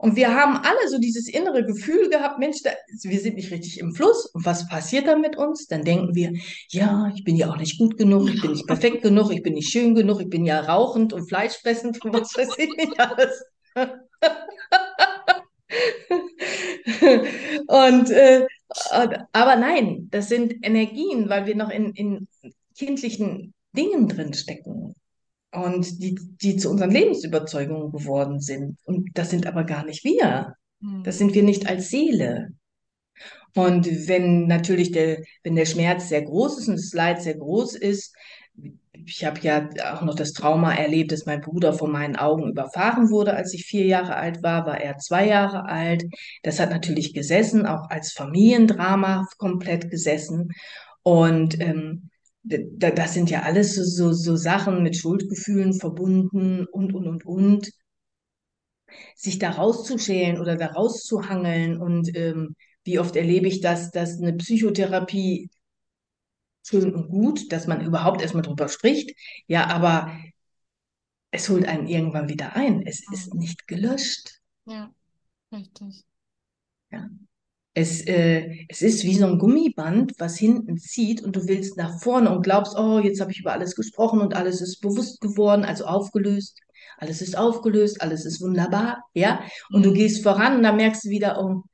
Und 0.04 0.16
wir 0.16 0.34
haben 0.34 0.58
alle 0.58 0.88
so 0.90 0.98
dieses 0.98 1.30
innere 1.30 1.64
Gefühl 1.64 2.10
gehabt, 2.10 2.38
Mensch, 2.38 2.58
da, 2.62 2.72
wir 3.04 3.20
sind 3.20 3.36
nicht 3.36 3.50
richtig 3.50 3.80
im 3.80 3.94
Fluss. 3.94 4.26
Und 4.26 4.44
was 4.44 4.68
passiert 4.68 5.06
dann 5.06 5.22
mit 5.22 5.38
uns? 5.38 5.66
Dann 5.66 5.82
denken 5.82 6.14
wir, 6.14 6.34
ja, 6.68 7.10
ich 7.16 7.24
bin 7.24 7.36
ja 7.36 7.48
auch 7.48 7.56
nicht 7.56 7.78
gut 7.78 7.96
genug, 7.96 8.28
ich 8.28 8.42
bin 8.42 8.50
nicht 8.50 8.66
perfekt 8.66 9.02
genug, 9.02 9.32
ich 9.32 9.42
bin 9.42 9.54
nicht 9.54 9.70
schön 9.70 9.94
genug, 9.94 10.20
ich 10.20 10.28
bin 10.28 10.44
ja 10.44 10.60
rauchend 10.60 11.14
und 11.14 11.26
fleischfressend 11.26 12.04
und 12.04 12.12
was 12.20 12.36
weiß 12.36 12.50
ich 12.58 12.76
nicht 12.76 13.00
alles. 13.00 13.44
und 17.66 18.10
äh, 18.10 18.46
aber 19.32 19.56
nein, 19.56 20.08
das 20.10 20.28
sind 20.28 20.54
Energien, 20.60 21.30
weil 21.30 21.46
wir 21.46 21.56
noch 21.56 21.70
in, 21.70 21.94
in 21.94 22.28
kindlichen 22.76 23.54
Dingen 23.72 24.08
drin 24.08 24.34
stecken 24.34 24.96
und 25.54 26.02
die, 26.02 26.18
die 26.42 26.56
zu 26.56 26.70
unseren 26.70 26.90
Lebensüberzeugungen 26.90 27.92
geworden 27.92 28.40
sind. 28.40 28.78
Und 28.84 29.10
das 29.14 29.30
sind 29.30 29.46
aber 29.46 29.64
gar 29.64 29.84
nicht 29.84 30.04
wir. 30.04 30.56
Das 31.02 31.16
sind 31.16 31.34
wir 31.34 31.42
nicht 31.42 31.66
als 31.66 31.88
Seele. 31.88 32.50
Und 33.54 33.86
wenn 34.08 34.46
natürlich 34.46 34.90
der, 34.90 35.22
wenn 35.42 35.54
der 35.54 35.66
Schmerz 35.66 36.08
sehr 36.08 36.22
groß 36.22 36.58
ist 36.58 36.68
und 36.68 36.76
das 36.76 36.92
Leid 36.92 37.22
sehr 37.22 37.36
groß 37.36 37.76
ist, 37.76 38.14
ich 39.06 39.24
habe 39.24 39.40
ja 39.40 39.68
auch 39.92 40.02
noch 40.02 40.14
das 40.14 40.32
Trauma 40.32 40.74
erlebt, 40.74 41.12
dass 41.12 41.26
mein 41.26 41.40
Bruder 41.40 41.72
vor 41.72 41.88
meinen 41.88 42.16
Augen 42.16 42.50
überfahren 42.50 43.10
wurde, 43.10 43.34
als 43.34 43.52
ich 43.54 43.64
vier 43.64 43.86
Jahre 43.86 44.16
alt 44.16 44.42
war, 44.42 44.66
war 44.66 44.80
er 44.80 44.98
zwei 44.98 45.26
Jahre 45.26 45.66
alt. 45.66 46.04
Das 46.42 46.60
hat 46.60 46.70
natürlich 46.70 47.12
gesessen, 47.12 47.66
auch 47.66 47.90
als 47.90 48.12
Familiendrama 48.12 49.26
komplett 49.36 49.90
gesessen. 49.90 50.52
Und 51.02 51.60
ähm, 51.60 52.10
das 52.44 53.14
sind 53.14 53.30
ja 53.30 53.42
alles 53.42 53.74
so, 53.74 54.12
so, 54.12 54.36
Sachen 54.36 54.82
mit 54.82 54.96
Schuldgefühlen 54.96 55.72
verbunden 55.72 56.66
und, 56.66 56.94
und, 56.94 57.06
und, 57.06 57.24
und. 57.26 57.70
Sich 59.16 59.38
da 59.38 59.50
rauszuschälen 59.50 60.40
oder 60.40 60.56
da 60.56 60.66
rauszuhangeln 60.66 61.78
und 61.80 62.14
ähm, 62.16 62.54
wie 62.84 62.98
oft 62.98 63.16
erlebe 63.16 63.48
ich 63.48 63.60
das, 63.60 63.90
dass 63.90 64.18
eine 64.18 64.34
Psychotherapie 64.34 65.48
schön 66.66 66.94
und 66.94 67.08
gut, 67.08 67.50
dass 67.52 67.66
man 67.66 67.84
überhaupt 67.84 68.20
erstmal 68.22 68.42
drüber 68.42 68.68
spricht, 68.68 69.14
ja, 69.46 69.66
aber 69.68 70.16
es 71.30 71.48
holt 71.48 71.66
einen 71.66 71.86
irgendwann 71.86 72.28
wieder 72.28 72.54
ein. 72.54 72.86
Es 72.86 73.02
ist 73.12 73.34
nicht 73.34 73.66
gelöscht. 73.66 74.40
Ja, 74.66 74.92
richtig. 75.52 76.04
Ja. 76.90 77.08
Es, 77.74 78.00
äh, 78.06 78.66
es 78.68 78.82
ist 78.82 79.02
wie 79.02 79.16
so 79.16 79.26
ein 79.26 79.38
Gummiband, 79.38 80.14
was 80.18 80.38
hinten 80.38 80.78
zieht 80.78 81.22
und 81.22 81.34
du 81.34 81.48
willst 81.48 81.76
nach 81.76 82.00
vorne 82.00 82.30
und 82.30 82.42
glaubst, 82.42 82.76
oh, 82.78 83.00
jetzt 83.00 83.20
habe 83.20 83.32
ich 83.32 83.40
über 83.40 83.52
alles 83.52 83.74
gesprochen 83.74 84.20
und 84.20 84.34
alles 84.34 84.60
ist 84.60 84.80
bewusst 84.80 85.20
geworden, 85.20 85.64
also 85.64 85.84
aufgelöst. 85.84 86.60
Alles 86.98 87.20
ist 87.20 87.36
aufgelöst, 87.36 88.00
alles 88.00 88.24
ist 88.24 88.40
wunderbar, 88.40 89.04
ja. 89.14 89.40
Und 89.70 89.84
du 89.84 89.90
mhm. 89.90 89.94
gehst 89.94 90.22
voran 90.22 90.56
und 90.56 90.62
dann 90.62 90.76
merkst 90.76 91.04
du 91.04 91.10
wieder, 91.10 91.42
oh, 91.42 91.64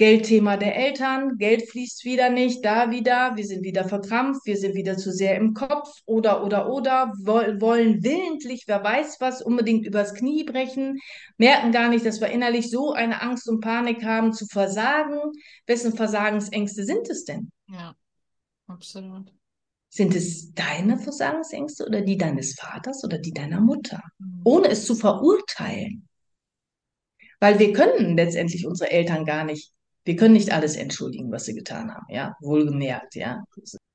Geldthema 0.00 0.56
der 0.56 0.76
Eltern, 0.76 1.36
Geld 1.36 1.68
fließt 1.68 2.06
wieder 2.06 2.30
nicht, 2.30 2.64
da 2.64 2.90
wieder, 2.90 3.36
wir 3.36 3.46
sind 3.46 3.62
wieder 3.62 3.86
verkrampft, 3.86 4.46
wir 4.46 4.56
sind 4.56 4.74
wieder 4.74 4.96
zu 4.96 5.12
sehr 5.12 5.36
im 5.36 5.52
Kopf 5.52 5.90
oder, 6.06 6.42
oder, 6.42 6.70
oder, 6.70 7.12
wollen 7.18 8.02
willentlich, 8.02 8.64
wer 8.66 8.82
weiß 8.82 9.18
was, 9.20 9.42
unbedingt 9.42 9.86
übers 9.86 10.14
Knie 10.14 10.44
brechen, 10.44 11.00
merken 11.36 11.70
gar 11.70 11.90
nicht, 11.90 12.06
dass 12.06 12.18
wir 12.18 12.28
innerlich 12.28 12.70
so 12.70 12.94
eine 12.94 13.20
Angst 13.20 13.46
und 13.46 13.60
Panik 13.60 14.02
haben 14.02 14.32
zu 14.32 14.46
versagen. 14.46 15.20
Wessen 15.66 15.94
Versagensängste 15.94 16.86
sind 16.86 17.10
es 17.10 17.26
denn? 17.26 17.52
Ja, 17.68 17.94
absolut. 18.68 19.30
Sind 19.90 20.16
es 20.16 20.54
deine 20.54 20.98
Versagensängste 20.98 21.84
oder 21.84 22.00
die 22.00 22.16
deines 22.16 22.54
Vaters 22.54 23.04
oder 23.04 23.18
die 23.18 23.34
deiner 23.34 23.60
Mutter? 23.60 24.00
Mhm. 24.18 24.40
Ohne 24.44 24.68
es 24.68 24.86
zu 24.86 24.94
verurteilen. 24.94 26.08
Weil 27.38 27.58
wir 27.58 27.74
können 27.74 28.16
letztendlich 28.16 28.66
unsere 28.66 28.90
Eltern 28.90 29.26
gar 29.26 29.44
nicht 29.44 29.74
wir 30.10 30.16
können 30.16 30.34
nicht 30.34 30.52
alles 30.52 30.74
entschuldigen, 30.74 31.30
was 31.30 31.44
sie 31.44 31.54
getan 31.54 31.94
haben, 31.94 32.04
ja, 32.08 32.34
wohlgemerkt, 32.40 33.14
ja. 33.14 33.44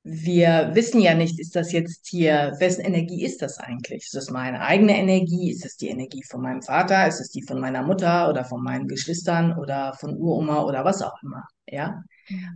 Wir 0.02 0.70
wissen 0.72 1.02
ja 1.02 1.14
nicht, 1.14 1.38
ist 1.38 1.54
das 1.54 1.72
jetzt 1.72 2.08
hier, 2.08 2.54
wessen 2.58 2.86
Energie 2.86 3.22
ist 3.22 3.42
das 3.42 3.58
eigentlich? 3.58 4.04
Ist 4.04 4.14
das 4.14 4.30
meine 4.30 4.62
eigene 4.62 4.96
Energie? 4.96 5.50
Ist 5.50 5.66
das 5.66 5.76
die 5.76 5.88
Energie 5.88 6.22
von 6.22 6.40
meinem 6.40 6.62
Vater? 6.62 7.06
Ist 7.06 7.20
es 7.20 7.28
die 7.28 7.42
von 7.42 7.60
meiner 7.60 7.82
Mutter 7.82 8.30
oder 8.30 8.46
von 8.46 8.62
meinen 8.62 8.88
Geschwistern 8.88 9.58
oder 9.58 9.92
von 9.92 10.16
Uroma 10.16 10.62
oder 10.62 10.86
was 10.86 11.02
auch 11.02 11.22
immer, 11.22 11.46
ja? 11.68 12.02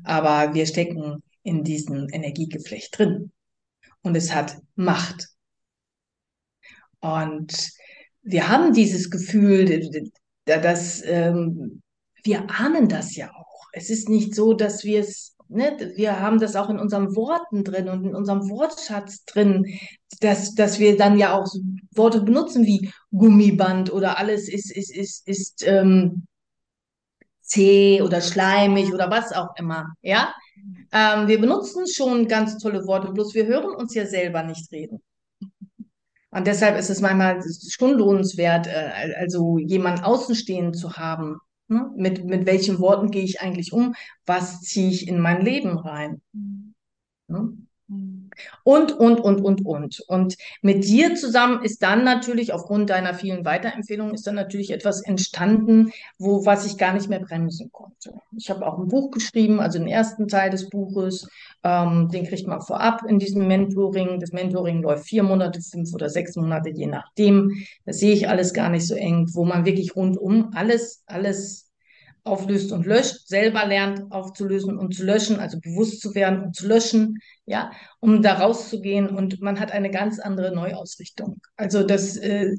Aber 0.05 0.55
wir 0.55 0.65
stecken 0.65 1.23
in 1.43 1.63
diesem 1.63 2.09
Energiegeflecht 2.11 2.99
drin. 2.99 3.31
Und 4.01 4.17
es 4.17 4.35
hat 4.35 4.57
Macht. 4.75 5.29
Und 7.01 7.53
wir 8.23 8.49
haben 8.49 8.73
dieses 8.73 9.11
Gefühl, 9.11 9.91
dass 10.47 11.03
ähm, 11.05 11.83
wir 12.23 12.51
ahnen 12.51 12.89
das 12.89 13.17
ja 13.17 13.31
auch. 13.35 13.50
Es 13.73 13.91
ist 13.91 14.09
nicht 14.09 14.35
so, 14.35 14.53
dass 14.55 14.85
wir 14.85 15.01
es, 15.01 15.37
ne, 15.49 15.93
wir 15.97 16.21
haben 16.21 16.39
das 16.39 16.57
auch 16.57 16.71
in 16.71 16.79
unseren 16.79 17.15
Worten 17.17 17.65
drin 17.65 17.89
und 17.89 18.05
in 18.05 18.15
unserem 18.15 18.49
Wortschatz 18.49 19.25
drin, 19.25 19.79
dass, 20.21 20.55
dass 20.55 20.79
wir 20.79 20.97
dann 20.97 21.19
ja 21.19 21.35
auch 21.35 21.47
Worte 21.95 22.23
benutzen 22.23 22.67
wie 22.67 22.91
Gummiband 23.11 23.93
oder 23.93 24.19
alles 24.19 24.49
ist, 24.49 24.71
ist, 24.75 24.95
ist, 24.95 25.27
ist 25.27 25.65
ähm, 25.67 26.27
zäh 27.43 28.03
oder 28.03 28.21
schleimig 28.21 28.93
oder 28.93 29.11
was 29.11 29.33
auch 29.33 29.57
immer. 29.57 29.95
Ja, 30.03 30.33
ähm, 30.93 31.29
wir 31.29 31.41
benutzen 31.41 31.87
schon 31.87 32.29
ganz 32.29 32.59
tolle 32.59 32.87
Worte, 32.87 33.13
bloß 33.13 33.35
wir 33.35 33.47
hören 33.47 33.75
uns 33.75 33.95
ja 33.95 34.07
selber 34.07 34.43
nicht 34.43 34.71
reden. 34.73 35.03
Und 36.33 36.47
deshalb 36.47 36.79
ist 36.79 36.91
es 36.91 37.01
manchmal 37.01 37.43
schon 37.71 37.99
lohnenswert, 37.99 38.67
äh, 38.69 39.15
also 39.19 39.59
jemanden 39.59 40.05
außenstehend 40.05 40.77
zu 40.77 40.93
haben. 40.95 41.39
Ne? 41.71 41.89
Mit, 41.97 42.25
mit 42.25 42.47
welchen 42.47 42.81
Worten 42.81 43.13
gehe 43.13 43.23
ich 43.23 43.41
eigentlich 43.41 43.73
um? 43.73 43.95
Was 44.27 44.61
ziehe 44.63 44.91
ich 44.91 45.07
in 45.07 45.21
mein 45.21 45.45
Leben 45.45 45.79
rein? 45.79 46.21
Mhm. 46.33 46.75
Ne? 47.29 47.57
Und, 48.63 48.93
und, 48.93 49.21
und, 49.21 49.41
und, 49.41 49.67
und. 49.67 50.01
Und 50.07 50.37
mit 50.63 50.85
dir 50.85 51.17
zusammen 51.17 51.65
ist 51.65 51.83
dann 51.83 52.05
natürlich, 52.05 52.53
aufgrund 52.53 52.91
deiner 52.91 53.15
vielen 53.15 53.45
Weiterempfehlungen, 53.45 54.15
ist 54.15 54.27
dann 54.27 54.37
natürlich 54.37 54.71
etwas 54.71 55.03
entstanden, 55.03 55.91
wo, 56.19 56.47
was 56.47 56.67
ich 56.67 56.79
gar 56.79 56.95
nicht 56.95 57.09
mehr 57.09 57.19
bremsen 57.21 57.71
konnte. 57.73 58.15
Ich 58.37 58.49
habe 58.49 58.67
auch 58.67 58.79
ein 58.79 58.89
Buch 58.89 59.11
geschrieben, 59.11 59.61
also 59.61 59.79
den 59.79 59.89
ersten 59.89 60.29
Teil 60.29 60.51
des 60.51 60.69
Buches, 60.69 61.29
ähm, 61.65 62.09
den 62.09 62.27
kriegt 62.27 62.47
man 62.47 62.61
vorab 62.61 63.03
in 63.09 63.19
diesem 63.19 63.49
Mentoring. 63.49 64.21
Das 64.21 64.33
Mentoring 64.33 64.83
läuft 64.83 65.07
vier 65.07 65.23
Monate, 65.23 65.61
fünf 65.61 65.93
oder 65.93 66.09
sechs 66.09 66.37
Monate, 66.37 66.71
je 66.71 66.87
nachdem. 66.87 67.65
Das 67.85 67.99
sehe 67.99 68.13
ich 68.13 68.29
alles 68.29 68.53
gar 68.53 68.69
nicht 68.69 68.87
so 68.87 68.95
eng, 68.95 69.29
wo 69.33 69.45
man 69.45 69.65
wirklich 69.65 69.97
rundum 69.97 70.51
alles, 70.55 71.03
alles 71.07 71.70
auflöst 72.25 72.73
und 72.73 72.87
löscht, 72.87 73.27
selber 73.27 73.67
lernt 73.67 74.11
aufzulösen 74.13 74.79
und 74.79 74.95
zu 74.95 75.05
löschen, 75.05 75.39
also 75.39 75.59
bewusst 75.61 76.01
zu 76.01 76.15
werden 76.15 76.43
und 76.43 76.55
zu 76.55 76.67
löschen, 76.67 77.19
ja, 77.47 77.71
um 78.01 78.23
da 78.23 78.35
rauszugehen. 78.35 79.09
Und 79.09 79.41
man 79.41 79.61
hat 79.61 79.73
eine 79.73 79.91
ganz 79.91 80.19
andere 80.19 80.55
Neuausrichtung. 80.55 81.41
Also 81.57 81.83
das, 81.83 82.17
äh, 82.17 82.55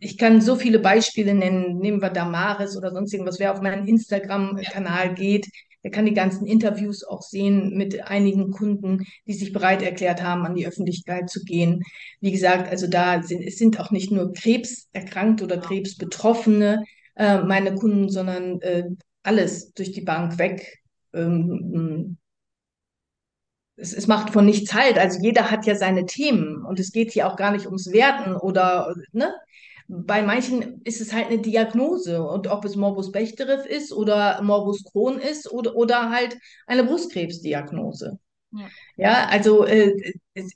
ich 0.00 0.18
kann 0.18 0.40
so 0.40 0.56
viele 0.56 0.78
Beispiele 0.78 1.34
nennen, 1.34 1.78
nehmen 1.78 2.02
wir 2.02 2.10
Damaris 2.10 2.76
oder 2.76 2.92
sonst 2.92 3.12
irgendwas, 3.12 3.38
wer 3.38 3.52
auf 3.52 3.60
meinen 3.60 3.86
Instagram-Kanal 3.86 5.14
geht, 5.14 5.46
der 5.82 5.90
kann 5.90 6.06
die 6.06 6.14
ganzen 6.14 6.46
Interviews 6.46 7.02
auch 7.02 7.22
sehen 7.22 7.76
mit 7.76 8.06
einigen 8.06 8.50
Kunden, 8.50 9.04
die 9.26 9.32
sich 9.32 9.52
bereit 9.52 9.82
erklärt 9.82 10.22
haben, 10.22 10.46
an 10.46 10.54
die 10.54 10.66
Öffentlichkeit 10.66 11.28
zu 11.28 11.42
gehen. 11.42 11.82
Wie 12.20 12.30
gesagt, 12.30 12.70
also 12.70 12.86
da 12.86 13.22
sind, 13.22 13.42
es 13.42 13.56
sind 13.56 13.80
auch 13.80 13.90
nicht 13.90 14.12
nur 14.12 14.32
Krebserkrankte 14.32 15.44
oder 15.44 15.58
Krebsbetroffene, 15.58 16.84
äh, 17.16 17.38
meine 17.42 17.74
Kunden, 17.74 18.08
sondern 18.08 18.60
äh, 18.60 18.84
alles 19.22 19.72
durch 19.74 19.92
die 19.92 20.00
Bank 20.02 20.38
weg. 20.38 20.82
Ähm, 21.12 22.18
es, 23.76 23.92
es 23.92 24.06
macht 24.06 24.30
von 24.30 24.44
nichts 24.44 24.74
halt. 24.74 24.98
Also 24.98 25.20
jeder 25.20 25.50
hat 25.50 25.66
ja 25.66 25.74
seine 25.74 26.06
Themen 26.06 26.64
und 26.64 26.80
es 26.80 26.92
geht 26.92 27.12
hier 27.12 27.26
auch 27.28 27.36
gar 27.36 27.52
nicht 27.52 27.66
ums 27.66 27.92
Werten 27.92 28.34
oder, 28.36 28.94
ne? 29.12 29.34
Bei 29.88 30.22
manchen 30.22 30.80
ist 30.84 31.00
es 31.02 31.12
halt 31.12 31.26
eine 31.26 31.38
Diagnose 31.38 32.22
und 32.22 32.46
ob 32.46 32.64
es 32.64 32.76
Morbus 32.76 33.12
Bechterew 33.12 33.62
ist 33.66 33.92
oder 33.92 34.40
Morbus 34.42 34.84
Crohn 34.84 35.18
ist 35.18 35.50
oder, 35.50 35.76
oder 35.76 36.08
halt 36.10 36.38
eine 36.66 36.84
Brustkrebsdiagnose. 36.84 38.18
Ja. 38.52 38.68
ja, 38.96 39.26
also 39.28 39.64
äh, 39.64 39.94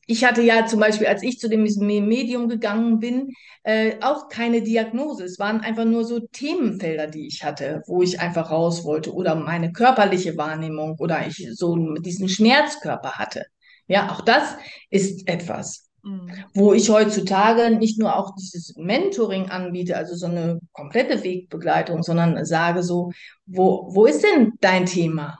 ich 0.06 0.24
hatte 0.24 0.42
ja 0.42 0.66
zum 0.66 0.80
Beispiel, 0.80 1.06
als 1.06 1.22
ich 1.22 1.38
zu 1.38 1.48
dem 1.48 1.62
Medium 1.62 2.48
gegangen 2.48 2.98
bin, 2.98 3.32
äh, 3.62 3.96
auch 4.02 4.28
keine 4.28 4.62
Diagnose. 4.62 5.24
Es 5.24 5.38
waren 5.38 5.60
einfach 5.60 5.84
nur 5.84 6.04
so 6.04 6.20
Themenfelder, 6.20 7.06
die 7.06 7.26
ich 7.26 7.42
hatte, 7.42 7.82
wo 7.86 8.02
ich 8.02 8.20
einfach 8.20 8.50
raus 8.50 8.84
wollte 8.84 9.14
oder 9.14 9.34
meine 9.34 9.72
körperliche 9.72 10.36
Wahrnehmung 10.36 10.96
oder 10.98 11.26
ich 11.26 11.48
so 11.52 11.76
diesen 11.96 12.28
Schmerzkörper 12.28 13.12
hatte. 13.12 13.44
Ja, 13.88 14.10
auch 14.10 14.20
das 14.20 14.56
ist 14.90 15.28
etwas, 15.28 15.88
mhm. 16.02 16.30
wo 16.54 16.72
ich 16.72 16.90
heutzutage 16.90 17.76
nicht 17.76 17.98
nur 17.98 18.16
auch 18.16 18.34
dieses 18.34 18.74
Mentoring 18.76 19.48
anbiete, 19.48 19.96
also 19.96 20.14
so 20.16 20.26
eine 20.26 20.58
komplette 20.72 21.22
Wegbegleitung, 21.22 22.02
sondern 22.02 22.44
sage 22.44 22.82
so, 22.82 23.12
wo, 23.46 23.88
wo 23.94 24.06
ist 24.06 24.22
denn 24.22 24.52
dein 24.60 24.86
Thema? 24.86 25.38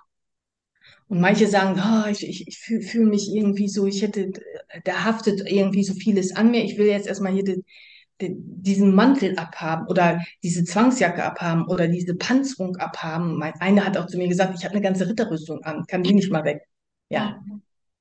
Und 1.08 1.20
manche 1.20 1.46
sagen, 1.46 1.80
oh, 1.80 2.08
ich, 2.10 2.26
ich, 2.28 2.48
ich 2.48 2.58
fühle 2.58 2.82
fühl 2.82 3.06
mich 3.06 3.32
irgendwie 3.32 3.68
so, 3.68 3.86
ich 3.86 4.02
hätte, 4.02 4.32
da 4.84 5.04
haftet 5.04 5.48
irgendwie 5.50 5.84
so 5.84 5.94
vieles 5.94 6.34
an 6.34 6.50
mir. 6.50 6.64
Ich 6.64 6.78
will 6.78 6.86
jetzt 6.86 7.06
erstmal 7.06 7.32
hier 7.32 7.44
den, 7.44 7.64
den, 8.20 8.62
diesen 8.62 8.94
Mantel 8.94 9.38
abhaben 9.38 9.86
oder 9.86 10.20
diese 10.42 10.64
Zwangsjacke 10.64 11.22
abhaben 11.22 11.66
oder 11.68 11.86
diese 11.86 12.16
Panzerung 12.16 12.76
abhaben. 12.76 13.38
Mein 13.38 13.54
einer 13.60 13.84
hat 13.84 13.96
auch 13.96 14.06
zu 14.06 14.18
mir 14.18 14.28
gesagt, 14.28 14.54
ich 14.58 14.64
habe 14.64 14.74
eine 14.74 14.82
ganze 14.82 15.08
Ritterrüstung 15.08 15.62
an, 15.62 15.84
kann 15.86 16.02
die 16.02 16.14
nicht 16.14 16.32
mal 16.32 16.44
weg. 16.44 16.62
Ja. 17.08 17.40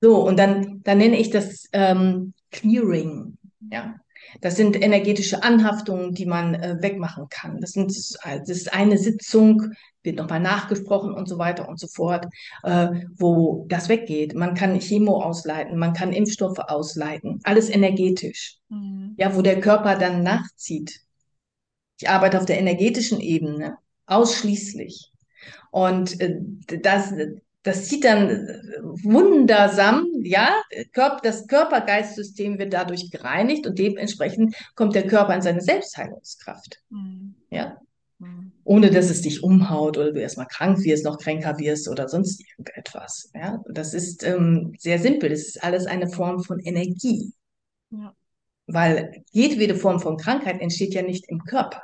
So, 0.01 0.25
und 0.25 0.37
dann, 0.37 0.81
dann 0.83 0.97
nenne 0.97 1.19
ich 1.19 1.29
das 1.29 1.67
ähm, 1.73 2.33
Clearing. 2.51 3.37
Ja. 3.71 3.95
Das 4.41 4.55
sind 4.55 4.81
energetische 4.81 5.43
Anhaftungen, 5.43 6.13
die 6.13 6.25
man 6.25 6.55
äh, 6.55 6.77
wegmachen 6.81 7.27
kann. 7.29 7.61
Das, 7.61 7.71
sind, 7.71 7.89
das 7.89 8.49
ist 8.49 8.73
eine 8.73 8.97
Sitzung, 8.97 9.73
wird 10.05 10.17
nochmal 10.17 10.39
nachgesprochen 10.39 11.13
und 11.13 11.27
so 11.27 11.37
weiter 11.37 11.67
und 11.67 11.79
so 11.79 11.87
fort, 11.87 12.25
äh, 12.63 12.87
wo 13.17 13.65
das 13.67 13.89
weggeht. 13.89 14.35
Man 14.35 14.55
kann 14.55 14.79
Chemo 14.79 15.21
ausleiten, 15.21 15.77
man 15.77 15.93
kann 15.93 16.13
Impfstoffe 16.13 16.59
ausleiten, 16.59 17.39
alles 17.43 17.69
energetisch. 17.69 18.57
Mhm. 18.69 19.15
Ja, 19.17 19.35
wo 19.35 19.41
der 19.41 19.59
Körper 19.59 19.97
dann 19.97 20.23
nachzieht. 20.23 21.01
Ich 21.99 22.09
arbeite 22.09 22.37
auf 22.37 22.45
der 22.45 22.59
energetischen 22.59 23.19
Ebene 23.19 23.77
ausschließlich. 24.05 25.11
Und 25.71 26.19
äh, 26.21 26.37
das, 26.81 27.13
das 27.63 27.89
sieht 27.89 28.03
dann 28.03 28.47
wundersam, 28.81 30.05
ja, 30.21 30.61
das 31.23 31.47
Körper-Geist-System 31.47 32.59
wird 32.59 32.73
dadurch 32.73 33.09
gereinigt 33.11 33.65
und 33.65 33.79
dementsprechend 33.79 34.55
kommt 34.75 34.95
der 34.95 35.07
Körper 35.07 35.35
in 35.35 35.41
seine 35.41 35.61
Selbstheilungskraft. 35.61 36.81
Mhm. 36.89 37.35
Ja. 37.49 37.77
Ohne 38.63 38.91
dass 38.91 39.09
es 39.09 39.21
dich 39.21 39.43
umhaut 39.43 39.97
oder 39.97 40.13
du 40.13 40.21
erstmal 40.21 40.47
krank 40.47 40.79
wirst, 40.83 41.03
noch 41.03 41.19
kränker 41.19 41.57
wirst 41.59 41.89
oder 41.89 42.07
sonst 42.07 42.41
irgendetwas. 42.49 43.29
Ja. 43.33 43.61
Das 43.69 43.93
ist 43.93 44.23
ähm, 44.23 44.73
sehr 44.77 44.99
simpel. 44.99 45.29
Das 45.29 45.41
ist 45.41 45.63
alles 45.63 45.85
eine 45.85 46.07
Form 46.07 46.43
von 46.43 46.59
Energie. 46.59 47.33
Ja. 47.91 48.15
Weil 48.67 49.23
jedwede 49.31 49.75
Form 49.75 49.99
von 49.99 50.17
Krankheit 50.17 50.61
entsteht 50.61 50.93
ja 50.93 51.01
nicht 51.01 51.25
im 51.27 51.43
Körper, 51.43 51.83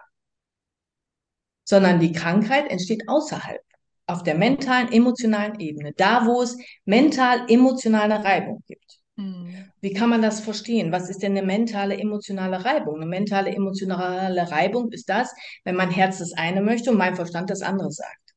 sondern 1.63 1.99
die 1.99 2.11
Krankheit 2.11 2.71
entsteht 2.71 3.03
außerhalb 3.07 3.61
auf 4.07 4.23
der 4.23 4.36
mentalen, 4.36 4.91
emotionalen 4.91 5.59
Ebene, 5.59 5.93
da 5.93 6.25
wo 6.25 6.41
es 6.41 6.57
mental-emotionale 6.86 8.23
Reibung 8.23 8.63
gibt. 8.67 9.00
Mhm. 9.22 9.72
Wie 9.82 9.93
kann 9.93 10.09
man 10.09 10.22
das 10.22 10.41
verstehen? 10.41 10.91
Was 10.91 11.09
ist 11.09 11.22
denn 11.22 11.38
eine 11.38 11.45
mentale, 11.45 11.97
emotionale 11.97 12.63
Reibung? 12.63 12.95
Eine 12.95 13.05
mentale, 13.05 13.51
emotionale 13.51 14.49
Reibung 14.51 14.91
ist 14.91 15.09
das, 15.09 15.34
wenn 15.63 15.76
mein 15.76 15.91
Herz 15.91 16.19
das 16.19 16.34
eine 16.34 16.61
möchte 16.61 16.91
und 16.91 16.97
mein 16.97 17.15
Verstand 17.15 17.49
das 17.49 17.61
andere 17.61 17.91
sagt. 17.91 18.34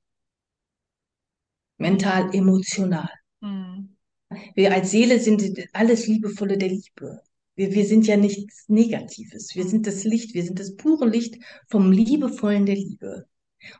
Mental, 1.78 2.34
emotional. 2.34 3.10
Mhm. 3.40 3.96
Wir 4.54 4.72
als 4.72 4.90
Seele 4.90 5.20
sind 5.20 5.42
alles 5.72 6.06
Liebevolle 6.06 6.58
der 6.58 6.68
Liebe. 6.68 7.20
Wir, 7.56 7.72
wir 7.72 7.84
sind 7.86 8.06
ja 8.06 8.16
nichts 8.16 8.64
Negatives. 8.68 9.54
Wir 9.54 9.64
sind 9.64 9.86
das 9.86 10.04
Licht, 10.04 10.34
wir 10.34 10.44
sind 10.44 10.58
das 10.58 10.76
pure 10.76 11.08
Licht 11.08 11.36
vom 11.68 11.92
Liebevollen 11.92 12.66
der 12.66 12.76
Liebe. 12.76 13.26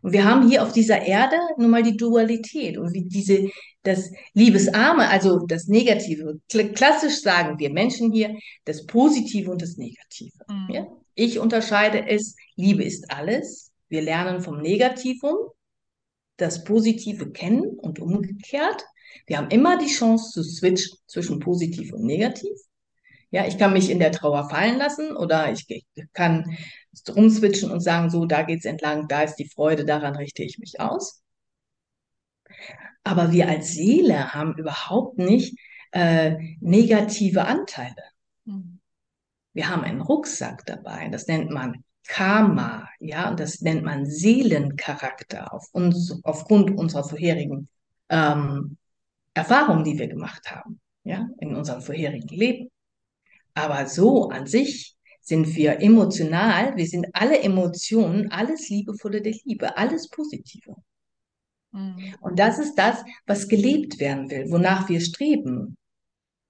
Und 0.02 0.12
wir 0.12 0.24
haben 0.24 0.48
hier 0.48 0.62
auf 0.62 0.72
dieser 0.72 1.02
Erde 1.02 1.36
nun 1.56 1.70
mal 1.70 1.82
die 1.82 1.96
Dualität 1.96 2.78
und 2.78 2.92
wie 2.92 3.04
diese, 3.04 3.48
das 3.82 4.10
Liebesarme, 4.32 5.08
also 5.08 5.46
das 5.46 5.68
Negative. 5.68 6.40
Klassisch 6.48 7.20
sagen 7.20 7.58
wir 7.58 7.70
Menschen 7.72 8.12
hier 8.12 8.36
das 8.64 8.86
Positive 8.86 9.50
und 9.50 9.62
das 9.62 9.76
Negative. 9.76 10.32
Mhm. 10.48 10.74
Ja? 10.74 10.86
Ich 11.14 11.38
unterscheide 11.38 12.06
es, 12.08 12.36
Liebe 12.56 12.84
ist 12.84 13.10
alles. 13.10 13.72
Wir 13.88 14.02
lernen 14.02 14.40
vom 14.40 14.60
Negativum 14.60 15.36
das 16.36 16.64
Positive 16.64 17.30
kennen 17.30 17.78
und 17.78 18.00
umgekehrt. 18.00 18.84
Wir 19.26 19.38
haben 19.38 19.50
immer 19.50 19.78
die 19.78 19.86
Chance 19.86 20.30
zu 20.32 20.42
switchen 20.42 20.98
zwischen 21.06 21.38
positiv 21.38 21.92
und 21.92 22.04
negativ. 22.04 22.58
Ja, 23.34 23.44
ich 23.48 23.58
kann 23.58 23.72
mich 23.72 23.90
in 23.90 23.98
der 23.98 24.12
Trauer 24.12 24.48
fallen 24.48 24.78
lassen 24.78 25.16
oder 25.16 25.50
ich 25.50 25.66
kann 26.12 26.56
rumswitchen 27.08 27.68
und 27.72 27.80
sagen, 27.80 28.08
so, 28.08 28.26
da 28.26 28.42
geht's 28.42 28.64
entlang, 28.64 29.08
da 29.08 29.22
ist 29.22 29.34
die 29.34 29.48
Freude, 29.48 29.84
daran 29.84 30.14
richte 30.14 30.44
ich 30.44 30.60
mich 30.60 30.78
aus. 30.78 31.20
Aber 33.02 33.32
wir 33.32 33.48
als 33.48 33.72
Seele 33.72 34.34
haben 34.34 34.54
überhaupt 34.56 35.18
nicht 35.18 35.58
äh, 35.90 36.36
negative 36.60 37.44
Anteile. 37.46 38.04
Mhm. 38.44 38.78
Wir 39.52 39.68
haben 39.68 39.82
einen 39.82 40.00
Rucksack 40.00 40.64
dabei, 40.66 41.08
das 41.08 41.26
nennt 41.26 41.50
man 41.50 41.82
Karma, 42.06 42.88
ja, 43.00 43.30
und 43.30 43.40
das 43.40 43.62
nennt 43.62 43.82
man 43.82 44.06
Seelencharakter 44.06 45.52
auf 45.52 45.66
uns, 45.72 46.20
aufgrund 46.22 46.70
unserer 46.78 47.02
vorherigen 47.02 47.68
ähm, 48.10 48.76
Erfahrungen, 49.34 49.82
die 49.82 49.98
wir 49.98 50.06
gemacht 50.06 50.52
haben, 50.52 50.80
ja, 51.02 51.28
in 51.40 51.56
unserem 51.56 51.82
vorherigen 51.82 52.28
Leben. 52.28 52.70
Aber 53.54 53.86
so 53.86 54.28
an 54.28 54.46
sich 54.46 54.94
sind 55.20 55.54
wir 55.56 55.80
emotional, 55.80 56.76
wir 56.76 56.86
sind 56.86 57.06
alle 57.12 57.40
Emotionen, 57.40 58.30
alles 58.30 58.68
Liebevolle 58.68 59.22
der 59.22 59.34
Liebe, 59.44 59.76
alles 59.76 60.08
Positive. 60.08 60.76
Mhm. 61.72 62.14
Und 62.20 62.38
das 62.38 62.58
ist 62.58 62.74
das, 62.74 63.02
was 63.26 63.48
gelebt 63.48 63.98
werden 63.98 64.30
will, 64.30 64.50
wonach 64.50 64.88
wir 64.88 65.00
streben. 65.00 65.76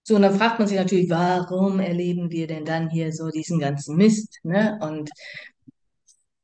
So, 0.02 0.16
und 0.16 0.22
dann 0.22 0.36
fragt 0.36 0.58
man 0.58 0.68
sich 0.68 0.76
natürlich, 0.76 1.08
warum 1.08 1.80
erleben 1.80 2.30
wir 2.30 2.46
denn 2.46 2.64
dann 2.64 2.90
hier 2.90 3.10
so 3.12 3.30
diesen 3.30 3.58
ganzen 3.58 3.96
Mist? 3.96 4.38
Ne? 4.42 4.78
Und 4.82 5.08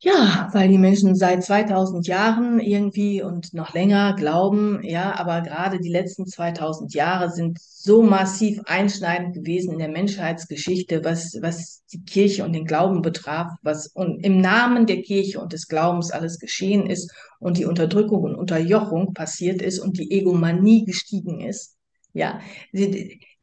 ja, 0.02 0.48
weil 0.52 0.68
die 0.68 0.78
Menschen 0.78 1.14
seit 1.14 1.44
2000 1.44 2.06
Jahren 2.06 2.58
irgendwie 2.58 3.22
und 3.22 3.52
noch 3.52 3.74
länger 3.74 4.14
glauben, 4.14 4.82
ja, 4.82 5.14
aber 5.18 5.42
gerade 5.42 5.78
die 5.78 5.90
letzten 5.90 6.26
2000 6.26 6.94
Jahre 6.94 7.30
sind 7.30 7.58
so 7.60 8.02
massiv 8.02 8.62
einschneidend 8.64 9.34
gewesen 9.34 9.74
in 9.74 9.78
der 9.78 9.90
Menschheitsgeschichte, 9.90 11.04
was, 11.04 11.36
was 11.42 11.82
die 11.92 12.02
Kirche 12.02 12.44
und 12.46 12.54
den 12.54 12.64
Glauben 12.64 13.02
betraf, 13.02 13.48
was 13.62 13.92
im 13.94 14.40
Namen 14.40 14.86
der 14.86 15.02
Kirche 15.02 15.38
und 15.38 15.52
des 15.52 15.68
Glaubens 15.68 16.10
alles 16.10 16.38
geschehen 16.38 16.86
ist 16.86 17.12
und 17.38 17.58
die 17.58 17.66
Unterdrückung 17.66 18.22
und 18.22 18.36
Unterjochung 18.36 19.12
passiert 19.12 19.60
ist 19.60 19.80
und 19.80 19.98
die 19.98 20.10
Egomanie 20.12 20.86
gestiegen 20.86 21.40
ist. 21.40 21.76
Ja, 22.14 22.40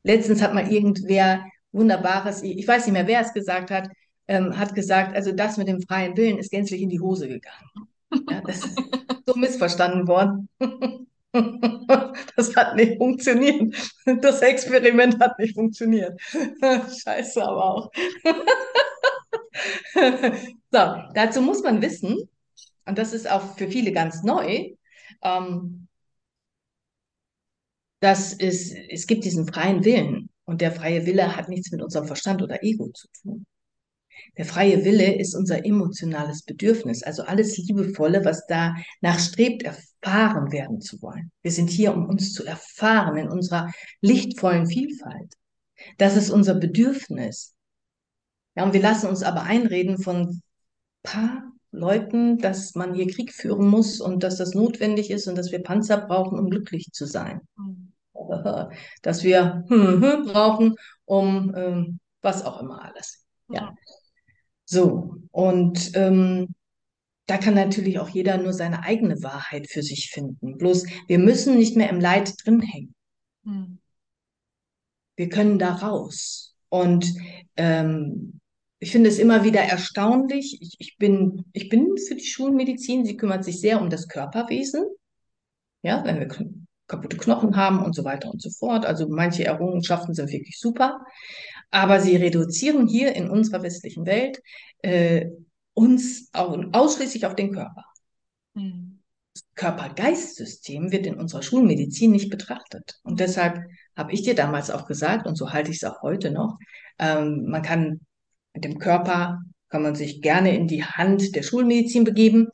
letztens 0.02 0.42
hat 0.42 0.56
mal 0.56 0.72
irgendwer 0.72 1.46
Wunderbares, 1.72 2.42
ich 2.42 2.68
weiß 2.68 2.88
nicht 2.88 2.94
mehr, 2.94 3.08
wer 3.08 3.22
es 3.22 3.34
gesagt 3.34 3.70
hat, 3.70 3.90
ähm, 4.28 4.58
hat 4.58 4.76
gesagt, 4.76 5.16
also 5.16 5.32
das 5.32 5.58
mit 5.58 5.68
dem 5.68 5.82
freien 5.82 6.16
Willen 6.18 6.38
ist 6.38 6.52
gänzlich 6.52 6.82
in 6.82 6.90
die 6.90 7.00
Hose 7.00 7.28
gegangen. 7.28 7.70
Ja, 8.30 8.42
das 8.42 8.66
ist 8.66 8.80
so 9.26 9.36
missverstanden 9.36 10.08
worden. 10.08 10.50
Das 12.36 12.56
hat 12.56 12.76
nicht 12.76 12.98
funktioniert. 12.98 13.76
Das 14.22 14.42
Experiment 14.42 15.20
hat 15.20 15.38
nicht 15.40 15.56
funktioniert. 15.56 16.20
Scheiße, 16.62 17.44
aber 17.44 17.64
auch. 17.64 17.92
So, 20.72 20.80
dazu 21.14 21.42
muss 21.42 21.64
man 21.64 21.82
wissen, 21.82 22.30
und 22.86 22.98
das 22.98 23.14
ist 23.14 23.30
auch 23.30 23.56
für 23.56 23.68
viele 23.68 23.92
ganz 23.92 24.24
neu, 24.24 24.76
ähm, 25.24 25.88
dass 28.00 28.34
es, 28.34 28.72
es 28.72 29.08
gibt 29.08 29.26
diesen 29.26 29.48
freien 29.48 29.84
Willen. 29.84 30.30
Und 30.46 30.62
der 30.62 30.72
freie 30.72 31.06
Wille 31.06 31.36
hat 31.36 31.50
nichts 31.50 31.72
mit 31.72 31.82
unserem 31.82 32.08
Verstand 32.08 32.42
oder 32.42 32.64
Ego 32.64 32.90
zu 32.90 33.08
tun. 33.22 33.46
Der 34.38 34.46
freie 34.46 34.86
Wille 34.86 35.16
ist 35.16 35.36
unser 35.36 35.66
emotionales 35.66 36.44
Bedürfnis, 36.44 37.04
also 37.04 37.24
alles 37.24 37.58
Liebevolle, 37.58 38.24
was 38.24 38.46
danach 38.48 39.20
strebt, 39.20 39.64
erfahren 39.64 40.52
werden 40.52 40.82
zu 40.82 41.02
wollen. 41.02 41.32
Wir 41.42 41.52
sind 41.52 41.70
hier, 41.70 41.94
um 41.94 42.08
uns 42.08 42.34
zu 42.34 42.46
erfahren 42.46 43.18
in 43.18 43.30
unserer 43.30 43.72
lichtvollen 44.02 44.68
Vielfalt. 44.68 45.34
Das 45.98 46.16
ist 46.16 46.30
unser 46.30 46.56
Bedürfnis. 46.56 47.54
Ja, 48.56 48.64
und 48.64 48.74
wir 48.74 48.82
lassen 48.82 49.08
uns 49.08 49.24
aber 49.24 49.44
einreden 49.44 50.02
von 50.02 50.42
paar 51.04 51.52
Leuten, 51.72 52.38
dass 52.38 52.76
man 52.76 52.94
hier 52.94 53.08
Krieg 53.08 53.34
führen 53.34 53.68
muss 53.68 54.02
und 54.02 54.24
dass 54.24 54.38
das 54.38 54.54
notwendig 54.54 55.12
ist 55.12 55.28
und 55.28 55.38
dass 55.38 55.52
wir 55.52 55.62
Panzer 55.62 55.98
brauchen, 55.98 56.40
um 56.40 56.50
glücklich 56.50 56.92
zu 56.92 57.06
sein. 57.06 57.42
Dass 59.04 59.24
wir 59.24 59.64
hm, 59.68 60.02
hm, 60.02 60.26
brauchen, 60.26 60.76
um 61.06 61.54
ähm, 61.56 62.00
was 62.22 62.44
auch 62.44 62.60
immer 62.62 62.84
alles. 62.84 63.26
Ja. 63.50 63.76
So, 64.70 65.16
und 65.32 65.92
ähm, 65.96 66.54
da 67.26 67.38
kann 67.38 67.56
natürlich 67.56 68.00
auch 68.00 68.10
jeder 68.10 68.38
nur 68.38 68.52
seine 68.52 68.84
eigene 68.84 69.24
Wahrheit 69.24 69.70
für 69.70 69.82
sich 69.82 70.10
finden. 70.12 70.58
Bloß 70.58 70.86
wir 71.08 71.20
müssen 71.20 71.58
nicht 71.58 71.78
mehr 71.78 71.90
im 71.90 72.02
Leid 72.02 72.34
drin 72.44 72.62
hängen. 72.62 72.96
Hm. 73.46 73.80
Wir 75.16 75.30
können 75.30 75.58
da 75.58 75.74
raus. 75.74 76.56
Und 76.70 77.14
ähm, 77.56 78.42
ich 78.80 78.92
finde 78.92 79.10
es 79.10 79.20
immer 79.20 79.46
wieder 79.46 79.62
erstaunlich. 79.62 80.58
Ich, 80.62 80.76
ich, 80.80 80.98
bin, 80.98 81.46
ich 81.54 81.70
bin 81.70 81.96
für 81.98 82.16
die 82.16 82.26
Schulmedizin, 82.26 83.06
sie 83.06 83.16
kümmert 83.16 83.46
sich 83.46 83.62
sehr 83.62 83.82
um 83.82 83.90
das 83.90 84.10
Körperwesen. 84.10 84.86
Ja, 85.82 86.04
wenn 86.04 86.20
wir 86.20 86.28
kaputte 86.88 87.18
Knochen 87.18 87.56
haben 87.56 87.84
und 87.84 87.96
so 87.96 88.04
weiter 88.04 88.30
und 88.30 88.42
so 88.42 88.50
fort. 88.50 88.86
Also 88.86 89.08
manche 89.08 89.46
Errungenschaften 89.46 90.14
sind 90.14 90.32
wirklich 90.32 90.60
super. 90.60 91.00
Aber 91.72 92.00
sie 92.00 92.16
reduzieren 92.16 92.88
hier 92.88 93.16
in 93.16 93.30
unserer 93.30 93.64
westlichen 93.64 94.06
Welt 94.06 94.42
äh, 94.82 95.28
uns 95.74 96.30
auch, 96.34 96.58
ausschließlich 96.72 97.26
auf 97.26 97.36
den 97.36 97.52
Körper. 97.52 97.84
Mhm. 98.54 99.00
Das 99.34 99.44
Körper-Geist-System 99.56 100.92
wird 100.92 101.06
in 101.06 101.20
unserer 101.20 101.44
Schulmedizin 101.44 102.12
nicht 102.12 102.30
betrachtet. 102.30 103.00
Und 103.04 103.20
deshalb 103.20 103.60
habe 103.96 104.12
ich 104.12 104.24
dir 104.24 104.34
damals 104.34 104.72
auch 104.72 104.88
gesagt, 104.88 105.28
und 105.28 105.36
so 105.36 105.52
halte 105.52 105.70
ich 105.70 105.78
es 105.78 105.84
auch 105.84 106.02
heute 106.02 106.32
noch, 106.32 106.58
ähm, 106.98 107.46
man 107.48 107.62
kann 107.62 108.00
mit 108.54 108.64
dem 108.64 108.80
Körper, 108.80 109.42
kann 109.70 109.84
man 109.84 109.96
sich 109.96 110.22
gerne 110.22 110.56
in 110.56 110.68
die 110.68 110.84
Hand 110.84 111.36
der 111.36 111.44
Schulmedizin 111.44 112.04
begeben, 112.04 112.48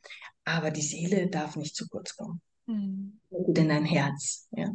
aber 0.45 0.71
die 0.71 0.81
Seele 0.81 1.27
darf 1.29 1.55
nicht 1.55 1.75
zu 1.75 1.87
kurz 1.87 2.15
kommen. 2.15 2.41
Mhm. 2.65 3.19
In 3.29 3.53
dein 3.69 3.85
Herz. 3.85 4.47
Ja. 4.51 4.69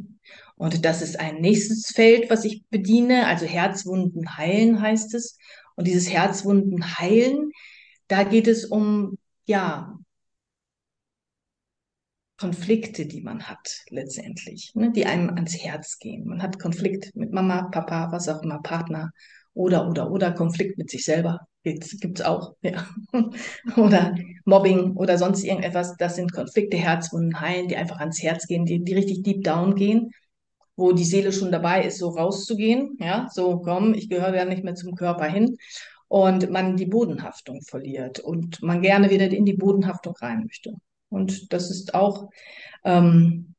Und 0.59 0.83
das 0.83 1.01
ist 1.01 1.17
ein 1.17 1.39
nächstes 1.39 1.87
Feld, 1.95 2.29
was 2.29 2.43
ich 2.43 2.65
bediene. 2.69 3.27
Also 3.27 3.45
Herzwunden 3.45 4.35
heilen 4.35 4.81
heißt 4.81 5.13
es. 5.13 5.37
Und 5.75 5.87
dieses 5.87 6.11
Herzwunden 6.11 6.99
heilen, 6.99 7.51
da 8.09 8.23
geht 8.23 8.45
es 8.45 8.65
um, 8.65 9.17
ja, 9.45 9.97
Konflikte, 12.37 13.05
die 13.05 13.21
man 13.21 13.43
hat 13.43 13.85
letztendlich, 13.89 14.73
ne, 14.75 14.91
die 14.91 15.05
einem 15.05 15.29
ans 15.29 15.55
Herz 15.63 15.97
gehen. 15.97 16.25
Man 16.25 16.43
hat 16.43 16.59
Konflikt 16.59 17.15
mit 17.15 17.31
Mama, 17.31 17.69
Papa, 17.71 18.11
was 18.11 18.27
auch 18.27 18.43
immer, 18.43 18.61
Partner 18.61 19.11
oder, 19.53 19.87
oder, 19.87 20.11
oder 20.11 20.33
Konflikt 20.33 20.77
mit 20.77 20.89
sich 20.89 21.05
selber. 21.05 21.39
Gibt's, 21.63 21.97
gibt's 22.01 22.21
auch, 22.21 22.55
ja. 22.61 22.85
oder 23.77 24.13
Mobbing 24.43 24.97
oder 24.97 25.17
sonst 25.17 25.45
irgendetwas. 25.45 25.95
Das 25.95 26.17
sind 26.17 26.33
Konflikte, 26.33 26.75
Herzwunden 26.75 27.39
heilen, 27.39 27.69
die 27.69 27.77
einfach 27.77 27.99
ans 27.99 28.21
Herz 28.21 28.45
gehen, 28.45 28.65
die, 28.65 28.83
die 28.83 28.93
richtig 28.93 29.23
deep 29.23 29.45
down 29.45 29.75
gehen 29.75 30.11
wo 30.79 30.91
die 30.93 31.03
Seele 31.03 31.31
schon 31.31 31.51
dabei 31.51 31.83
ist, 31.85 31.99
so 31.99 32.09
rauszugehen, 32.09 32.97
ja, 32.99 33.27
so 33.31 33.59
komm, 33.59 33.93
ich 33.93 34.09
gehöre 34.09 34.35
ja 34.35 34.45
nicht 34.45 34.63
mehr 34.63 34.75
zum 34.75 34.95
Körper 34.95 35.25
hin 35.25 35.57
und 36.07 36.49
man 36.49 36.77
die 36.77 36.85
Bodenhaftung 36.85 37.61
verliert 37.61 38.19
und 38.19 38.61
man 38.63 38.81
gerne 38.81 39.09
wieder 39.09 39.29
in 39.29 39.45
die 39.45 39.53
Bodenhaftung 39.53 40.15
rein 40.17 40.43
möchte. 40.43 40.73
Und 41.09 41.53
das 41.53 41.69
ist 41.69 41.93
auch 41.93 42.29
ähm, 42.83 43.53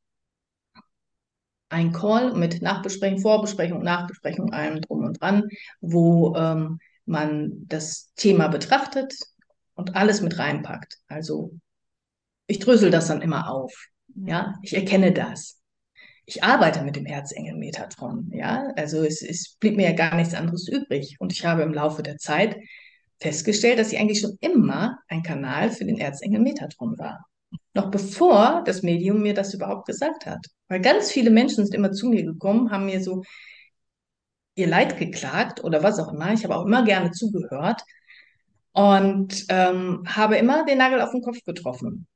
ein 1.68 1.92
Call 1.92 2.34
mit 2.34 2.62
Nachbesprechung, 2.62 3.20
Vorbesprechung, 3.20 3.82
Nachbesprechung, 3.82 4.52
allem 4.52 4.80
drum 4.80 5.04
und 5.04 5.20
dran, 5.20 5.48
wo 5.80 6.34
ähm, 6.36 6.80
man 7.04 7.66
das 7.66 8.12
Thema 8.16 8.48
betrachtet 8.48 9.14
und 9.74 9.94
alles 9.94 10.20
mit 10.20 10.38
reinpackt. 10.38 10.98
Also 11.06 11.52
ich 12.46 12.58
drösel 12.58 12.90
das 12.90 13.06
dann 13.08 13.22
immer 13.22 13.50
auf. 13.50 13.72
Ja, 14.14 14.54
ich 14.62 14.74
erkenne 14.74 15.12
das 15.12 15.59
ich 16.30 16.44
arbeite 16.44 16.82
mit 16.82 16.94
dem 16.96 17.06
Erzengel 17.06 17.56
Metatron. 17.56 18.30
Ja, 18.32 18.72
also 18.76 19.02
es, 19.02 19.20
es 19.22 19.56
blieb 19.58 19.76
mir 19.76 19.90
ja 19.90 19.96
gar 19.96 20.14
nichts 20.14 20.34
anderes 20.34 20.68
übrig. 20.68 21.16
Und 21.18 21.32
ich 21.32 21.44
habe 21.44 21.62
im 21.62 21.74
Laufe 21.74 22.02
der 22.02 22.18
Zeit 22.18 22.56
festgestellt, 23.18 23.78
dass 23.78 23.92
ich 23.92 23.98
eigentlich 23.98 24.20
schon 24.20 24.38
immer 24.40 24.98
ein 25.08 25.22
Kanal 25.24 25.70
für 25.70 25.84
den 25.84 25.98
Erzengel 25.98 26.40
Metatron 26.40 26.96
war. 26.98 27.26
Noch 27.74 27.90
bevor 27.90 28.62
das 28.64 28.82
Medium 28.82 29.22
mir 29.22 29.34
das 29.34 29.54
überhaupt 29.54 29.86
gesagt 29.86 30.26
hat. 30.26 30.46
Weil 30.68 30.80
ganz 30.80 31.10
viele 31.10 31.30
Menschen 31.30 31.66
sind 31.66 31.74
immer 31.74 31.90
zu 31.90 32.08
mir 32.08 32.24
gekommen, 32.24 32.70
haben 32.70 32.86
mir 32.86 33.02
so 33.02 33.22
ihr 34.54 34.68
Leid 34.68 34.98
geklagt 34.98 35.64
oder 35.64 35.82
was 35.82 35.98
auch 35.98 36.12
immer. 36.12 36.32
Ich 36.32 36.44
habe 36.44 36.56
auch 36.56 36.64
immer 36.64 36.84
gerne 36.84 37.10
zugehört 37.10 37.82
und 38.72 39.46
ähm, 39.48 40.04
habe 40.06 40.36
immer 40.36 40.64
den 40.64 40.78
Nagel 40.78 41.00
auf 41.00 41.10
den 41.10 41.22
Kopf 41.22 41.42
getroffen. 41.44 42.06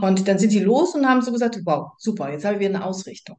Und 0.00 0.28
dann 0.28 0.38
sind 0.38 0.52
die 0.52 0.60
los 0.60 0.94
und 0.94 1.08
haben 1.08 1.22
so 1.22 1.32
gesagt, 1.32 1.58
wow, 1.64 1.92
super, 1.98 2.30
jetzt 2.30 2.44
habe 2.44 2.54
ich 2.54 2.60
wieder 2.60 2.76
eine 2.76 2.84
Ausrichtung. 2.84 3.36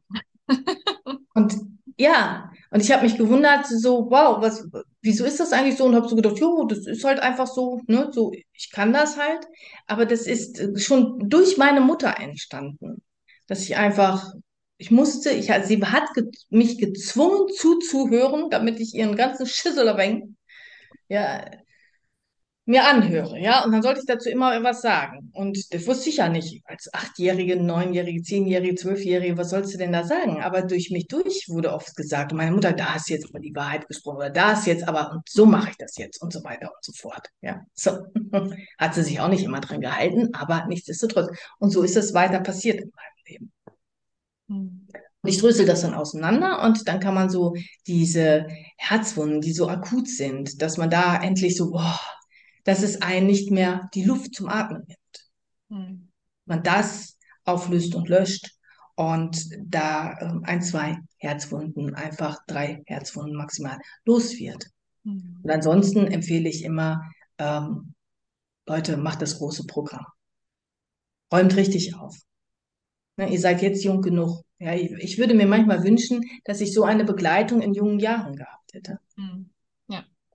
und 1.34 1.54
ja, 1.96 2.50
und 2.70 2.80
ich 2.80 2.92
habe 2.92 3.02
mich 3.04 3.16
gewundert, 3.16 3.66
so, 3.66 4.10
wow, 4.10 4.40
was, 4.40 4.66
wieso 5.02 5.24
ist 5.24 5.40
das 5.40 5.52
eigentlich 5.52 5.76
so? 5.76 5.84
Und 5.84 5.94
habe 5.94 6.08
so 6.08 6.16
gedacht, 6.16 6.38
jo, 6.38 6.64
das 6.66 6.86
ist 6.86 7.04
halt 7.04 7.20
einfach 7.20 7.46
so, 7.46 7.80
ne, 7.86 8.10
so, 8.12 8.32
ich 8.52 8.70
kann 8.70 8.92
das 8.92 9.16
halt. 9.16 9.46
Aber 9.86 10.06
das 10.06 10.26
ist 10.26 10.80
schon 10.82 11.28
durch 11.28 11.56
meine 11.56 11.80
Mutter 11.80 12.18
entstanden, 12.18 13.02
dass 13.46 13.62
ich 13.62 13.76
einfach, 13.76 14.32
ich 14.78 14.90
musste, 14.90 15.30
ich, 15.30 15.50
sie 15.64 15.82
hat 15.84 16.12
ge 16.14 16.24
mich 16.50 16.78
gezwungen 16.78 17.48
zuzuhören, 17.56 18.50
damit 18.50 18.80
ich 18.80 18.94
ihren 18.94 19.16
ganzen 19.16 19.46
erwähne. 19.86 20.34
Ja, 21.08 21.44
mir 22.68 22.84
anhöre, 22.86 23.40
ja, 23.40 23.64
und 23.64 23.72
dann 23.72 23.80
sollte 23.80 24.00
ich 24.00 24.06
dazu 24.06 24.28
immer 24.28 24.62
was 24.62 24.82
sagen. 24.82 25.30
Und 25.32 25.72
das 25.72 25.86
wusste 25.86 26.10
ich 26.10 26.18
ja 26.18 26.28
nicht. 26.28 26.62
Als 26.66 26.92
Achtjährige, 26.92 27.56
Neunjährige, 27.56 28.20
Zehnjährige, 28.20 28.74
Zwölfjährige, 28.74 29.38
was 29.38 29.48
sollst 29.48 29.72
du 29.72 29.78
denn 29.78 29.90
da 29.90 30.04
sagen? 30.04 30.42
Aber 30.42 30.60
durch 30.60 30.90
mich 30.90 31.06
durch 31.06 31.46
wurde 31.48 31.72
oft 31.72 31.96
gesagt, 31.96 32.32
und 32.32 32.36
meine 32.36 32.52
Mutter, 32.52 32.74
da 32.74 32.94
du 32.94 33.14
jetzt 33.14 33.26
aber 33.30 33.40
die 33.40 33.54
Wahrheit 33.54 33.88
gesprochen, 33.88 34.18
oder 34.18 34.28
da 34.28 34.52
ist 34.52 34.66
jetzt 34.66 34.86
aber, 34.86 35.12
und 35.12 35.22
so 35.26 35.46
mache 35.46 35.70
ich 35.70 35.76
das 35.78 35.96
jetzt, 35.96 36.20
und 36.20 36.30
so 36.30 36.44
weiter 36.44 36.66
und 36.66 36.84
so 36.84 36.92
fort. 36.92 37.28
Ja, 37.40 37.64
so. 37.72 37.90
Hat 38.78 38.94
sie 38.94 39.02
sich 39.02 39.18
auch 39.18 39.28
nicht 39.28 39.44
immer 39.44 39.60
dran 39.60 39.80
gehalten, 39.80 40.34
aber 40.34 40.66
nichtsdestotrotz. 40.66 41.34
Und 41.58 41.70
so 41.70 41.82
ist 41.82 41.96
es 41.96 42.12
weiter 42.12 42.40
passiert 42.40 42.82
in 42.82 42.90
meinem 42.94 43.24
Leben. 43.26 43.52
Hm. 44.48 44.88
Ich 45.24 45.38
drösel 45.38 45.64
das 45.64 45.80
dann 45.80 45.94
auseinander 45.94 46.62
und 46.62 46.86
dann 46.86 47.00
kann 47.00 47.14
man 47.14 47.30
so 47.30 47.54
diese 47.86 48.46
Herzwunden, 48.76 49.40
die 49.40 49.52
so 49.52 49.68
akut 49.68 50.06
sind, 50.06 50.60
dass 50.60 50.76
man 50.76 50.90
da 50.90 51.20
endlich 51.20 51.56
so, 51.56 51.70
boah, 51.70 51.98
dass 52.68 52.82
es 52.82 53.00
einen 53.00 53.26
nicht 53.26 53.50
mehr 53.50 53.88
die 53.94 54.04
Luft 54.04 54.34
zum 54.34 54.46
Atmen 54.46 54.84
nimmt. 54.86 55.30
Mhm. 55.70 56.08
Man 56.44 56.62
das 56.62 57.16
auflöst 57.44 57.94
und 57.94 58.10
löscht 58.10 58.50
und 58.94 59.48
da 59.58 60.18
ähm, 60.20 60.42
ein, 60.44 60.60
zwei 60.60 60.98
Herzwunden, 61.16 61.94
einfach 61.94 62.36
drei 62.46 62.82
Herzwunden 62.84 63.36
maximal 63.36 63.78
los 64.04 64.38
wird. 64.38 64.66
Mhm. 65.04 65.40
Und 65.42 65.50
ansonsten 65.50 66.08
empfehle 66.08 66.46
ich 66.46 66.62
immer, 66.62 67.00
ähm, 67.38 67.94
Leute, 68.66 68.98
macht 68.98 69.22
das 69.22 69.38
große 69.38 69.64
Programm. 69.64 70.04
Räumt 71.32 71.56
richtig 71.56 71.94
auf. 71.94 72.18
Ne, 73.16 73.32
ihr 73.32 73.40
seid 73.40 73.62
jetzt 73.62 73.82
jung 73.82 74.02
genug. 74.02 74.42
Ja, 74.58 74.74
ich, 74.74 74.90
ich 74.90 75.16
würde 75.16 75.32
mir 75.32 75.46
manchmal 75.46 75.84
wünschen, 75.84 76.22
dass 76.44 76.60
ich 76.60 76.74
so 76.74 76.84
eine 76.84 77.06
Begleitung 77.06 77.62
in 77.62 77.72
jungen 77.72 77.98
Jahren 77.98 78.36
gehabt 78.36 78.74
hätte. 78.74 78.98
Mhm. 79.16 79.47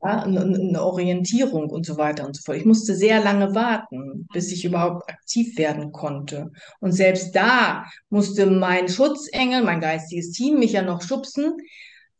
Ja. 0.03 0.23
Eine, 0.23 0.41
eine 0.41 0.83
Orientierung 0.83 1.69
und 1.69 1.85
so 1.85 1.97
weiter 1.97 2.25
und 2.25 2.35
so 2.35 2.41
fort. 2.43 2.57
Ich 2.57 2.65
musste 2.65 2.95
sehr 2.95 3.23
lange 3.23 3.55
warten, 3.55 4.27
bis 4.33 4.51
ich 4.51 4.65
überhaupt 4.65 5.09
aktiv 5.09 5.57
werden 5.57 5.91
konnte. 5.91 6.51
Und 6.79 6.91
selbst 6.91 7.35
da 7.35 7.85
musste 8.09 8.45
mein 8.47 8.89
Schutzengel, 8.89 9.63
mein 9.63 9.79
geistiges 9.79 10.31
Team 10.31 10.59
mich 10.59 10.73
ja 10.73 10.81
noch 10.81 11.01
schubsen, 11.01 11.55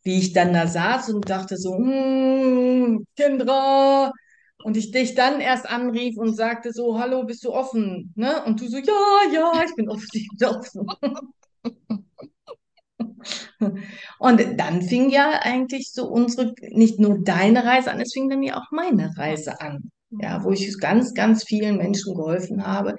wie 0.04 0.20
ich 0.20 0.34
dann 0.34 0.54
da 0.54 0.68
saß 0.68 1.10
und 1.10 1.30
dachte 1.30 1.58
so, 1.58 1.76
hm, 1.76 3.06
Kendra, 3.16 4.12
und 4.64 4.78
ich 4.78 4.92
dich 4.92 5.14
dann 5.14 5.42
erst 5.42 5.70
anrief 5.70 6.18
und 6.18 6.36
sagte 6.36 6.72
so, 6.72 6.98
hallo, 6.98 7.24
bist 7.26 7.44
du 7.44 7.52
offen? 7.52 8.14
Ne? 8.16 8.44
Und 8.46 8.62
du 8.62 8.68
so, 8.68 8.78
ja, 8.78 9.34
ja, 9.34 9.52
ich 9.66 9.76
bin 9.76 9.90
offen, 9.90 10.08
ich 10.14 10.30
bin 10.38 10.48
offen. 10.48 10.88
Und 14.20 14.42
dann 14.58 14.82
fing 14.82 15.10
ja 15.10 15.40
eigentlich 15.42 15.92
so 15.92 16.08
unsere, 16.08 16.54
nicht 16.72 17.00
nur 17.00 17.24
deine 17.24 17.64
Reise 17.66 17.92
an, 17.92 18.02
es 18.02 18.14
fing 18.14 18.30
dann 18.30 18.44
ja 18.44 18.58
auch 18.58 18.72
meine 18.72 19.16
Reise 19.18 19.60
an. 19.62 19.92
Ja, 20.12 20.44
wo 20.44 20.52
ich 20.52 20.78
ganz, 20.80 21.14
ganz 21.16 21.44
vielen 21.44 21.78
Menschen 21.78 22.14
geholfen 22.16 22.66
habe, 22.66 22.96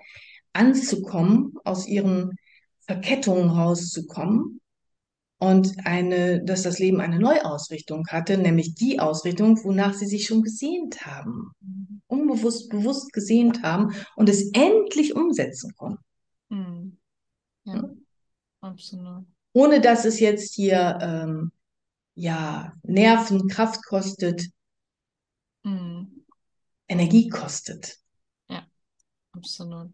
anzukommen, 0.52 1.54
aus 1.64 1.86
ihren 1.86 2.32
Verkettungen 2.86 3.50
rauszukommen 3.50 4.60
und 5.38 5.74
eine, 5.84 6.44
dass 6.44 6.62
das 6.62 6.78
Leben 6.78 7.00
eine 7.00 7.18
Neuausrichtung 7.18 8.06
hatte, 8.08 8.38
nämlich 8.38 8.74
die 8.74 9.00
Ausrichtung, 9.00 9.62
wonach 9.62 9.94
sie 9.94 10.06
sich 10.06 10.26
schon 10.26 10.42
gesehnt 10.42 11.04
haben, 11.06 11.52
unbewusst, 12.06 12.70
bewusst 12.70 13.12
gesehnt 13.12 13.62
haben 13.62 13.94
und 14.16 14.28
es 14.28 14.50
endlich 14.52 15.14
umsetzen 15.14 15.72
konnten. 15.76 16.02
Mhm. 16.48 16.98
Ja, 17.64 17.74
Hm? 17.74 18.06
absolut. 18.60 19.26
Ohne 19.54 19.80
dass 19.80 20.04
es 20.04 20.20
jetzt 20.20 20.54
hier 20.54 20.98
ähm, 21.00 21.52
ja 22.14 22.74
Nerven, 22.82 23.48
Kraft 23.48 23.82
kostet, 23.86 24.42
Mhm. 25.64 26.24
Energie 26.88 27.28
kostet. 27.28 27.96
Absolut. 29.32 29.90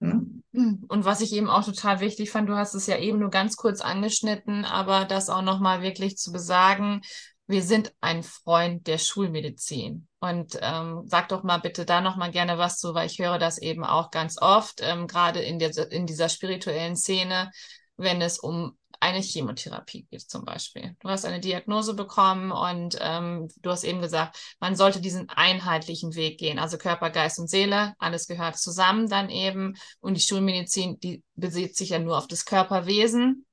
Ne? 0.00 0.22
Und 0.52 1.04
was 1.04 1.20
ich 1.20 1.32
eben 1.32 1.48
auch 1.48 1.64
total 1.64 2.00
wichtig 2.00 2.30
fand, 2.30 2.48
du 2.48 2.56
hast 2.56 2.74
es 2.74 2.86
ja 2.86 2.98
eben 2.98 3.18
nur 3.18 3.30
ganz 3.30 3.56
kurz 3.56 3.80
angeschnitten, 3.80 4.64
aber 4.64 5.04
das 5.04 5.28
auch 5.28 5.42
nochmal 5.42 5.82
wirklich 5.82 6.16
zu 6.16 6.32
besagen, 6.32 7.02
wir 7.46 7.62
sind 7.62 7.94
ein 8.00 8.22
Freund 8.22 8.86
der 8.86 8.98
Schulmedizin. 8.98 10.08
Und 10.18 10.58
ähm, 10.60 11.02
sag 11.06 11.28
doch 11.28 11.44
mal 11.44 11.58
bitte 11.58 11.84
da 11.84 12.00
nochmal 12.00 12.32
gerne 12.32 12.58
was 12.58 12.78
zu, 12.78 12.94
weil 12.94 13.06
ich 13.06 13.18
höre 13.18 13.38
das 13.38 13.58
eben 13.58 13.84
auch 13.84 14.10
ganz 14.10 14.40
oft, 14.40 14.80
ähm, 14.82 15.06
gerade 15.06 15.40
in, 15.40 15.58
der, 15.58 15.92
in 15.92 16.06
dieser 16.06 16.28
spirituellen 16.28 16.96
Szene, 16.96 17.52
wenn 17.96 18.20
es 18.20 18.38
um 18.38 18.76
eine 19.00 19.20
Chemotherapie 19.20 20.06
geht 20.10 20.22
zum 20.22 20.44
Beispiel. 20.44 20.96
Du 21.00 21.08
hast 21.08 21.24
eine 21.24 21.40
Diagnose 21.40 21.94
bekommen 21.94 22.50
und 22.50 22.96
ähm, 23.00 23.48
du 23.62 23.70
hast 23.70 23.84
eben 23.84 24.00
gesagt, 24.00 24.38
man 24.60 24.76
sollte 24.76 25.00
diesen 25.00 25.28
einheitlichen 25.28 26.14
Weg 26.14 26.38
gehen. 26.38 26.58
Also 26.58 26.78
Körper, 26.78 27.10
Geist 27.10 27.38
und 27.38 27.48
Seele, 27.48 27.94
alles 27.98 28.26
gehört 28.26 28.56
zusammen 28.58 29.08
dann 29.08 29.30
eben. 29.30 29.76
Und 30.00 30.16
die 30.16 30.22
Schulmedizin, 30.22 30.98
die 31.00 31.22
besieht 31.34 31.76
sich 31.76 31.90
ja 31.90 31.98
nur 31.98 32.18
auf 32.18 32.26
das 32.26 32.44
Körperwesen. 32.44 33.46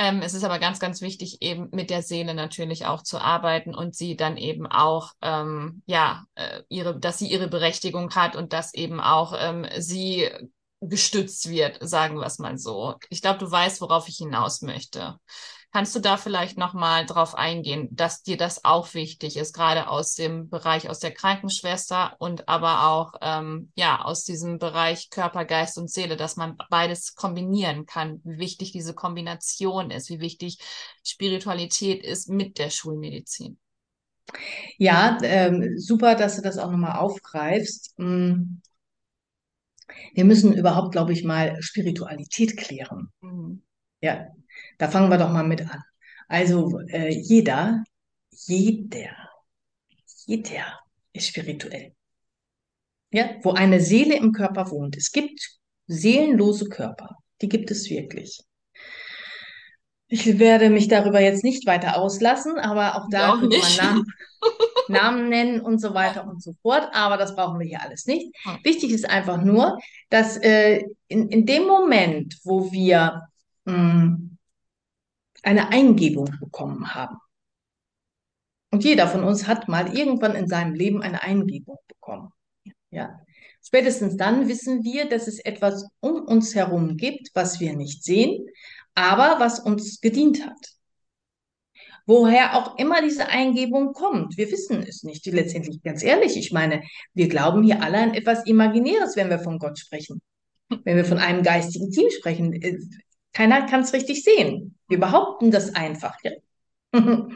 Ähm, 0.00 0.22
es 0.22 0.32
ist 0.32 0.44
aber 0.44 0.60
ganz, 0.60 0.78
ganz 0.78 1.00
wichtig, 1.00 1.42
eben 1.42 1.68
mit 1.72 1.90
der 1.90 2.02
Seele 2.02 2.32
natürlich 2.32 2.86
auch 2.86 3.02
zu 3.02 3.18
arbeiten 3.18 3.74
und 3.74 3.96
sie 3.96 4.16
dann 4.16 4.36
eben 4.36 4.68
auch, 4.68 5.12
ähm, 5.22 5.82
ja, 5.86 6.24
äh, 6.36 6.62
ihre, 6.68 6.98
dass 6.98 7.18
sie 7.18 7.26
ihre 7.26 7.48
Berechtigung 7.48 8.14
hat 8.14 8.36
und 8.36 8.52
dass 8.52 8.72
eben 8.74 9.00
auch 9.00 9.34
ähm, 9.36 9.66
sie 9.78 10.30
gestützt 10.80 11.48
wird, 11.48 11.78
sagen 11.80 12.16
wir 12.16 12.26
es 12.26 12.38
mal 12.38 12.58
so. 12.58 12.96
Ich 13.10 13.22
glaube, 13.22 13.38
du 13.38 13.50
weißt, 13.50 13.80
worauf 13.80 14.08
ich 14.08 14.16
hinaus 14.18 14.62
möchte. 14.62 15.18
Kannst 15.70 15.94
du 15.94 16.00
da 16.00 16.16
vielleicht 16.16 16.56
nochmal 16.56 17.04
drauf 17.04 17.34
eingehen, 17.34 17.88
dass 17.90 18.22
dir 18.22 18.38
das 18.38 18.64
auch 18.64 18.94
wichtig 18.94 19.36
ist, 19.36 19.52
gerade 19.52 19.88
aus 19.88 20.14
dem 20.14 20.48
Bereich 20.48 20.88
aus 20.88 20.98
der 20.98 21.12
Krankenschwester 21.12 22.16
und 22.18 22.48
aber 22.48 22.88
auch 22.88 23.12
ähm, 23.20 23.70
ja 23.74 24.02
aus 24.02 24.24
diesem 24.24 24.58
Bereich 24.58 25.10
Körper, 25.10 25.44
Geist 25.44 25.76
und 25.76 25.90
Seele, 25.90 26.16
dass 26.16 26.36
man 26.36 26.56
beides 26.70 27.14
kombinieren 27.16 27.84
kann, 27.84 28.22
wie 28.24 28.38
wichtig 28.38 28.72
diese 28.72 28.94
Kombination 28.94 29.90
ist, 29.90 30.08
wie 30.08 30.20
wichtig 30.20 30.58
Spiritualität 31.04 32.02
ist 32.02 32.30
mit 32.30 32.58
der 32.58 32.70
Schulmedizin. 32.70 33.58
Ja, 34.78 35.18
ähm, 35.22 35.78
super, 35.78 36.14
dass 36.14 36.36
du 36.36 36.42
das 36.42 36.56
auch 36.56 36.70
nochmal 36.70 36.98
aufgreifst. 36.98 37.92
Mm. 37.98 38.60
Wir 40.14 40.24
müssen 40.24 40.52
überhaupt, 40.52 40.92
glaube 40.92 41.12
ich, 41.12 41.24
mal 41.24 41.56
Spiritualität 41.60 42.56
klären. 42.56 43.08
Mhm. 43.20 43.62
Ja, 44.00 44.26
da 44.78 44.88
fangen 44.88 45.10
wir 45.10 45.18
doch 45.18 45.30
mal 45.30 45.46
mit 45.46 45.62
an. 45.62 45.82
Also 46.28 46.80
äh, 46.88 47.08
jeder, 47.08 47.82
jeder, 48.46 49.30
jeder 50.26 50.80
ist 51.12 51.28
spirituell. 51.28 51.94
Ja, 53.10 53.36
wo 53.42 53.52
eine 53.52 53.80
Seele 53.80 54.16
im 54.16 54.32
Körper 54.32 54.70
wohnt. 54.70 54.96
Es 54.96 55.10
gibt 55.10 55.58
seelenlose 55.86 56.68
Körper. 56.68 57.16
Die 57.40 57.48
gibt 57.48 57.70
es 57.70 57.88
wirklich. 57.88 58.42
Ich 60.08 60.38
werde 60.38 60.70
mich 60.70 60.88
darüber 60.88 61.20
jetzt 61.20 61.44
nicht 61.44 61.66
weiter 61.66 61.98
auslassen, 61.98 62.58
aber 62.58 62.96
auch 62.96 63.08
da 63.10 63.32
auch 63.32 63.40
könnte 63.40 63.58
man 63.58 63.98
nicht. 63.98 64.06
Namen, 65.02 65.28
nennen 65.28 65.60
und 65.60 65.80
so 65.80 65.94
weiter 65.94 66.26
und 66.26 66.42
so 66.42 66.54
fort. 66.62 66.88
Aber 66.92 67.16
das 67.16 67.34
brauchen 67.34 67.58
wir 67.58 67.66
hier 67.66 67.82
alles 67.82 68.06
nicht. 68.06 68.34
Ja. 68.44 68.58
Wichtig 68.62 68.90
ist 68.90 69.08
einfach 69.08 69.42
nur, 69.42 69.78
dass 70.10 70.36
äh, 70.38 70.84
in, 71.08 71.28
in 71.28 71.46
dem 71.46 71.66
Moment, 71.66 72.38
wo 72.44 72.72
wir 72.72 73.28
mh, 73.64 74.18
eine 75.42 75.68
Eingebung 75.70 76.34
bekommen 76.40 76.94
haben, 76.94 77.16
und 78.70 78.84
jeder 78.84 79.08
von 79.08 79.24
uns 79.24 79.46
hat 79.46 79.68
mal 79.68 79.96
irgendwann 79.96 80.34
in 80.34 80.46
seinem 80.46 80.74
Leben 80.74 81.02
eine 81.02 81.22
Eingebung 81.22 81.78
bekommen. 81.88 82.32
Ja. 82.90 83.18
Spätestens 83.62 84.16
dann 84.16 84.48
wissen 84.48 84.84
wir, 84.84 85.08
dass 85.08 85.26
es 85.26 85.40
etwas 85.40 85.86
um 86.00 86.22
uns 86.22 86.54
herum 86.54 86.96
gibt, 86.96 87.30
was 87.34 87.60
wir 87.60 87.74
nicht 87.76 88.04
sehen, 88.04 88.46
aber 88.94 89.40
was 89.40 89.60
uns 89.60 90.00
gedient 90.00 90.44
hat. 90.46 90.77
Woher 92.08 92.56
auch 92.56 92.78
immer 92.78 93.02
diese 93.02 93.28
Eingebung 93.28 93.92
kommt, 93.92 94.38
wir 94.38 94.50
wissen 94.50 94.82
es 94.82 95.02
nicht. 95.02 95.26
Letztendlich, 95.26 95.82
ganz 95.82 96.02
ehrlich, 96.02 96.38
ich 96.38 96.52
meine, 96.52 96.82
wir 97.12 97.28
glauben 97.28 97.62
hier 97.62 97.82
alle 97.82 97.98
an 97.98 98.14
etwas 98.14 98.46
Imaginäres, 98.46 99.14
wenn 99.14 99.28
wir 99.28 99.38
von 99.38 99.58
Gott 99.58 99.78
sprechen. 99.78 100.22
Wenn 100.84 100.96
wir 100.96 101.04
von 101.04 101.18
einem 101.18 101.42
geistigen 101.42 101.90
Team 101.90 102.08
sprechen, 102.08 102.54
äh, 102.54 102.78
keiner 103.34 103.66
kann 103.66 103.82
es 103.82 103.92
richtig 103.92 104.24
sehen. 104.24 104.74
Wir 104.88 104.98
behaupten 104.98 105.50
das 105.50 105.74
einfach. 105.74 106.16
Ja? 106.22 106.30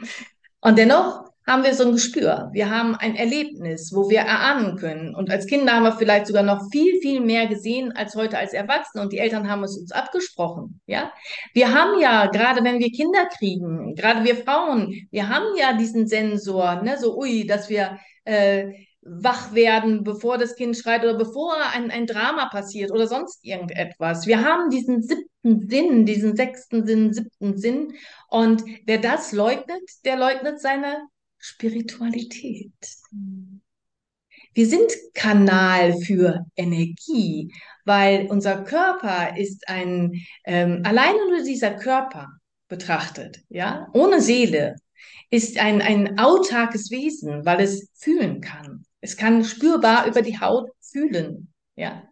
Und 0.61 0.77
dennoch 0.79 1.25
haben 1.45 1.63
wir 1.63 1.73
so 1.73 1.85
ein 1.85 1.91
Gespür. 1.91 2.49
Wir 2.53 2.69
haben 2.69 2.95
ein 2.95 3.15
Erlebnis, 3.15 3.91
wo 3.93 4.09
wir 4.09 4.19
erahnen 4.19 4.77
können. 4.77 5.13
Und 5.13 5.29
als 5.29 5.45
Kinder 5.45 5.73
haben 5.73 5.83
wir 5.83 5.97
vielleicht 5.97 6.27
sogar 6.27 6.43
noch 6.43 6.69
viel, 6.71 6.99
viel 7.01 7.19
mehr 7.21 7.47
gesehen 7.47 7.91
als 7.91 8.15
heute 8.15 8.37
als 8.37 8.53
Erwachsene. 8.53 9.03
Und 9.03 9.13
die 9.13 9.19
Eltern 9.19 9.49
haben 9.49 9.63
es 9.63 9.77
uns 9.77 9.91
abgesprochen. 9.91 10.79
Ja, 10.85 11.11
wir 11.53 11.73
haben 11.73 11.99
ja, 11.99 12.27
gerade 12.27 12.63
wenn 12.63 12.79
wir 12.79 12.91
Kinder 12.91 13.27
kriegen, 13.37 13.95
gerade 13.95 14.23
wir 14.23 14.37
Frauen, 14.37 15.07
wir 15.11 15.29
haben 15.29 15.55
ja 15.57 15.73
diesen 15.73 16.07
Sensor, 16.07 16.81
ne, 16.81 16.97
so 16.97 17.17
ui, 17.17 17.45
dass 17.45 17.69
wir 17.69 17.97
äh, 18.23 18.71
wach 19.05 19.53
werden, 19.53 20.03
bevor 20.03 20.37
das 20.37 20.55
Kind 20.55 20.77
schreit 20.77 21.03
oder 21.03 21.17
bevor 21.17 21.55
ein, 21.73 21.91
ein 21.91 22.05
Drama 22.05 22.47
passiert 22.49 22.91
oder 22.91 23.07
sonst 23.07 23.43
irgendetwas. 23.43 24.27
Wir 24.27 24.43
haben 24.43 24.69
diesen 24.69 25.01
siebten 25.01 25.69
Sinn, 25.69 26.05
diesen 26.05 26.35
sechsten 26.35 26.85
Sinn, 26.85 27.13
siebten 27.13 27.57
Sinn. 27.57 27.93
Und 28.29 28.63
wer 28.85 28.99
das 28.99 29.33
leugnet, 29.33 29.81
der 30.05 30.15
leugnet 30.15 30.61
seine 30.61 31.01
Spiritualität. 31.45 32.71
Wir 34.53 34.65
sind 34.65 34.93
Kanal 35.13 35.99
für 35.99 36.45
Energie, 36.55 37.53
weil 37.83 38.27
unser 38.27 38.63
Körper 38.63 39.35
ist 39.37 39.67
ein, 39.67 40.13
ähm, 40.45 40.83
alleine 40.85 41.17
nur 41.29 41.43
dieser 41.43 41.71
Körper 41.71 42.29
betrachtet, 42.69 43.41
ja, 43.49 43.89
ohne 43.93 44.21
Seele, 44.21 44.77
ist 45.31 45.57
ein, 45.59 45.81
ein 45.81 46.17
autarkes 46.17 46.91
Wesen, 46.91 47.45
weil 47.45 47.59
es 47.59 47.89
fühlen 47.93 48.39
kann. 48.39 48.85
Es 49.01 49.17
kann 49.17 49.43
spürbar 49.43 50.07
über 50.07 50.21
die 50.21 50.39
Haut 50.39 50.69
fühlen, 50.79 51.51
ja. 51.75 52.07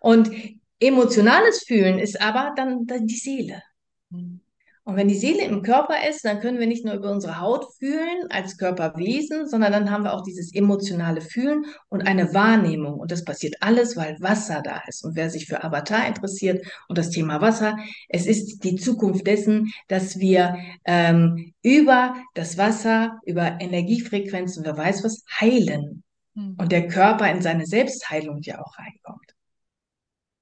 Und 0.00 0.30
emotionales 0.78 1.64
Fühlen 1.64 1.98
ist 1.98 2.20
aber 2.20 2.52
dann, 2.54 2.86
dann 2.86 3.06
die 3.06 3.16
Seele. 3.16 3.62
Mhm. 4.10 4.43
Und 4.86 4.96
wenn 4.96 5.08
die 5.08 5.16
Seele 5.16 5.44
im 5.44 5.62
Körper 5.62 6.06
ist, 6.06 6.26
dann 6.26 6.40
können 6.40 6.58
wir 6.58 6.66
nicht 6.66 6.84
nur 6.84 6.92
über 6.92 7.10
unsere 7.10 7.40
Haut 7.40 7.64
fühlen 7.78 8.26
als 8.28 8.58
Körperwesen, 8.58 9.48
sondern 9.48 9.72
dann 9.72 9.90
haben 9.90 10.04
wir 10.04 10.12
auch 10.12 10.22
dieses 10.22 10.54
emotionale 10.54 11.22
Fühlen 11.22 11.64
und 11.88 12.02
eine 12.06 12.34
Wahrnehmung. 12.34 13.00
Und 13.00 13.10
das 13.10 13.24
passiert 13.24 13.56
alles, 13.60 13.96
weil 13.96 14.20
Wasser 14.20 14.60
da 14.62 14.82
ist. 14.86 15.02
Und 15.02 15.16
wer 15.16 15.30
sich 15.30 15.46
für 15.46 15.64
Avatar 15.64 16.06
interessiert 16.06 16.66
und 16.86 16.98
das 16.98 17.08
Thema 17.08 17.40
Wasser, 17.40 17.78
es 18.10 18.26
ist 18.26 18.62
die 18.62 18.76
Zukunft 18.76 19.26
dessen, 19.26 19.72
dass 19.88 20.18
wir 20.18 20.58
ähm, 20.84 21.54
über 21.62 22.14
das 22.34 22.58
Wasser, 22.58 23.20
über 23.24 23.58
Energiefrequenzen, 23.60 24.66
wer 24.66 24.76
weiß 24.76 25.02
was, 25.02 25.24
heilen. 25.40 26.02
Mhm. 26.34 26.56
Und 26.58 26.72
der 26.72 26.88
Körper 26.88 27.30
in 27.30 27.40
seine 27.40 27.64
Selbstheilung 27.64 28.42
ja 28.42 28.60
auch 28.60 28.78
reinkommt. 28.78 29.34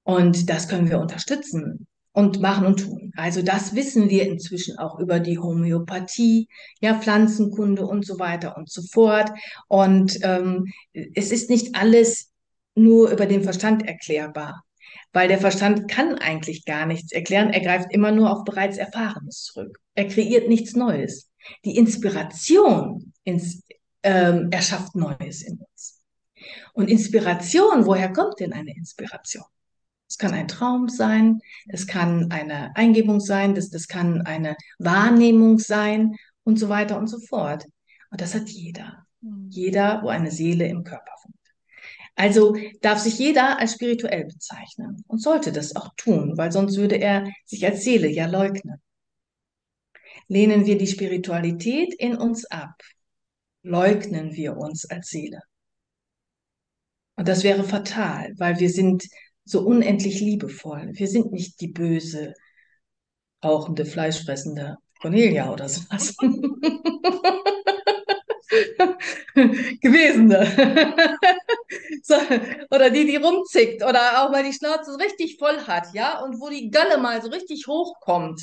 Und 0.03 0.49
das 0.49 0.67
können 0.67 0.89
wir 0.89 0.99
unterstützen 0.99 1.87
und 2.13 2.39
machen 2.39 2.65
und 2.65 2.79
tun. 2.79 3.11
Also 3.17 3.41
das 3.41 3.75
wissen 3.75 4.09
wir 4.09 4.27
inzwischen 4.27 4.77
auch 4.77 4.99
über 4.99 5.19
die 5.19 5.39
Homöopathie, 5.39 6.47
ja, 6.79 6.99
Pflanzenkunde 6.99 7.85
und 7.85 8.05
so 8.05 8.19
weiter 8.19 8.55
und 8.55 8.69
so 8.69 8.83
fort. 8.83 9.31
Und 9.67 10.19
ähm, 10.21 10.71
es 10.93 11.31
ist 11.31 11.49
nicht 11.49 11.75
alles 11.75 12.31
nur 12.75 13.09
über 13.09 13.25
den 13.25 13.43
Verstand 13.43 13.85
erklärbar, 13.87 14.63
weil 15.11 15.27
der 15.27 15.39
Verstand 15.39 15.89
kann 15.89 16.15
eigentlich 16.15 16.65
gar 16.65 16.85
nichts 16.85 17.11
erklären. 17.11 17.49
Er 17.49 17.61
greift 17.61 17.91
immer 17.91 18.11
nur 18.11 18.31
auf 18.31 18.43
bereits 18.43 18.77
Erfahrenes 18.77 19.43
zurück. 19.43 19.79
Er 19.95 20.07
kreiert 20.07 20.47
nichts 20.47 20.75
Neues. 20.75 21.29
Die 21.65 21.75
Inspiration 21.77 23.13
ins, 23.23 23.63
ähm, 24.03 24.49
erschafft 24.51 24.95
Neues 24.95 25.41
in 25.41 25.57
uns. 25.57 25.99
Und 26.73 26.89
Inspiration, 26.89 27.85
woher 27.85 28.11
kommt 28.13 28.39
denn 28.39 28.53
eine 28.53 28.75
Inspiration? 28.75 29.45
Es 30.13 30.19
kann 30.19 30.35
ein 30.35 30.47
Traum 30.47 30.89
sein, 30.89 31.41
es 31.67 31.87
kann 31.87 32.29
eine 32.31 32.75
Eingebung 32.75 33.19
sein, 33.19 33.55
das, 33.55 33.71
das 33.71 33.87
kann 33.87 34.21
eine 34.21 34.55
Wahrnehmung 34.77 35.57
sein 35.57 36.17
und 36.43 36.59
so 36.59 36.69
weiter 36.69 36.99
und 36.99 37.07
so 37.07 37.19
fort. 37.19 37.65
Und 38.11 38.21
das 38.21 38.35
hat 38.35 38.47
jeder. 38.47 39.07
Mhm. 39.21 39.47
Jeder, 39.49 40.03
wo 40.03 40.09
eine 40.09 40.29
Seele 40.29 40.67
im 40.67 40.83
Körper 40.83 41.11
wohnt. 41.23 41.35
Also 42.13 42.55
darf 42.81 42.99
sich 42.99 43.17
jeder 43.17 43.57
als 43.57 43.73
spirituell 43.73 44.25
bezeichnen 44.25 45.03
und 45.07 45.19
sollte 45.19 45.51
das 45.51 45.75
auch 45.75 45.89
tun, 45.97 46.37
weil 46.37 46.51
sonst 46.51 46.77
würde 46.77 46.97
er 46.97 47.27
sich 47.45 47.65
als 47.65 47.83
Seele 47.83 48.07
ja 48.07 48.27
leugnen. 48.27 48.79
Lehnen 50.27 50.67
wir 50.67 50.77
die 50.77 50.85
Spiritualität 50.85 51.91
in 51.95 52.15
uns 52.15 52.45
ab, 52.45 52.75
leugnen 53.63 54.35
wir 54.35 54.57
uns 54.57 54.85
als 54.85 55.07
Seele. 55.07 55.41
Und 57.15 57.27
das 57.27 57.43
wäre 57.43 57.63
fatal, 57.63 58.31
weil 58.37 58.59
wir 58.59 58.69
sind 58.69 59.07
so 59.45 59.61
unendlich 59.61 60.19
liebevoll. 60.19 60.91
Wir 60.93 61.07
sind 61.07 61.31
nicht 61.31 61.59
die 61.61 61.67
böse, 61.67 62.33
rauchende, 63.43 63.85
fleischfressende 63.85 64.77
Cornelia 65.01 65.51
oder 65.51 65.67
sowas. 65.67 66.15
Gewesene. 69.81 70.45
so, 72.03 72.15
oder 72.71 72.89
die, 72.89 73.05
die 73.05 73.17
rumzickt 73.17 73.83
oder 73.83 74.23
auch 74.23 74.31
mal 74.31 74.43
die 74.43 74.53
Schnauze 74.53 74.97
richtig 74.99 75.37
voll 75.37 75.57
hat, 75.67 75.93
ja, 75.93 76.21
und 76.21 76.39
wo 76.39 76.49
die 76.49 76.69
Galle 76.69 76.97
mal 76.97 77.21
so 77.21 77.29
richtig 77.29 77.67
hochkommt. 77.67 78.41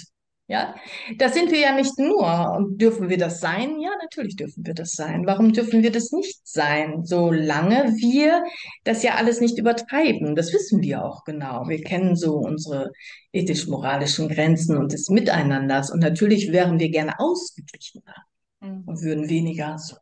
Ja, 0.50 0.74
das 1.16 1.34
sind 1.34 1.52
wir 1.52 1.60
ja 1.60 1.72
nicht 1.72 1.96
nur. 1.96 2.56
Und 2.56 2.82
dürfen 2.82 3.08
wir 3.08 3.18
das 3.18 3.38
sein? 3.38 3.78
Ja, 3.78 3.90
natürlich 4.02 4.34
dürfen 4.34 4.66
wir 4.66 4.74
das 4.74 4.94
sein. 4.94 5.24
Warum 5.24 5.52
dürfen 5.52 5.84
wir 5.84 5.92
das 5.92 6.10
nicht 6.10 6.40
sein? 6.42 7.04
Solange 7.04 7.94
wir 7.94 8.42
das 8.82 9.04
ja 9.04 9.14
alles 9.14 9.40
nicht 9.40 9.58
übertreiben. 9.58 10.34
Das 10.34 10.52
wissen 10.52 10.82
wir 10.82 11.04
auch 11.04 11.22
genau. 11.22 11.68
Wir 11.68 11.80
kennen 11.80 12.16
so 12.16 12.34
unsere 12.34 12.90
ethisch-moralischen 13.30 14.28
Grenzen 14.28 14.76
und 14.76 14.92
des 14.92 15.08
Miteinanders. 15.08 15.92
Und 15.92 16.00
natürlich 16.00 16.50
wären 16.50 16.80
wir 16.80 16.90
gerne 16.90 17.20
ausgeglichener 17.20 18.16
mhm. 18.58 18.82
und 18.86 19.02
würden 19.02 19.28
weniger 19.28 19.78
so 19.78 19.98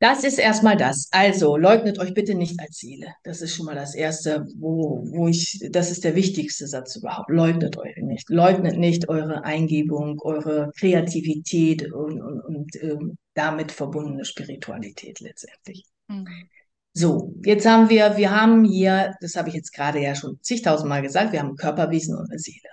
das 0.00 0.22
ist 0.22 0.38
erstmal 0.38 0.76
das. 0.76 1.08
Also 1.10 1.56
leugnet 1.56 1.98
euch 1.98 2.14
bitte 2.14 2.34
nicht 2.34 2.60
als 2.60 2.78
Seele. 2.78 3.14
Das 3.24 3.42
ist 3.42 3.56
schon 3.56 3.66
mal 3.66 3.74
das 3.74 3.94
Erste, 3.94 4.46
wo, 4.56 5.04
wo 5.10 5.28
ich, 5.28 5.66
das 5.72 5.90
ist 5.90 6.04
der 6.04 6.14
wichtigste 6.14 6.68
Satz 6.68 6.96
überhaupt. 6.96 7.30
Leugnet 7.30 7.76
euch 7.78 7.96
nicht. 7.96 8.30
Leugnet 8.30 8.78
nicht 8.78 9.08
eure 9.08 9.44
Eingebung, 9.44 10.20
eure 10.20 10.70
Kreativität 10.78 11.92
und, 11.92 12.22
und, 12.22 12.40
und 12.40 12.76
äh, 12.76 12.96
damit 13.34 13.72
verbundene 13.72 14.24
Spiritualität 14.24 15.18
letztendlich. 15.20 15.84
Mhm. 16.06 16.48
So, 16.92 17.34
jetzt 17.44 17.66
haben 17.66 17.90
wir, 17.90 18.16
wir 18.16 18.30
haben 18.30 18.64
hier, 18.64 19.14
das 19.20 19.36
habe 19.36 19.48
ich 19.48 19.54
jetzt 19.54 19.72
gerade 19.72 20.00
ja 20.00 20.14
schon 20.14 20.38
zigtausendmal 20.42 21.02
gesagt, 21.02 21.32
wir 21.32 21.40
haben 21.40 21.56
Körperwesen 21.56 22.16
und 22.16 22.30
eine 22.30 22.38
Seele. 22.38 22.68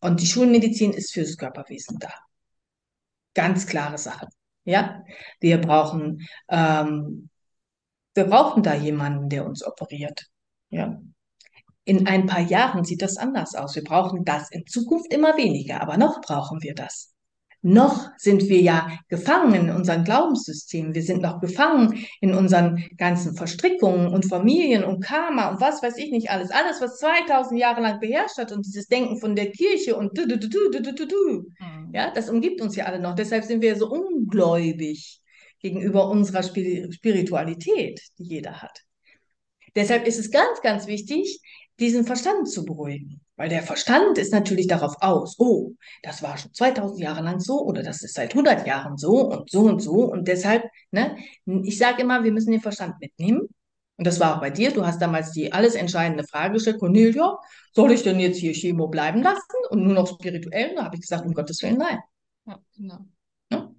Und 0.00 0.20
die 0.20 0.26
Schulmedizin 0.26 0.92
ist 0.92 1.12
fürs 1.12 1.36
Körperwesen 1.36 1.98
da. 1.98 2.12
Ganz 3.34 3.66
klare 3.66 3.98
Sache. 3.98 4.28
Ja, 4.64 5.02
wir 5.40 5.60
brauchen, 5.60 6.26
ähm, 6.48 7.30
wir 8.14 8.24
brauchen 8.24 8.62
da 8.62 8.74
jemanden, 8.74 9.28
der 9.28 9.46
uns 9.46 9.64
operiert. 9.64 10.26
Ja. 10.70 11.00
In 11.84 12.06
ein 12.06 12.26
paar 12.26 12.40
Jahren 12.40 12.84
sieht 12.84 13.00
das 13.00 13.16
anders 13.16 13.54
aus. 13.54 13.74
Wir 13.74 13.84
brauchen 13.84 14.24
das 14.24 14.50
in 14.50 14.66
Zukunft 14.66 15.12
immer 15.12 15.36
weniger, 15.36 15.80
aber 15.80 15.96
noch 15.96 16.20
brauchen 16.20 16.62
wir 16.62 16.74
das. 16.74 17.14
Noch 17.62 18.10
sind 18.18 18.48
wir 18.48 18.60
ja 18.60 18.88
gefangen 19.08 19.54
in 19.54 19.70
unseren 19.70 20.04
Glaubenssystemen. 20.04 20.94
Wir 20.94 21.02
sind 21.02 21.22
noch 21.22 21.40
gefangen 21.40 22.06
in 22.20 22.32
unseren 22.32 22.84
ganzen 22.96 23.34
Verstrickungen 23.36 24.08
und 24.08 24.26
Familien 24.26 24.84
und 24.84 25.00
Karma 25.00 25.50
und 25.50 25.60
was 25.60 25.82
weiß 25.82 25.96
ich 25.96 26.12
nicht 26.12 26.30
alles. 26.30 26.52
Alles, 26.52 26.80
was 26.80 26.98
2000 26.98 27.58
Jahre 27.58 27.80
lang 27.80 27.98
beherrscht 27.98 28.38
hat 28.38 28.52
und 28.52 28.64
dieses 28.64 28.86
Denken 28.86 29.18
von 29.18 29.34
der 29.34 29.50
Kirche 29.50 29.96
und 29.96 30.16
du, 30.16 30.28
du, 30.28 30.38
du, 30.38 30.48
du, 30.48 30.70
du, 30.70 30.94
du, 30.94 31.06
du. 31.06 31.46
Mhm. 31.58 31.90
Ja, 31.92 32.12
das 32.12 32.30
umgibt 32.30 32.60
uns 32.60 32.76
ja 32.76 32.84
alle 32.84 33.00
noch. 33.00 33.16
Deshalb 33.16 33.44
sind 33.44 33.60
wir 33.60 33.74
so 33.74 33.90
ungläubig 33.90 35.20
gegenüber 35.60 36.08
unserer 36.08 36.44
Spiritualität, 36.44 38.00
die 38.18 38.24
jeder 38.24 38.62
hat. 38.62 38.84
Deshalb 39.74 40.06
ist 40.06 40.18
es 40.18 40.30
ganz, 40.30 40.60
ganz 40.62 40.86
wichtig, 40.86 41.40
diesen 41.80 42.04
Verstand 42.04 42.48
zu 42.48 42.64
beruhigen. 42.64 43.20
Weil 43.38 43.48
der 43.48 43.62
Verstand 43.62 44.18
ist 44.18 44.32
natürlich 44.32 44.66
darauf 44.66 44.96
aus, 45.00 45.36
oh, 45.38 45.74
das 46.02 46.24
war 46.24 46.36
schon 46.36 46.52
2000 46.52 47.00
Jahre 47.00 47.22
lang 47.22 47.38
so 47.38 47.62
oder 47.62 47.84
das 47.84 48.02
ist 48.02 48.14
seit 48.14 48.32
100 48.32 48.66
Jahren 48.66 48.98
so 48.98 49.30
und 49.30 49.48
so 49.48 49.60
und 49.60 49.80
so. 49.80 50.10
Und 50.10 50.26
deshalb, 50.26 50.64
ne, 50.90 51.16
ich 51.62 51.78
sage 51.78 52.02
immer, 52.02 52.24
wir 52.24 52.32
müssen 52.32 52.50
den 52.50 52.60
Verstand 52.60 52.96
mitnehmen. 53.00 53.48
Und 53.96 54.06
das 54.06 54.18
war 54.18 54.36
auch 54.36 54.40
bei 54.40 54.50
dir. 54.50 54.72
Du 54.72 54.84
hast 54.84 55.00
damals 55.00 55.30
die 55.30 55.52
alles 55.52 55.76
entscheidende 55.76 56.24
Frage 56.24 56.54
gestellt, 56.54 56.80
Cornelia, 56.80 57.38
soll 57.72 57.92
ich 57.92 58.02
denn 58.02 58.18
jetzt 58.18 58.38
hier 58.38 58.52
Chemo 58.52 58.88
bleiben 58.88 59.22
lassen 59.22 59.40
und 59.70 59.84
nur 59.84 59.94
noch 59.94 60.08
spirituell? 60.08 60.74
Da 60.74 60.84
habe 60.84 60.96
ich 60.96 61.02
gesagt, 61.02 61.24
um 61.24 61.32
Gottes 61.32 61.62
Willen, 61.62 61.78
nein. 61.78 62.00
Ja, 62.44 62.58
genau. 62.76 62.98
Ne? 63.50 63.72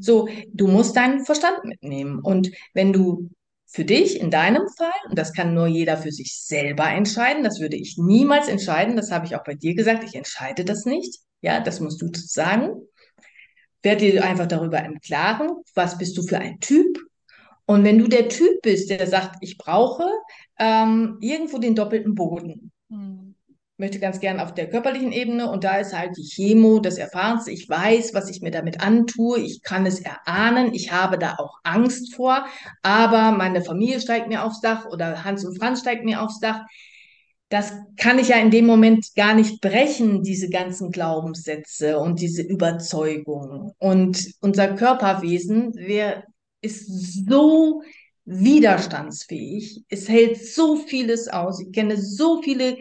So, 0.00 0.28
du 0.50 0.66
musst 0.66 0.96
deinen 0.96 1.26
Verstand 1.26 1.62
mitnehmen. 1.64 2.20
Und 2.20 2.50
wenn 2.72 2.94
du 2.94 3.28
für 3.74 3.84
dich 3.84 4.20
in 4.20 4.30
deinem 4.30 4.68
Fall, 4.68 4.92
und 5.10 5.18
das 5.18 5.32
kann 5.32 5.52
nur 5.52 5.66
jeder 5.66 5.96
für 5.96 6.12
sich 6.12 6.38
selber 6.38 6.88
entscheiden, 6.88 7.42
das 7.42 7.58
würde 7.58 7.74
ich 7.76 7.98
niemals 7.98 8.46
entscheiden, 8.46 8.94
das 8.94 9.10
habe 9.10 9.26
ich 9.26 9.34
auch 9.34 9.42
bei 9.42 9.54
dir 9.54 9.74
gesagt, 9.74 10.04
ich 10.04 10.14
entscheide 10.14 10.64
das 10.64 10.84
nicht, 10.84 11.18
ja, 11.40 11.58
das 11.58 11.80
musst 11.80 12.00
du 12.00 12.08
sagen. 12.14 12.70
Werd 13.82 14.00
dir 14.00 14.24
einfach 14.24 14.46
darüber 14.46 14.82
im 14.84 15.00
Klaren, 15.00 15.50
was 15.74 15.98
bist 15.98 16.16
du 16.16 16.22
für 16.22 16.38
ein 16.38 16.60
Typ? 16.60 16.98
Und 17.66 17.82
wenn 17.82 17.98
du 17.98 18.06
der 18.06 18.28
Typ 18.28 18.62
bist, 18.62 18.90
der 18.90 19.08
sagt, 19.08 19.38
ich 19.40 19.58
brauche 19.58 20.08
ähm, 20.56 21.18
irgendwo 21.20 21.58
den 21.58 21.74
doppelten 21.74 22.14
Boden, 22.14 22.70
hm 22.90 23.23
möchte 23.76 23.98
ganz 23.98 24.20
gern 24.20 24.38
auf 24.38 24.54
der 24.54 24.70
körperlichen 24.70 25.10
Ebene 25.10 25.50
und 25.50 25.64
da 25.64 25.78
ist 25.78 25.96
halt 25.96 26.16
die 26.16 26.22
Chemo 26.22 26.78
das 26.78 26.96
Erfahrenste. 26.96 27.50
Ich 27.50 27.68
weiß, 27.68 28.14
was 28.14 28.30
ich 28.30 28.40
mir 28.40 28.52
damit 28.52 28.80
antue. 28.80 29.40
Ich 29.40 29.62
kann 29.62 29.84
es 29.84 30.00
erahnen. 30.00 30.72
Ich 30.74 30.92
habe 30.92 31.18
da 31.18 31.36
auch 31.38 31.58
Angst 31.64 32.14
vor. 32.14 32.46
Aber 32.82 33.32
meine 33.32 33.62
Familie 33.62 34.00
steigt 34.00 34.28
mir 34.28 34.44
aufs 34.44 34.60
Dach 34.60 34.86
oder 34.86 35.24
Hans 35.24 35.44
und 35.44 35.58
Franz 35.58 35.80
steigt 35.80 36.04
mir 36.04 36.22
aufs 36.22 36.38
Dach. 36.38 36.62
Das 37.48 37.72
kann 37.96 38.18
ich 38.18 38.28
ja 38.28 38.36
in 38.36 38.50
dem 38.50 38.66
Moment 38.66 39.14
gar 39.16 39.34
nicht 39.34 39.60
brechen, 39.60 40.22
diese 40.22 40.48
ganzen 40.48 40.90
Glaubenssätze 40.90 41.98
und 41.98 42.20
diese 42.20 42.42
Überzeugungen. 42.42 43.72
Und 43.78 44.34
unser 44.40 44.68
Körperwesen 44.74 45.72
wer 45.74 46.24
ist 46.62 47.26
so 47.26 47.82
widerstandsfähig. 48.24 49.84
Es 49.88 50.08
hält 50.08 50.42
so 50.42 50.76
vieles 50.76 51.28
aus. 51.28 51.60
Ich 51.60 51.72
kenne 51.72 52.00
so 52.00 52.40
viele 52.40 52.76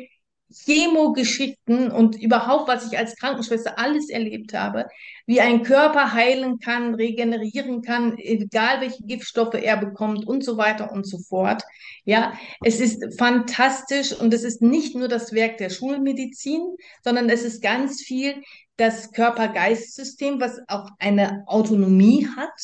Chemogeschichten 0.53 1.91
und 1.91 2.21
überhaupt, 2.21 2.67
was 2.67 2.91
ich 2.91 2.97
als 2.97 3.15
Krankenschwester 3.15 3.77
alles 3.79 4.09
erlebt 4.09 4.53
habe, 4.53 4.87
wie 5.25 5.41
ein 5.41 5.63
Körper 5.63 6.13
heilen 6.13 6.59
kann, 6.59 6.95
regenerieren 6.95 7.81
kann, 7.81 8.17
egal 8.17 8.81
welche 8.81 9.03
Giftstoffe 9.03 9.55
er 9.55 9.77
bekommt 9.77 10.27
und 10.27 10.43
so 10.43 10.57
weiter 10.57 10.91
und 10.91 11.07
so 11.07 11.17
fort. 11.19 11.63
Ja, 12.05 12.33
es 12.63 12.79
ist 12.79 13.17
fantastisch 13.17 14.13
und 14.13 14.33
es 14.33 14.43
ist 14.43 14.61
nicht 14.61 14.95
nur 14.95 15.07
das 15.07 15.33
Werk 15.33 15.57
der 15.57 15.69
Schulmedizin, 15.69 16.75
sondern 17.03 17.29
es 17.29 17.43
ist 17.43 17.61
ganz 17.61 18.01
viel 18.01 18.41
das 18.77 19.11
Körper-Geist-System, 19.11 20.39
was 20.39 20.59
auch 20.67 20.89
eine 20.99 21.43
Autonomie 21.47 22.27
hat. 22.35 22.59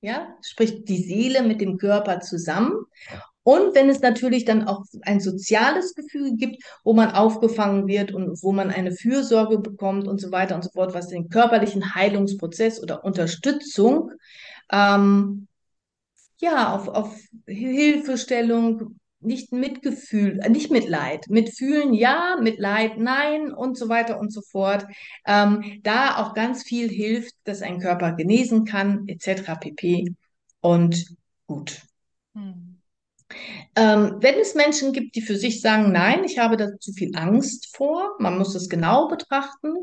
Ja, 0.00 0.36
spricht 0.42 0.88
die 0.88 1.00
Seele 1.00 1.44
mit 1.44 1.60
dem 1.60 1.78
Körper 1.78 2.20
zusammen 2.20 2.72
Und 3.44 3.74
wenn 3.74 3.88
es 3.88 4.00
natürlich 4.00 4.44
dann 4.44 4.68
auch 4.68 4.84
ein 5.02 5.20
soziales 5.20 5.94
Gefühl 5.94 6.36
gibt, 6.36 6.62
wo 6.84 6.92
man 6.92 7.10
aufgefangen 7.10 7.88
wird 7.88 8.12
und 8.12 8.42
wo 8.42 8.52
man 8.52 8.70
eine 8.70 8.92
Fürsorge 8.92 9.58
bekommt 9.58 10.06
und 10.06 10.20
so 10.20 10.30
weiter 10.30 10.54
und 10.54 10.62
so 10.62 10.70
fort, 10.70 10.94
was 10.94 11.08
den 11.08 11.28
körperlichen 11.28 11.94
Heilungsprozess 11.94 12.80
oder 12.82 13.04
Unterstützung 13.04 14.12
ähm, 14.70 15.48
ja 16.40 16.74
auf, 16.74 16.88
auf 16.88 17.16
Hilfestellung, 17.46 18.98
nicht 19.20 19.52
Mitgefühl, 19.52 20.40
äh, 20.42 20.48
nicht 20.48 20.70
Mitleid, 20.70 21.28
Mitfühlen 21.28 21.94
ja, 21.94 22.36
Mitleid 22.40 22.98
nein 22.98 23.52
und 23.52 23.78
so 23.78 23.88
weiter 23.88 24.18
und 24.18 24.32
so 24.32 24.42
fort. 24.42 24.86
Ähm, 25.26 25.80
da 25.82 26.18
auch 26.18 26.34
ganz 26.34 26.64
viel 26.64 26.88
hilft, 26.88 27.34
dass 27.44 27.62
ein 27.62 27.78
Körper 27.78 28.12
genesen 28.12 28.64
kann, 28.64 29.06
etc. 29.06 29.56
pp. 29.60 30.14
Und 30.60 31.16
gut. 31.46 31.82
Hm. 32.34 32.71
Ähm, 33.76 34.16
wenn 34.20 34.38
es 34.38 34.54
Menschen 34.54 34.92
gibt, 34.92 35.14
die 35.16 35.22
für 35.22 35.36
sich 35.36 35.60
sagen, 35.60 35.92
nein, 35.92 36.24
ich 36.24 36.38
habe 36.38 36.56
da 36.56 36.78
zu 36.78 36.92
viel 36.92 37.16
Angst 37.16 37.74
vor, 37.76 38.16
man 38.18 38.38
muss 38.38 38.54
es 38.54 38.68
genau 38.68 39.08
betrachten. 39.08 39.74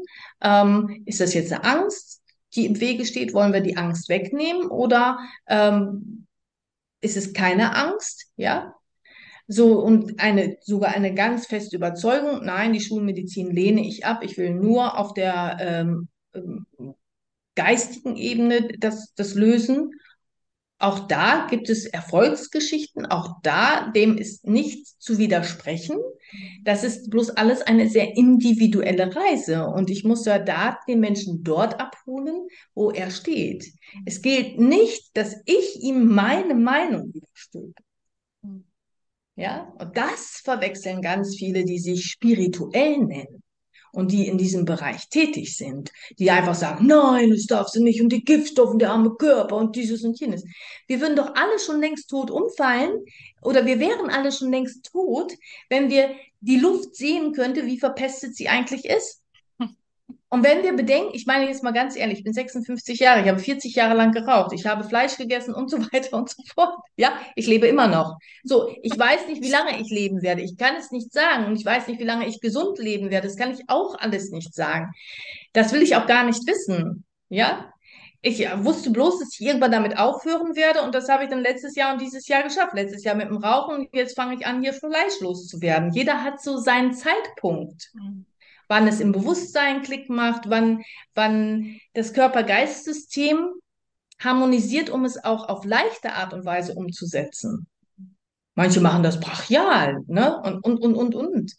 Ähm, 0.42 1.04
ist 1.06 1.22
das 1.22 1.34
jetzt 1.34 1.52
eine 1.52 1.64
Angst, 1.64 2.22
die 2.56 2.66
im 2.66 2.80
Wege 2.80 3.06
steht? 3.06 3.34
Wollen 3.34 3.54
wir 3.54 3.62
die 3.62 3.78
Angst 3.78 4.10
wegnehmen 4.10 4.68
oder 4.68 5.20
ähm, 5.48 6.28
ist 7.02 7.18
es 7.18 7.34
keine 7.34 7.76
Angst? 7.76 8.28
Ja, 8.36 8.76
so, 9.52 9.80
und 9.80 10.20
eine, 10.20 10.58
sogar 10.62 10.94
eine 10.94 11.16
ganz 11.16 11.48
feste 11.48 11.76
Überzeugung, 11.76 12.46
nein, 12.46 12.72
die 12.72 12.82
Schulmedizin 12.82 13.50
lehne 13.50 13.82
ich 13.82 14.06
ab. 14.06 14.20
Ich 14.22 14.38
will 14.38 14.52
nur 14.54 14.96
auf 14.96 15.16
der 15.16 15.58
ähm, 15.60 16.08
ähm, 16.36 16.68
geistigen 17.56 18.16
Ebene 18.16 18.68
das, 18.78 19.16
das 19.16 19.34
lösen. 19.34 19.92
Auch 20.82 21.08
da 21.08 21.48
gibt 21.50 21.70
es 21.70 21.86
Erfolgsgeschichten, 21.86 23.06
auch 23.06 23.42
da, 23.44 23.92
dem 23.92 24.18
ist 24.18 24.48
nichts 24.48 24.98
zu 24.98 25.18
widersprechen. 25.18 25.98
Das 26.64 26.86
ist 26.86 27.10
bloß 27.10 27.32
alles 27.32 27.62
eine 27.62 27.90
sehr 27.90 28.16
individuelle 28.16 29.14
Reise 29.14 29.68
und 29.68 29.90
ich 29.90 30.06
muss 30.06 30.26
ja 30.26 30.40
da 30.40 30.80
den 30.88 31.02
Menschen 31.02 31.44
dort 31.44 31.82
abholen, 31.82 32.48
wo 32.76 32.92
er 32.92 33.12
steht. 33.12 33.66
Es 34.06 34.22
gilt 34.22 34.58
nicht, 34.58 35.18
dass 35.18 35.36
ich 35.46 35.84
ihm 35.84 36.08
meine 36.08 36.56
Meinung 36.56 37.12
überstülpe. 37.14 37.84
Ja, 39.36 39.74
und 39.80 39.98
das 39.98 40.42
verwechseln 40.44 41.02
ganz 41.02 41.36
viele, 41.36 41.66
die 41.66 41.80
sich 41.80 42.06
spirituell 42.06 43.00
nennen 43.00 43.39
und 43.92 44.12
die 44.12 44.28
in 44.28 44.38
diesem 44.38 44.66
Bereich 44.66 45.10
tätig 45.10 45.56
sind, 45.58 45.92
die 46.18 46.32
einfach 46.32 46.56
sagen, 46.56 46.88
nein, 46.88 47.32
das 47.32 47.46
darfst 47.46 47.76
du 47.76 47.84
nicht 47.84 48.02
und 48.02 48.10
die 48.10 48.24
Giftstoffe 48.24 48.72
und 48.72 48.80
der 48.80 48.92
arme 48.92 49.16
Körper 49.16 49.56
und 49.56 49.76
dieses 49.76 50.04
und 50.04 50.20
jenes. 50.20 50.44
Wir 50.88 51.02
würden 51.02 51.16
doch 51.16 51.34
alle 51.36 51.60
schon 51.60 51.82
längst 51.82 52.10
tot 52.10 52.32
umfallen 52.32 53.04
oder 53.42 53.66
wir 53.66 53.80
wären 53.80 54.10
alle 54.10 54.32
schon 54.32 54.52
längst 54.52 54.92
tot, 54.92 55.34
wenn 55.70 55.90
wir 55.90 56.12
die 56.42 56.58
Luft 56.58 56.96
sehen 56.96 57.34
könnte, 57.34 57.66
wie 57.66 57.80
verpestet 57.80 58.36
sie 58.36 58.48
eigentlich 58.48 58.86
ist. 58.86 59.19
Und 60.32 60.44
wenn 60.44 60.62
wir 60.62 60.74
bedenken, 60.74 61.10
ich 61.14 61.26
meine 61.26 61.48
jetzt 61.48 61.64
mal 61.64 61.72
ganz 61.72 61.96
ehrlich, 61.96 62.20
ich 62.20 62.24
bin 62.24 62.34
56 62.34 63.00
Jahre, 63.00 63.22
ich 63.22 63.28
habe 63.28 63.40
40 63.40 63.74
Jahre 63.74 63.96
lang 63.96 64.12
geraucht, 64.12 64.54
ich 64.54 64.68
habe 64.68 64.84
Fleisch 64.84 65.18
gegessen 65.18 65.56
und 65.56 65.72
so 65.72 65.80
weiter 65.92 66.18
und 66.18 66.30
so 66.30 66.44
fort. 66.54 66.76
Ja, 66.98 67.14
ich 67.36 67.48
lebe 67.48 67.68
immer 67.68 67.88
noch. 67.88 68.18
So, 68.44 68.74
ich 68.84 68.98
weiß 68.98 69.28
nicht, 69.28 69.42
wie 69.42 69.50
lange 69.50 69.82
ich 69.82 69.90
leben 69.90 70.22
werde. 70.22 70.42
Ich 70.42 70.56
kann 70.56 70.76
es 70.76 70.92
nicht 70.92 71.12
sagen 71.12 71.46
und 71.46 71.56
ich 71.56 71.66
weiß 71.66 71.88
nicht, 71.88 72.00
wie 72.00 72.06
lange 72.06 72.28
ich 72.28 72.42
gesund 72.42 72.78
leben 72.78 73.10
werde. 73.10 73.28
Das 73.28 73.38
kann 73.38 73.52
ich 73.52 73.62
auch 73.68 73.98
alles 73.98 74.30
nicht 74.30 74.54
sagen. 74.54 74.92
Das 75.54 75.74
will 75.74 75.82
ich 75.82 75.96
auch 75.96 76.06
gar 76.06 76.24
nicht 76.24 76.46
wissen. 76.48 77.06
Ja, 77.30 77.74
ich 78.22 78.40
wusste 78.64 78.92
bloß, 78.92 79.20
dass 79.20 79.34
ich 79.40 79.48
irgendwann 79.48 79.72
damit 79.72 79.98
aufhören 79.98 80.56
werde 80.56 80.82
und 80.82 80.94
das 80.94 81.08
habe 81.08 81.24
ich 81.24 81.30
dann 81.30 81.42
letztes 81.42 81.76
Jahr 81.76 81.94
und 81.94 82.02
dieses 82.02 82.28
Jahr 82.28 82.44
geschafft. 82.44 82.74
Letztes 82.74 83.04
Jahr 83.04 83.16
mit 83.16 83.30
dem 83.30 83.38
Rauchen 83.38 83.88
jetzt 83.94 84.16
fange 84.16 84.36
ich 84.36 84.46
an, 84.46 84.62
hier 84.62 84.74
fleischlos 84.74 85.48
zu 85.48 85.62
werden. 85.62 85.92
Jeder 85.94 86.22
hat 86.24 86.42
so 86.42 86.58
seinen 86.58 86.94
Zeitpunkt. 86.94 87.92
Wann 88.70 88.88
es 88.88 89.02
im 89.02 89.12
Bewusstsein 89.12 89.82
Klick 89.82 90.10
macht, 90.10 90.50
wann, 90.50 90.84
wann 91.16 91.80
das 91.94 92.14
Körper-Geist-System 92.14 93.50
harmonisiert, 94.20 94.90
um 94.90 95.04
es 95.04 95.22
auch 95.24 95.50
auf 95.50 95.66
leichte 95.66 96.14
Art 96.14 96.34
und 96.34 96.46
Weise 96.46 96.76
umzusetzen. 96.76 97.68
Manche 98.56 98.80
machen 98.80 99.04
das 99.04 99.20
brachial, 99.20 100.04
ne? 100.08 100.42
Und, 100.42 100.64
und, 100.64 100.78
und, 100.80 100.96
und, 100.96 101.16
und. 101.16 101.54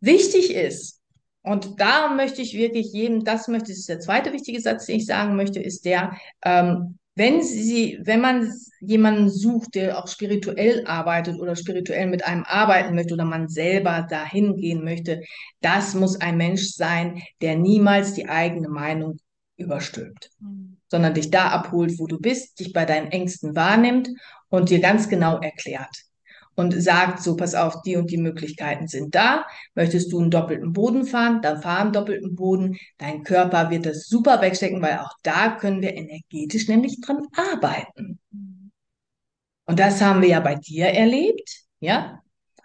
Wichtig 0.00 0.54
ist, 0.54 1.02
und 1.46 1.80
da 1.80 2.08
möchte 2.08 2.42
ich 2.42 2.54
wirklich 2.54 2.92
jedem, 2.92 3.22
das 3.22 3.46
möchte, 3.46 3.68
das 3.68 3.78
ist 3.78 3.88
der 3.88 4.00
zweite 4.00 4.32
wichtige 4.32 4.60
Satz, 4.60 4.86
den 4.86 4.96
ich 4.96 5.06
sagen 5.06 5.36
möchte, 5.36 5.60
ist 5.60 5.84
der, 5.84 6.16
ähm, 6.44 6.98
wenn 7.16 7.42
sie, 7.42 7.98
wenn 8.02 8.20
man 8.20 8.52
jemanden 8.80 9.30
sucht, 9.30 9.74
der 9.74 9.98
auch 9.98 10.06
spirituell 10.06 10.86
arbeitet 10.86 11.40
oder 11.40 11.56
spirituell 11.56 12.06
mit 12.06 12.24
einem 12.24 12.44
arbeiten 12.44 12.94
möchte 12.94 13.14
oder 13.14 13.24
man 13.24 13.48
selber 13.48 14.06
dahin 14.08 14.56
gehen 14.56 14.84
möchte, 14.84 15.22
das 15.60 15.94
muss 15.94 16.20
ein 16.20 16.36
Mensch 16.36 16.68
sein, 16.74 17.22
der 17.40 17.56
niemals 17.56 18.12
die 18.12 18.28
eigene 18.28 18.68
Meinung 18.68 19.18
überstülpt, 19.56 20.30
mhm. 20.40 20.76
sondern 20.88 21.14
dich 21.14 21.30
da 21.30 21.48
abholt, 21.48 21.98
wo 21.98 22.06
du 22.06 22.20
bist, 22.20 22.60
dich 22.60 22.74
bei 22.74 22.84
deinen 22.84 23.10
Ängsten 23.10 23.56
wahrnimmt 23.56 24.10
und 24.50 24.68
dir 24.68 24.80
ganz 24.80 25.08
genau 25.08 25.40
erklärt 25.40 26.05
und 26.56 26.72
sagt 26.82 27.22
so, 27.22 27.36
pass 27.36 27.54
auf, 27.54 27.82
die 27.82 27.96
und 27.96 28.10
die 28.10 28.16
Möglichkeiten 28.16 28.88
sind 28.88 29.14
da. 29.14 29.46
Möchtest 29.74 30.10
du 30.12 30.20
einen 30.20 30.30
doppelten 30.30 30.72
Boden 30.72 31.04
fahren, 31.04 31.40
dann 31.42 31.62
fahr 31.62 31.80
einen 31.80 31.92
doppelten 31.92 32.34
Boden. 32.34 32.78
Dein 32.98 33.22
Körper 33.22 33.70
wird 33.70 33.86
das 33.86 34.08
super 34.08 34.40
wegstecken, 34.40 34.82
weil 34.82 34.98
auch 34.98 35.12
da 35.22 35.50
können 35.50 35.82
wir 35.82 35.94
energetisch 35.94 36.66
nämlich 36.66 37.00
dran 37.00 37.26
arbeiten. 37.36 38.18
Und 39.66 39.78
das 39.78 40.00
haben 40.00 40.22
wir 40.22 40.28
ja 40.28 40.40
bei 40.40 40.54
dir 40.54 40.86
erlebt, 40.86 41.64
ja, 41.80 42.22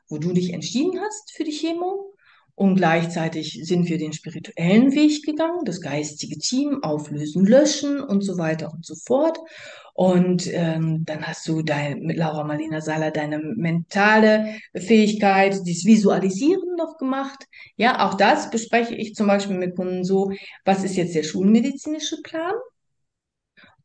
wo 0.08 0.18
du 0.18 0.34
dich 0.34 0.54
entschieden 0.54 1.00
hast 1.00 1.32
für 1.34 1.44
die 1.44 1.52
Chemo. 1.52 2.14
Und 2.54 2.76
gleichzeitig 2.76 3.62
sind 3.64 3.89
wir 3.89 3.98
den 3.98 4.14
spirituellen 4.14 4.92
Weg 4.94 5.26
gegangen, 5.26 5.66
das 5.66 5.82
geistige 5.82 6.38
Team 6.38 6.84
auflösen, 6.84 7.46
löschen 7.46 8.02
und 8.02 8.22
so 8.22 8.38
weiter 8.38 8.72
und 8.72 8.86
so 8.86 8.94
fort. 8.96 9.39
Und 9.94 10.48
ähm, 10.54 11.04
dann 11.06 11.28
hast 11.28 11.48
du 11.48 11.62
dein, 11.62 12.00
mit 12.00 12.18
Laura 12.18 12.44
Marlena 12.44 12.82
Seiler 12.82 13.12
deine 13.12 13.39
mentale 13.39 14.56
Fähigkeit, 14.76 15.60
dieses 15.66 15.86
Visualisieren 15.86 16.76
noch 16.78 16.98
gemacht. 16.98 17.46
Ja, 17.76 18.08
auch 18.08 18.16
das 18.16 18.50
bespreche 18.50 18.96
ich 18.96 19.16
zum 19.16 19.28
Beispiel 19.28 19.58
mit 19.58 19.76
Kunden 19.76 20.04
so, 20.04 20.32
was 20.66 20.84
ist 20.84 20.96
jetzt 20.96 21.16
der 21.16 21.24
schulmedizinische 21.24 22.22
Plan? 22.24 22.54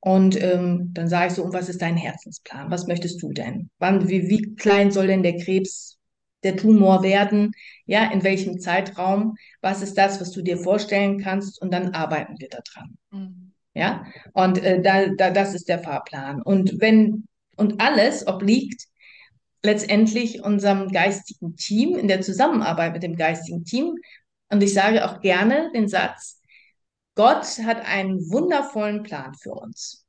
Und 0.01 0.41
ähm, 0.41 0.91
dann 0.93 1.09
sage 1.09 1.29
ich 1.29 1.33
so, 1.35 1.43
und 1.43 1.53
was 1.53 1.69
ist 1.69 1.83
dein 1.83 1.97
Herzensplan? 1.97 2.71
Was 2.71 2.87
möchtest 2.87 3.21
du 3.23 3.33
denn? 3.33 3.71
Wann, 3.79 4.09
wie, 4.09 4.29
wie 4.29 4.55
klein 4.55 4.93
soll 4.93 5.09
denn 5.09 5.25
der 5.25 5.37
Krebs, 5.37 5.99
der 6.45 6.57
Tumor 6.57 7.03
werden? 7.03 7.53
Ja, 7.87 8.11
in 8.13 8.23
welchem 8.23 8.61
Zeitraum? 8.61 9.35
Was 9.63 9.83
ist 9.83 9.99
das, 9.99 10.21
was 10.21 10.31
du 10.31 10.43
dir 10.43 10.59
vorstellen 10.59 11.19
kannst? 11.19 11.61
Und 11.61 11.73
dann 11.73 11.95
arbeiten 11.95 12.37
wir 12.39 12.49
daran. 12.49 12.97
Mhm. 13.11 13.53
Ja, 13.77 14.07
und 14.33 14.63
äh, 14.63 14.81
da, 14.81 15.07
da, 15.09 15.31
das 15.31 15.55
ist 15.55 15.69
der 15.69 15.79
Fahrplan. 15.79 16.41
Und 16.41 16.81
wenn, 16.81 17.27
und 17.57 17.79
alles 17.79 18.27
obliegt 18.27 18.87
letztendlich 19.63 20.43
unserem 20.43 20.89
geistigen 20.89 21.57
Team, 21.57 21.99
in 21.99 22.09
der 22.09 22.23
Zusammenarbeit 22.23 22.95
mit 22.95 23.03
dem 23.03 23.17
geistigen 23.17 23.65
Team. 23.65 23.95
Und 24.49 24.63
ich 24.63 24.73
sage 24.73 25.05
auch 25.05 25.21
gerne 25.21 25.71
den 25.75 25.89
Satz, 25.89 26.41
Gott 27.17 27.45
hat 27.65 27.85
einen 27.85 28.31
wundervollen 28.31 29.03
Plan 29.03 29.35
für 29.35 29.53
uns. 29.53 30.07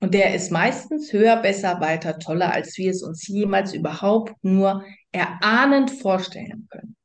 Und 0.00 0.14
der 0.14 0.32
ist 0.32 0.52
meistens 0.52 1.12
höher, 1.12 1.36
besser, 1.36 1.80
weiter, 1.80 2.18
toller, 2.20 2.52
als 2.52 2.78
wir 2.78 2.92
es 2.92 3.02
uns 3.02 3.26
jemals 3.26 3.74
überhaupt 3.74 4.32
nur 4.42 4.84
erahnend 5.10 5.90
vorstellen 5.90 6.68
können. 6.70 6.96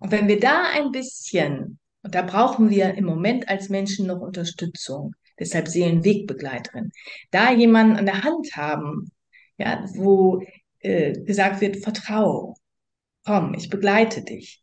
Und 0.00 0.12
wenn 0.12 0.28
wir 0.28 0.38
da 0.38 0.64
ein 0.74 0.92
bisschen 0.92 1.78
und 2.08 2.14
da 2.14 2.22
brauchen 2.22 2.70
wir 2.70 2.94
im 2.94 3.04
Moment 3.04 3.50
als 3.50 3.68
Menschen 3.68 4.06
noch 4.06 4.20
Unterstützung. 4.22 5.14
Deshalb 5.38 5.68
Seelenwegbegleiterin. 5.68 6.90
Da 7.30 7.52
jemanden 7.52 7.96
an 7.96 8.06
der 8.06 8.24
Hand 8.24 8.56
haben, 8.56 9.10
ja, 9.58 9.84
wo 9.92 10.42
äh, 10.78 11.12
gesagt 11.24 11.60
wird, 11.60 11.82
vertraue, 11.84 12.54
komm, 13.26 13.52
ich 13.52 13.68
begleite 13.68 14.22
dich. 14.24 14.62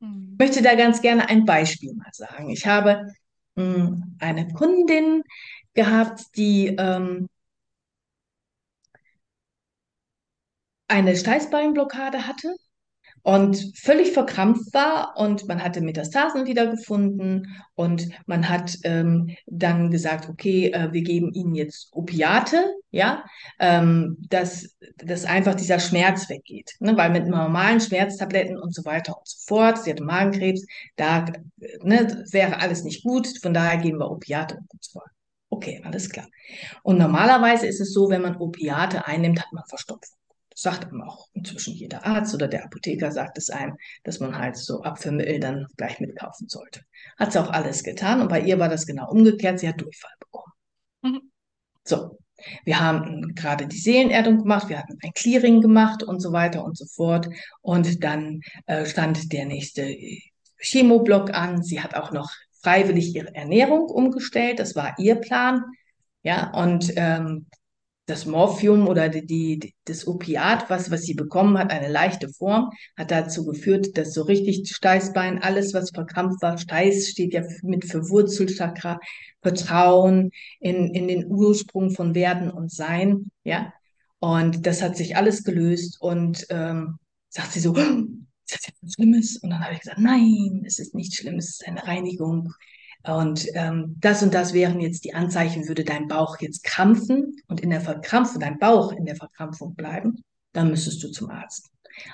Mhm. 0.00 0.30
Ich 0.32 0.38
möchte 0.38 0.62
da 0.62 0.74
ganz 0.74 1.02
gerne 1.02 1.28
ein 1.28 1.44
Beispiel 1.44 1.92
mal 1.92 2.08
sagen. 2.12 2.48
Ich 2.48 2.66
habe 2.66 3.12
mh, 3.56 3.62
hm, 3.62 4.16
eine 4.18 4.48
Kundin 4.48 5.22
gehabt, 5.74 6.34
die 6.34 6.68
ähm, 6.78 7.28
eine 10.88 11.14
Steißbeinblockade 11.14 12.26
hatte 12.26 12.56
und 13.24 13.72
völlig 13.74 14.12
verkrampft 14.12 14.74
war 14.74 15.16
und 15.16 15.48
man 15.48 15.64
hatte 15.64 15.80
Metastasen 15.80 16.44
wieder 16.44 16.66
gefunden 16.66 17.56
und 17.74 18.10
man 18.26 18.50
hat 18.50 18.76
ähm, 18.84 19.34
dann 19.46 19.90
gesagt, 19.90 20.28
okay, 20.28 20.70
äh, 20.70 20.92
wir 20.92 21.00
geben 21.00 21.32
ihnen 21.32 21.54
jetzt 21.54 21.88
Opiate, 21.92 22.62
ja, 22.90 23.24
ähm, 23.58 24.18
dass, 24.28 24.76
dass 24.98 25.24
einfach 25.24 25.54
dieser 25.54 25.80
Schmerz 25.80 26.28
weggeht, 26.28 26.76
ne? 26.80 26.94
weil 26.98 27.10
mit 27.10 27.26
normalen 27.26 27.80
Schmerztabletten 27.80 28.58
und 28.58 28.74
so 28.74 28.84
weiter 28.84 29.16
und 29.16 29.26
so 29.26 29.38
fort, 29.46 29.82
sie 29.82 29.90
hatte 29.90 30.04
Magenkrebs, 30.04 30.66
da 30.96 31.24
ne, 31.80 32.24
wäre 32.30 32.60
alles 32.60 32.84
nicht 32.84 33.04
gut, 33.04 33.26
von 33.40 33.54
daher 33.54 33.78
geben 33.78 34.00
wir 34.00 34.10
Opiate 34.10 34.56
und 34.56 34.84
so 34.84 35.00
fort. 35.00 35.08
Okay, 35.48 35.80
alles 35.82 36.10
klar. 36.10 36.26
Und 36.82 36.98
normalerweise 36.98 37.66
ist 37.66 37.80
es 37.80 37.94
so, 37.94 38.10
wenn 38.10 38.20
man 38.20 38.36
Opiate 38.36 39.06
einnimmt, 39.06 39.40
hat 39.40 39.52
man 39.52 39.64
Verstopfung. 39.66 40.18
Das 40.54 40.62
sagt 40.62 40.84
einem 40.84 41.02
auch 41.02 41.28
inzwischen 41.32 41.74
jeder 41.74 42.06
Arzt 42.06 42.34
oder 42.34 42.46
der 42.46 42.64
Apotheker 42.64 43.10
sagt 43.10 43.38
es 43.38 43.50
einem, 43.50 43.76
dass 44.04 44.20
man 44.20 44.38
halt 44.38 44.56
so 44.56 44.82
Apfelmittel 44.82 45.40
dann 45.40 45.66
gleich 45.76 45.98
mitkaufen 46.00 46.48
sollte. 46.48 46.82
Hat 47.18 47.32
sie 47.32 47.40
auch 47.40 47.50
alles 47.50 47.82
getan 47.82 48.20
und 48.20 48.28
bei 48.28 48.40
ihr 48.40 48.58
war 48.58 48.68
das 48.68 48.86
genau 48.86 49.10
umgekehrt. 49.10 49.58
Sie 49.58 49.68
hat 49.68 49.80
Durchfall 49.80 50.14
bekommen. 50.20 50.52
Mhm. 51.02 51.30
So, 51.84 52.18
wir 52.64 52.80
haben 52.80 53.34
gerade 53.34 53.66
die 53.66 53.78
Seelenerdung 53.78 54.38
gemacht, 54.38 54.68
wir 54.68 54.78
hatten 54.78 54.98
ein 55.02 55.12
Clearing 55.12 55.60
gemacht 55.60 56.02
und 56.02 56.20
so 56.20 56.32
weiter 56.32 56.64
und 56.64 56.76
so 56.76 56.86
fort. 56.86 57.28
Und 57.60 58.02
dann 58.04 58.40
äh, 58.66 58.86
stand 58.86 59.32
der 59.32 59.46
nächste 59.46 59.94
Chemoblock 60.58 61.34
an. 61.34 61.62
Sie 61.62 61.80
hat 61.80 61.94
auch 61.94 62.12
noch 62.12 62.30
freiwillig 62.62 63.14
ihre 63.14 63.34
Ernährung 63.34 63.86
umgestellt. 63.86 64.58
Das 64.58 64.74
war 64.74 64.94
ihr 64.98 65.16
Plan. 65.16 65.64
Ja, 66.22 66.50
und 66.52 66.92
ähm, 66.96 67.46
das 68.06 68.26
Morphium 68.26 68.86
oder 68.86 69.08
die, 69.08 69.24
die, 69.26 69.74
das 69.84 70.06
Opiat, 70.06 70.68
was, 70.68 70.90
was 70.90 71.02
sie 71.02 71.14
bekommen 71.14 71.58
hat, 71.58 71.70
eine 71.70 71.88
leichte 71.88 72.28
Form, 72.28 72.70
hat 72.96 73.10
dazu 73.10 73.46
geführt, 73.46 73.96
dass 73.96 74.12
so 74.12 74.22
richtig 74.22 74.68
Steißbein, 74.74 75.42
alles, 75.42 75.72
was 75.72 75.90
verkrampft 75.90 76.42
war, 76.42 76.58
Steiß 76.58 77.08
steht 77.08 77.32
ja 77.32 77.42
mit 77.62 77.84
für 77.84 78.08
Wurzelchakra, 78.08 79.00
Vertrauen 79.42 80.30
in, 80.60 80.94
in 80.94 81.08
den 81.08 81.26
Ursprung 81.26 81.90
von 81.90 82.14
Werden 82.14 82.50
und 82.50 82.70
Sein, 82.70 83.30
ja. 83.44 83.72
Und 84.18 84.66
das 84.66 84.80
hat 84.82 84.96
sich 84.96 85.16
alles 85.16 85.44
gelöst 85.44 86.00
und 86.00 86.46
ähm, 86.48 86.98
sagt 87.28 87.52
sie 87.52 87.60
so, 87.60 87.74
ist 87.76 88.54
das 88.54 88.66
jetzt 88.66 88.82
was 88.82 88.92
Schlimmes? 88.94 89.36
Und 89.42 89.50
dann 89.50 89.62
habe 89.62 89.74
ich 89.74 89.80
gesagt, 89.80 89.98
nein, 89.98 90.62
es 90.66 90.78
ist 90.78 90.94
nichts 90.94 91.16
Schlimmes, 91.16 91.46
es 91.46 91.60
ist 91.60 91.68
eine 91.68 91.86
Reinigung. 91.86 92.52
Und 93.06 93.46
ähm, 93.54 93.96
das 94.00 94.22
und 94.22 94.32
das 94.32 94.54
wären 94.54 94.80
jetzt 94.80 95.04
die 95.04 95.14
Anzeichen, 95.14 95.68
würde 95.68 95.84
dein 95.84 96.08
Bauch 96.08 96.38
jetzt 96.40 96.64
krampfen 96.64 97.36
und 97.48 97.60
in 97.60 97.70
der 97.70 97.82
Verkrampfung, 97.82 98.40
dein 98.40 98.58
Bauch 98.58 98.92
in 98.92 99.04
der 99.04 99.16
Verkrampfung 99.16 99.74
bleiben, 99.74 100.24
dann 100.52 100.70
müsstest 100.70 101.02
du 101.02 101.10
zum 101.10 101.30
Arzt. 101.30 101.70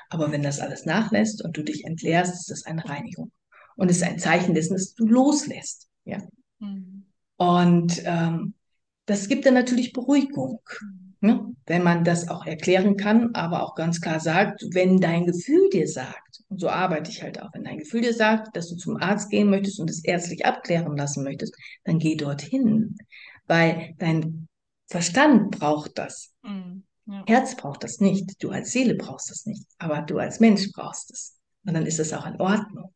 Aber 0.08 0.32
wenn 0.32 0.42
das 0.42 0.60
alles 0.60 0.86
nachlässt 0.86 1.44
und 1.44 1.56
du 1.56 1.62
dich 1.62 1.84
entleerst, 1.84 2.34
ist 2.34 2.50
das 2.50 2.66
eine 2.66 2.84
Reinigung. 2.84 3.30
Und 3.76 3.90
es 3.90 3.98
ist 3.98 4.02
ein 4.02 4.18
Zeichen 4.18 4.54
dessen, 4.54 4.74
dass 4.74 4.94
du 4.94 5.06
loslässt. 5.06 5.88
Ja? 6.04 6.18
Mhm. 6.58 7.06
Und 7.36 8.02
ähm, 8.04 8.54
das 9.06 9.28
gibt 9.28 9.46
dann 9.46 9.54
natürlich 9.54 9.92
Beruhigung. 9.92 10.60
Mhm. 10.80 11.09
Ne? 11.22 11.54
Wenn 11.66 11.82
man 11.82 12.04
das 12.04 12.28
auch 12.28 12.46
erklären 12.46 12.96
kann, 12.96 13.34
aber 13.34 13.62
auch 13.62 13.74
ganz 13.74 14.00
klar 14.00 14.20
sagt, 14.20 14.64
wenn 14.72 15.00
dein 15.00 15.26
Gefühl 15.26 15.68
dir 15.70 15.86
sagt, 15.86 16.42
und 16.48 16.60
so 16.60 16.70
arbeite 16.70 17.10
ich 17.10 17.22
halt 17.22 17.42
auch, 17.42 17.52
wenn 17.52 17.64
dein 17.64 17.78
Gefühl 17.78 18.00
dir 18.00 18.14
sagt, 18.14 18.56
dass 18.56 18.70
du 18.70 18.76
zum 18.76 18.96
Arzt 18.96 19.28
gehen 19.28 19.50
möchtest 19.50 19.80
und 19.80 19.90
es 19.90 20.02
ärztlich 20.02 20.46
abklären 20.46 20.96
lassen 20.96 21.22
möchtest, 21.22 21.54
dann 21.84 21.98
geh 21.98 22.16
dorthin, 22.16 22.96
weil 23.46 23.94
dein 23.98 24.48
Verstand 24.86 25.50
braucht 25.50 25.98
das. 25.98 26.32
Mhm. 26.42 26.84
Ja. 27.06 27.24
Herz 27.26 27.56
braucht 27.56 27.84
das 27.84 28.00
nicht, 28.00 28.42
du 28.42 28.50
als 28.50 28.72
Seele 28.72 28.94
brauchst 28.94 29.30
das 29.30 29.44
nicht, 29.44 29.64
aber 29.78 30.02
du 30.02 30.18
als 30.18 30.40
Mensch 30.40 30.70
brauchst 30.72 31.10
es. 31.10 31.38
Und 31.66 31.74
dann 31.74 31.84
ist 31.84 32.00
es 32.00 32.12
auch 32.12 32.26
in 32.26 32.40
Ordnung. 32.40 32.94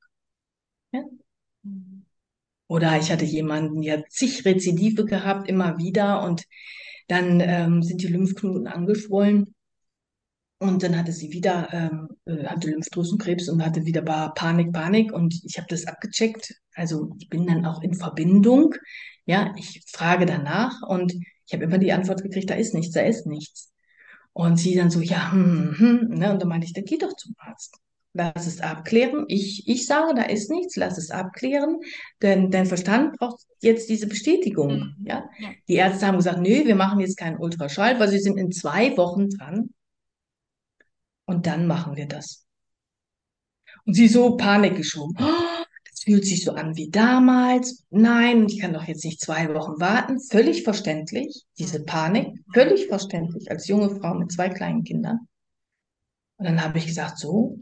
Ja? 0.92 1.02
Mhm. 1.62 2.06
Oder 2.68 2.98
ich 2.98 3.12
hatte 3.12 3.24
jemanden, 3.26 3.82
der 3.82 3.98
hat 3.98 4.10
zig 4.10 4.44
Rezidive 4.44 5.04
gehabt, 5.04 5.48
immer 5.48 5.76
wieder 5.78 6.22
und 6.22 6.44
dann 7.06 7.40
ähm, 7.40 7.82
sind 7.82 8.02
die 8.02 8.08
Lymphknoten 8.08 8.66
angeschwollen 8.66 9.54
und 10.58 10.82
dann 10.82 10.96
hatte 10.96 11.12
sie 11.12 11.30
wieder, 11.30 11.68
ähm, 11.72 12.08
äh, 12.24 12.46
hatte 12.46 12.70
Lymphdrüsenkrebs 12.70 13.48
und 13.48 13.64
hatte 13.64 13.84
wieder 13.84 14.02
Panik, 14.02 14.72
Panik 14.72 15.12
und 15.12 15.40
ich 15.44 15.58
habe 15.58 15.66
das 15.68 15.86
abgecheckt. 15.86 16.54
Also 16.74 17.14
ich 17.18 17.28
bin 17.28 17.46
dann 17.46 17.66
auch 17.66 17.82
in 17.82 17.94
Verbindung. 17.94 18.74
Ja, 19.26 19.54
ich 19.56 19.82
frage 19.86 20.26
danach 20.26 20.82
und 20.88 21.12
ich 21.46 21.52
habe 21.52 21.64
immer 21.64 21.78
die 21.78 21.92
Antwort 21.92 22.22
gekriegt, 22.22 22.50
da 22.50 22.54
ist 22.54 22.74
nichts, 22.74 22.94
da 22.94 23.02
ist 23.02 23.26
nichts. 23.26 23.72
Und 24.32 24.56
sie 24.56 24.74
dann 24.74 24.90
so, 24.90 25.00
ja, 25.00 25.32
hm, 25.32 25.74
hm, 25.78 26.08
ne? 26.08 26.32
Und 26.32 26.40
dann 26.40 26.48
meinte 26.48 26.66
ich, 26.66 26.72
dann 26.72 26.84
geh 26.84 26.98
doch 26.98 27.14
zum 27.14 27.34
Arzt 27.38 27.78
lass 28.14 28.46
es 28.46 28.60
abklären. 28.60 29.24
Ich, 29.28 29.68
ich 29.68 29.86
sage, 29.86 30.14
da 30.14 30.22
ist 30.22 30.50
nichts, 30.50 30.76
lass 30.76 30.96
es 30.96 31.10
abklären, 31.10 31.80
denn 32.22 32.50
dein 32.50 32.66
Verstand 32.66 33.18
braucht 33.18 33.44
jetzt 33.60 33.90
diese 33.90 34.06
Bestätigung. 34.06 34.78
Mhm. 34.78 35.06
Ja? 35.06 35.28
ja? 35.38 35.50
Die 35.68 35.74
Ärzte 35.74 36.06
haben 36.06 36.16
gesagt, 36.16 36.40
nö, 36.40 36.64
wir 36.64 36.76
machen 36.76 37.00
jetzt 37.00 37.18
keinen 37.18 37.38
Ultraschall, 37.38 37.98
weil 37.98 38.08
sie 38.08 38.20
sind 38.20 38.38
in 38.38 38.52
zwei 38.52 38.96
Wochen 38.96 39.28
dran. 39.28 39.70
Und 41.26 41.46
dann 41.46 41.66
machen 41.66 41.96
wir 41.96 42.06
das. 42.06 42.46
Und 43.84 43.94
sie 43.94 44.08
so 44.08 44.36
Panik 44.36 44.76
geschoben. 44.76 45.16
Oh, 45.18 45.64
das 45.90 46.00
fühlt 46.02 46.24
sich 46.24 46.44
so 46.44 46.52
an 46.52 46.76
wie 46.76 46.90
damals. 46.90 47.84
Nein, 47.90 48.46
ich 48.46 48.60
kann 48.60 48.72
doch 48.72 48.84
jetzt 48.84 49.04
nicht 49.04 49.20
zwei 49.20 49.52
Wochen 49.54 49.80
warten. 49.80 50.20
Völlig 50.20 50.62
verständlich, 50.62 51.42
diese 51.58 51.80
mhm. 51.80 51.86
Panik. 51.86 52.26
Völlig 52.52 52.86
verständlich 52.86 53.50
als 53.50 53.66
junge 53.66 53.90
Frau 53.96 54.14
mit 54.14 54.30
zwei 54.30 54.50
kleinen 54.50 54.84
Kindern. 54.84 55.26
Und 56.36 56.46
dann 56.46 56.62
habe 56.62 56.78
ich 56.78 56.86
gesagt, 56.86 57.18
so, 57.18 57.58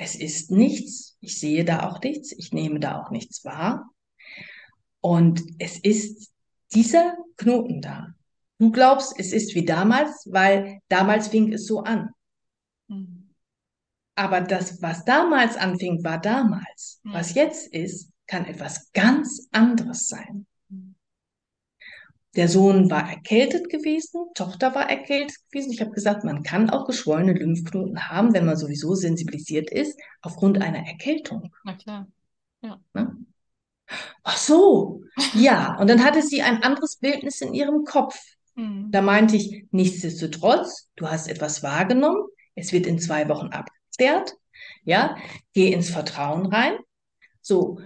es 0.00 0.14
ist 0.14 0.50
nichts, 0.50 1.18
ich 1.20 1.38
sehe 1.38 1.62
da 1.62 1.86
auch 1.86 2.00
nichts, 2.00 2.32
ich 2.32 2.52
nehme 2.52 2.80
da 2.80 3.02
auch 3.02 3.10
nichts 3.10 3.44
wahr. 3.44 3.90
Und 5.02 5.42
es 5.58 5.78
ist 5.78 6.32
dieser 6.72 7.16
Knoten 7.36 7.82
da. 7.82 8.14
Du 8.58 8.70
glaubst, 8.70 9.14
es 9.18 9.32
ist 9.34 9.54
wie 9.54 9.64
damals, 9.66 10.26
weil 10.30 10.80
damals 10.88 11.28
fing 11.28 11.52
es 11.52 11.66
so 11.66 11.80
an. 11.80 12.10
Mhm. 12.88 13.34
Aber 14.14 14.40
das, 14.40 14.80
was 14.80 15.04
damals 15.04 15.56
anfing, 15.56 16.02
war 16.02 16.18
damals. 16.18 17.00
Mhm. 17.02 17.12
Was 17.12 17.34
jetzt 17.34 17.68
ist, 17.68 18.10
kann 18.26 18.46
etwas 18.46 18.90
ganz 18.92 19.48
anderes 19.52 20.08
sein. 20.08 20.46
Der 22.36 22.48
Sohn 22.48 22.90
war 22.90 23.10
erkältet 23.10 23.68
gewesen, 23.70 24.26
Tochter 24.34 24.74
war 24.74 24.88
erkältet 24.88 25.36
gewesen. 25.50 25.72
Ich 25.72 25.80
habe 25.80 25.90
gesagt, 25.90 26.24
man 26.24 26.44
kann 26.44 26.70
auch 26.70 26.86
geschwollene 26.86 27.32
Lymphknoten 27.32 28.08
haben, 28.08 28.32
wenn 28.32 28.46
man 28.46 28.56
sowieso 28.56 28.94
sensibilisiert 28.94 29.70
ist, 29.70 29.98
aufgrund 30.22 30.62
einer 30.62 30.86
Erkältung. 30.86 31.52
Na 31.64 31.74
klar. 31.74 32.06
Ja. 32.62 32.80
Ne? 32.94 33.16
Ach 34.22 34.36
so, 34.36 35.02
ja. 35.34 35.76
Und 35.80 35.90
dann 35.90 36.04
hatte 36.04 36.22
sie 36.22 36.42
ein 36.42 36.62
anderes 36.62 36.96
Bildnis 36.96 37.40
in 37.40 37.52
ihrem 37.52 37.84
Kopf. 37.84 38.16
Mhm. 38.54 38.90
Da 38.92 39.02
meinte 39.02 39.34
ich, 39.36 39.64
nichtsdestotrotz, 39.72 40.88
du 40.94 41.08
hast 41.08 41.26
etwas 41.26 41.64
wahrgenommen, 41.64 42.22
es 42.54 42.72
wird 42.72 42.86
in 42.86 43.00
zwei 43.00 43.28
Wochen 43.28 43.48
abgeklärt. 43.48 44.34
Ja, 44.84 45.16
geh 45.52 45.72
ins 45.72 45.90
Vertrauen 45.90 46.46
rein. 46.46 46.76
So, 47.40 47.80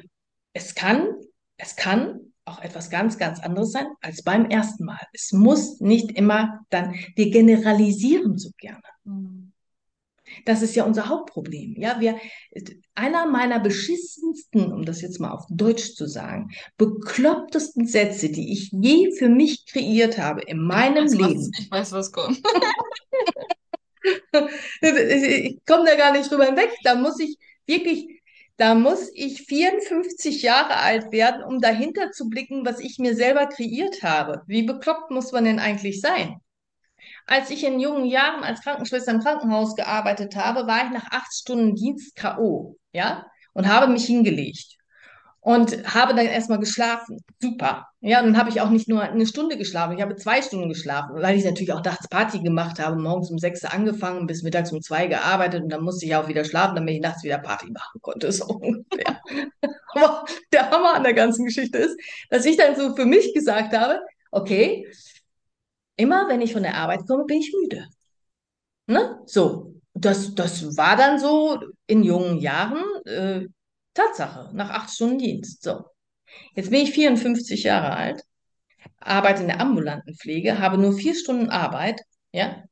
es 0.53 0.75
kann, 0.75 1.09
es 1.57 1.77
kann 1.77 2.34
auch 2.45 2.61
etwas 2.61 2.91
ganz, 2.91 3.19
ganz 3.19 3.41
anderes 3.41 3.73
sein 3.73 3.87
als 4.01 4.23
beim 4.23 4.47
ersten 4.47 4.85
Mal. 4.85 5.01
Es 5.13 5.33
muss 5.33 5.81
nicht 5.81 6.13
immer 6.13 6.61
dann, 6.71 6.95
wir 7.17 7.31
generalisieren 7.31 8.39
so 8.39 8.51
gerne. 8.59 8.83
Mhm. 9.05 9.53
Das 10.45 10.63
ist 10.63 10.75
ja 10.75 10.85
unser 10.85 11.09
Hauptproblem. 11.09 11.75
Ja, 11.77 12.01
wir, 12.01 12.19
einer 12.95 13.27
meiner 13.27 13.61
beschissensten, 13.61 14.73
um 14.73 14.85
das 14.85 15.01
jetzt 15.01 15.21
mal 15.21 15.31
auf 15.31 15.45
Deutsch 15.49 15.95
zu 15.95 16.07
sagen, 16.07 16.51
beklopptesten 16.77 17.87
Sätze, 17.87 18.31
die 18.31 18.53
ich 18.53 18.71
je 18.73 19.13
für 19.17 19.29
mich 19.29 19.67
kreiert 19.67 20.19
habe 20.19 20.43
in 20.43 20.59
meinem 20.59 21.07
ich 21.07 21.13
Leben. 21.13 21.41
Was, 21.41 21.59
ich 21.59 21.71
weiß, 21.71 21.93
was 21.93 22.13
kommt. 22.13 22.41
ich 24.83 25.61
komme 25.67 25.87
da 25.87 25.97
gar 25.97 26.13
nicht 26.13 26.31
drüber 26.31 26.47
hinweg. 26.47 26.71
Da 26.83 26.95
muss 26.95 27.19
ich 27.21 27.39
wirklich 27.67 28.14
da 28.57 28.75
muss 28.75 29.11
ich 29.15 29.43
54 29.43 30.43
Jahre 30.43 30.77
alt 30.77 31.11
werden, 31.13 31.43
um 31.43 31.61
dahinter 31.61 32.13
zu 32.13 32.29
blicken, 32.29 32.65
was 32.65 32.81
ich 32.81 32.99
mir 32.99 33.17
selber 33.17 33.47
kreiert 33.47 34.03
habe. 34.03 34.43
Wie 34.47 34.63
bekloppt 34.63 35.11
muss 35.11 35.33
man 35.33 35.45
denn 35.45 35.59
eigentlich 35.59 36.01
sein? 36.01 36.37
Als 37.27 37.51
ich 37.51 37.65
in 37.65 37.81
jungen 37.81 38.07
Jahren 38.07 38.45
als 38.45 38.61
Krankenschwester 38.63 39.13
im 39.13 39.21
Krankenhaus 39.21 39.75
gearbeitet 39.75 40.37
habe, 40.37 40.67
war 40.67 40.85
ich 40.85 40.91
nach 40.91 41.11
acht 41.11 41.33
Stunden 41.35 41.75
Dienst 41.75 42.15
K.O. 42.17 42.77
Ja? 42.93 43.27
Und 43.55 43.69
habe 43.69 43.93
mich 43.93 44.07
hingelegt 44.07 44.77
und 45.45 45.95
habe 45.95 46.15
dann 46.15 46.25
erstmal 46.25 46.59
geschlafen. 46.59 47.23
Super. 47.39 47.87
Ja, 48.01 48.21
und 48.21 48.29
dann 48.29 48.39
habe 48.39 48.49
ich 48.49 48.63
auch 48.63 48.71
nicht 48.71 48.89
nur 48.89 49.03
eine 49.03 49.27
Stunde 49.27 49.59
geschlafen, 49.59 49.95
ich 49.95 50.03
habe 50.03 50.17
zwei 50.17 50.41
Stunden 50.41 50.71
geschlafen, 50.71 51.21
weil 51.21 51.37
ich 51.37 51.45
natürlich 51.45 51.71
auch 51.71 51.85
nachts 51.85 52.09
Party 52.09 52.41
gemacht 52.41 52.79
habe, 52.79 52.97
morgens 52.97 53.31
um 53.31 53.39
sechs 53.39 53.63
angefangen, 53.63 54.27
bis 54.27 54.43
mittags 54.43 54.73
um 54.73 54.81
zwei 54.81 55.07
gearbeitet 55.07 55.63
und 55.63 55.69
dann 55.69 55.83
musste 55.83 56.07
ich 56.07 56.17
auch 56.17 56.29
wieder 56.29 56.45
schlafen, 56.45 56.77
damit 56.77 56.95
ich 56.95 57.03
nachts 57.03 57.23
wieder 57.25 57.37
Party 57.37 57.71
machen 57.71 58.01
konnte, 58.01 58.33
so 58.33 58.47
ungefähr. 58.47 59.21
Aber 59.89 60.25
der 60.51 60.71
Hammer 60.71 60.95
an 60.95 61.03
der 61.03 61.13
ganzen 61.13 61.45
Geschichte 61.45 61.77
ist, 61.77 62.01
dass 62.31 62.47
ich 62.47 62.57
dann 62.57 62.75
so 62.75 62.97
für 62.97 63.05
mich 63.05 63.35
gesagt 63.35 63.77
habe, 63.77 64.01
okay, 64.31 64.89
immer 65.97 66.27
wenn 66.27 66.41
ich 66.41 66.55
von 66.55 66.63
der 66.63 66.77
Arbeit 66.77 67.07
komme, 67.07 67.25
bin 67.27 67.41
ich 67.41 67.53
müde. 67.53 67.87
Ne? 68.87 69.21
So, 69.27 69.75
das, 69.93 70.35
das 70.35 70.75
war 70.79 70.97
dann 70.97 71.19
so 71.19 71.61
in 71.87 72.03
jungen 72.03 72.39
Jahren. 72.39 72.83
Äh, 73.05 73.47
Tatsache, 73.95 74.51
nach 74.55 74.71
acht 74.71 74.91
Stunden 74.91 75.19
Dienst. 75.19 75.63
So. 75.63 75.85
Jetzt 76.55 76.71
bin 76.71 76.83
ich 76.83 76.93
54 76.93 77.63
Jahre 77.65 77.97
alt, 77.97 78.23
arbeite 78.99 79.43
in 79.43 79.49
der 79.49 79.61
ambulanten 79.61 80.15
Pflege, 80.17 80.59
habe 80.59 80.79
nur 80.79 80.95
vier 80.95 81.15
Stunden 81.15 81.51
Arbeit, 81.51 82.01
ja, 82.33 82.65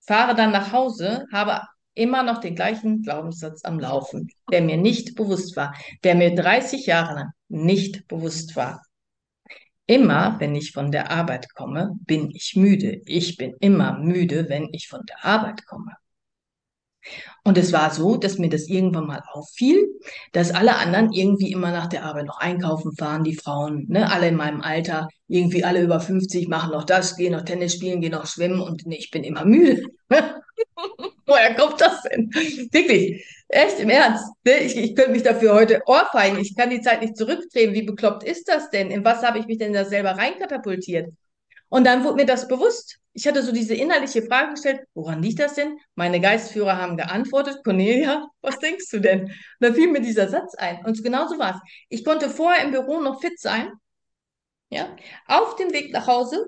fahre 0.00 0.34
dann 0.34 0.52
nach 0.52 0.72
Hause, 0.72 1.26
habe 1.32 1.62
immer 1.94 2.22
noch 2.22 2.38
den 2.38 2.54
gleichen 2.54 3.02
Glaubenssatz 3.02 3.64
am 3.64 3.80
Laufen, 3.80 4.30
der 4.52 4.62
mir 4.62 4.76
nicht 4.76 5.16
bewusst 5.16 5.56
war, 5.56 5.74
der 6.04 6.14
mir 6.14 6.34
30 6.34 6.86
Jahre 6.86 7.14
lang 7.14 7.30
nicht 7.48 8.06
bewusst 8.08 8.56
war. 8.56 8.82
immer, 9.86 10.38
wenn 10.38 10.54
ich 10.54 10.72
von 10.72 10.92
der 10.92 11.10
Arbeit 11.10 11.52
komme, 11.54 11.92
bin 12.06 12.30
ich 12.30 12.54
müde. 12.56 13.00
Ich 13.06 13.36
bin 13.36 13.54
immer 13.60 13.98
müde, 13.98 14.48
wenn 14.48 14.68
ich 14.72 14.88
von 14.88 15.00
der 15.06 15.24
Arbeit 15.24 15.66
komme. 15.66 15.92
Und 17.44 17.56
es 17.56 17.72
war 17.72 17.90
so, 17.90 18.16
dass 18.16 18.38
mir 18.38 18.50
das 18.50 18.68
irgendwann 18.68 19.06
mal 19.06 19.22
auffiel, 19.32 19.88
dass 20.32 20.50
alle 20.50 20.76
anderen 20.76 21.12
irgendwie 21.12 21.52
immer 21.52 21.70
nach 21.70 21.86
der 21.86 22.04
Arbeit 22.04 22.26
noch 22.26 22.38
einkaufen 22.38 22.94
fahren, 22.96 23.24
die 23.24 23.36
Frauen, 23.36 23.86
ne, 23.88 24.10
alle 24.12 24.28
in 24.28 24.36
meinem 24.36 24.60
Alter, 24.60 25.08
irgendwie 25.28 25.64
alle 25.64 25.82
über 25.82 26.00
50 26.00 26.48
machen 26.48 26.72
noch 26.72 26.84
das, 26.84 27.16
gehen 27.16 27.32
noch 27.32 27.44
Tennis 27.44 27.74
spielen, 27.74 28.00
gehen 28.00 28.12
noch 28.12 28.26
schwimmen 28.26 28.60
und 28.60 28.86
ne, 28.86 28.98
ich 28.98 29.10
bin 29.10 29.24
immer 29.24 29.44
müde. 29.44 29.82
Woher 31.26 31.54
kommt 31.54 31.80
das 31.80 32.02
denn? 32.02 32.30
Wirklich, 32.72 33.24
echt 33.48 33.80
im 33.80 33.90
Ernst. 33.90 34.24
Ne? 34.44 34.58
Ich, 34.58 34.76
ich 34.76 34.94
könnte 34.94 35.12
mich 35.12 35.22
dafür 35.22 35.54
heute 35.54 35.82
ohrfeigen. 35.86 36.38
Ich 36.38 36.56
kann 36.56 36.70
die 36.70 36.80
Zeit 36.80 37.02
nicht 37.02 37.16
zurückdrehen. 37.16 37.74
Wie 37.74 37.82
bekloppt 37.82 38.24
ist 38.24 38.48
das 38.48 38.70
denn? 38.70 38.90
In 38.90 39.04
was 39.04 39.22
habe 39.22 39.38
ich 39.38 39.46
mich 39.46 39.58
denn 39.58 39.72
da 39.72 39.84
selber 39.84 40.12
reinkatapultiert? 40.12 41.10
Und 41.68 41.84
dann 41.84 42.04
wurde 42.04 42.16
mir 42.16 42.26
das 42.26 42.48
bewusst. 42.48 42.98
Ich 43.12 43.26
hatte 43.26 43.42
so 43.42 43.52
diese 43.52 43.74
innerliche 43.74 44.22
Frage 44.22 44.52
gestellt, 44.52 44.80
woran 44.94 45.22
liegt 45.22 45.40
das 45.40 45.54
denn? 45.54 45.78
Meine 45.94 46.20
Geistführer 46.20 46.78
haben 46.78 46.96
geantwortet, 46.96 47.62
Cornelia, 47.64 48.28
was 48.40 48.58
denkst 48.58 48.88
du 48.90 49.00
denn? 49.00 49.22
Und 49.24 49.32
da 49.60 49.72
fiel 49.72 49.90
mir 49.90 50.00
dieser 50.00 50.28
Satz 50.28 50.54
ein. 50.54 50.84
Und 50.84 51.02
genau 51.02 51.26
so 51.28 51.38
war 51.38 51.56
es. 51.56 51.72
Ich 51.88 52.04
konnte 52.04 52.30
vorher 52.30 52.64
im 52.64 52.70
Büro 52.70 53.00
noch 53.00 53.20
fit 53.20 53.38
sein. 53.38 53.72
Ja, 54.70 54.94
auf 55.26 55.56
dem 55.56 55.72
Weg 55.72 55.92
nach 55.92 56.06
Hause 56.06 56.46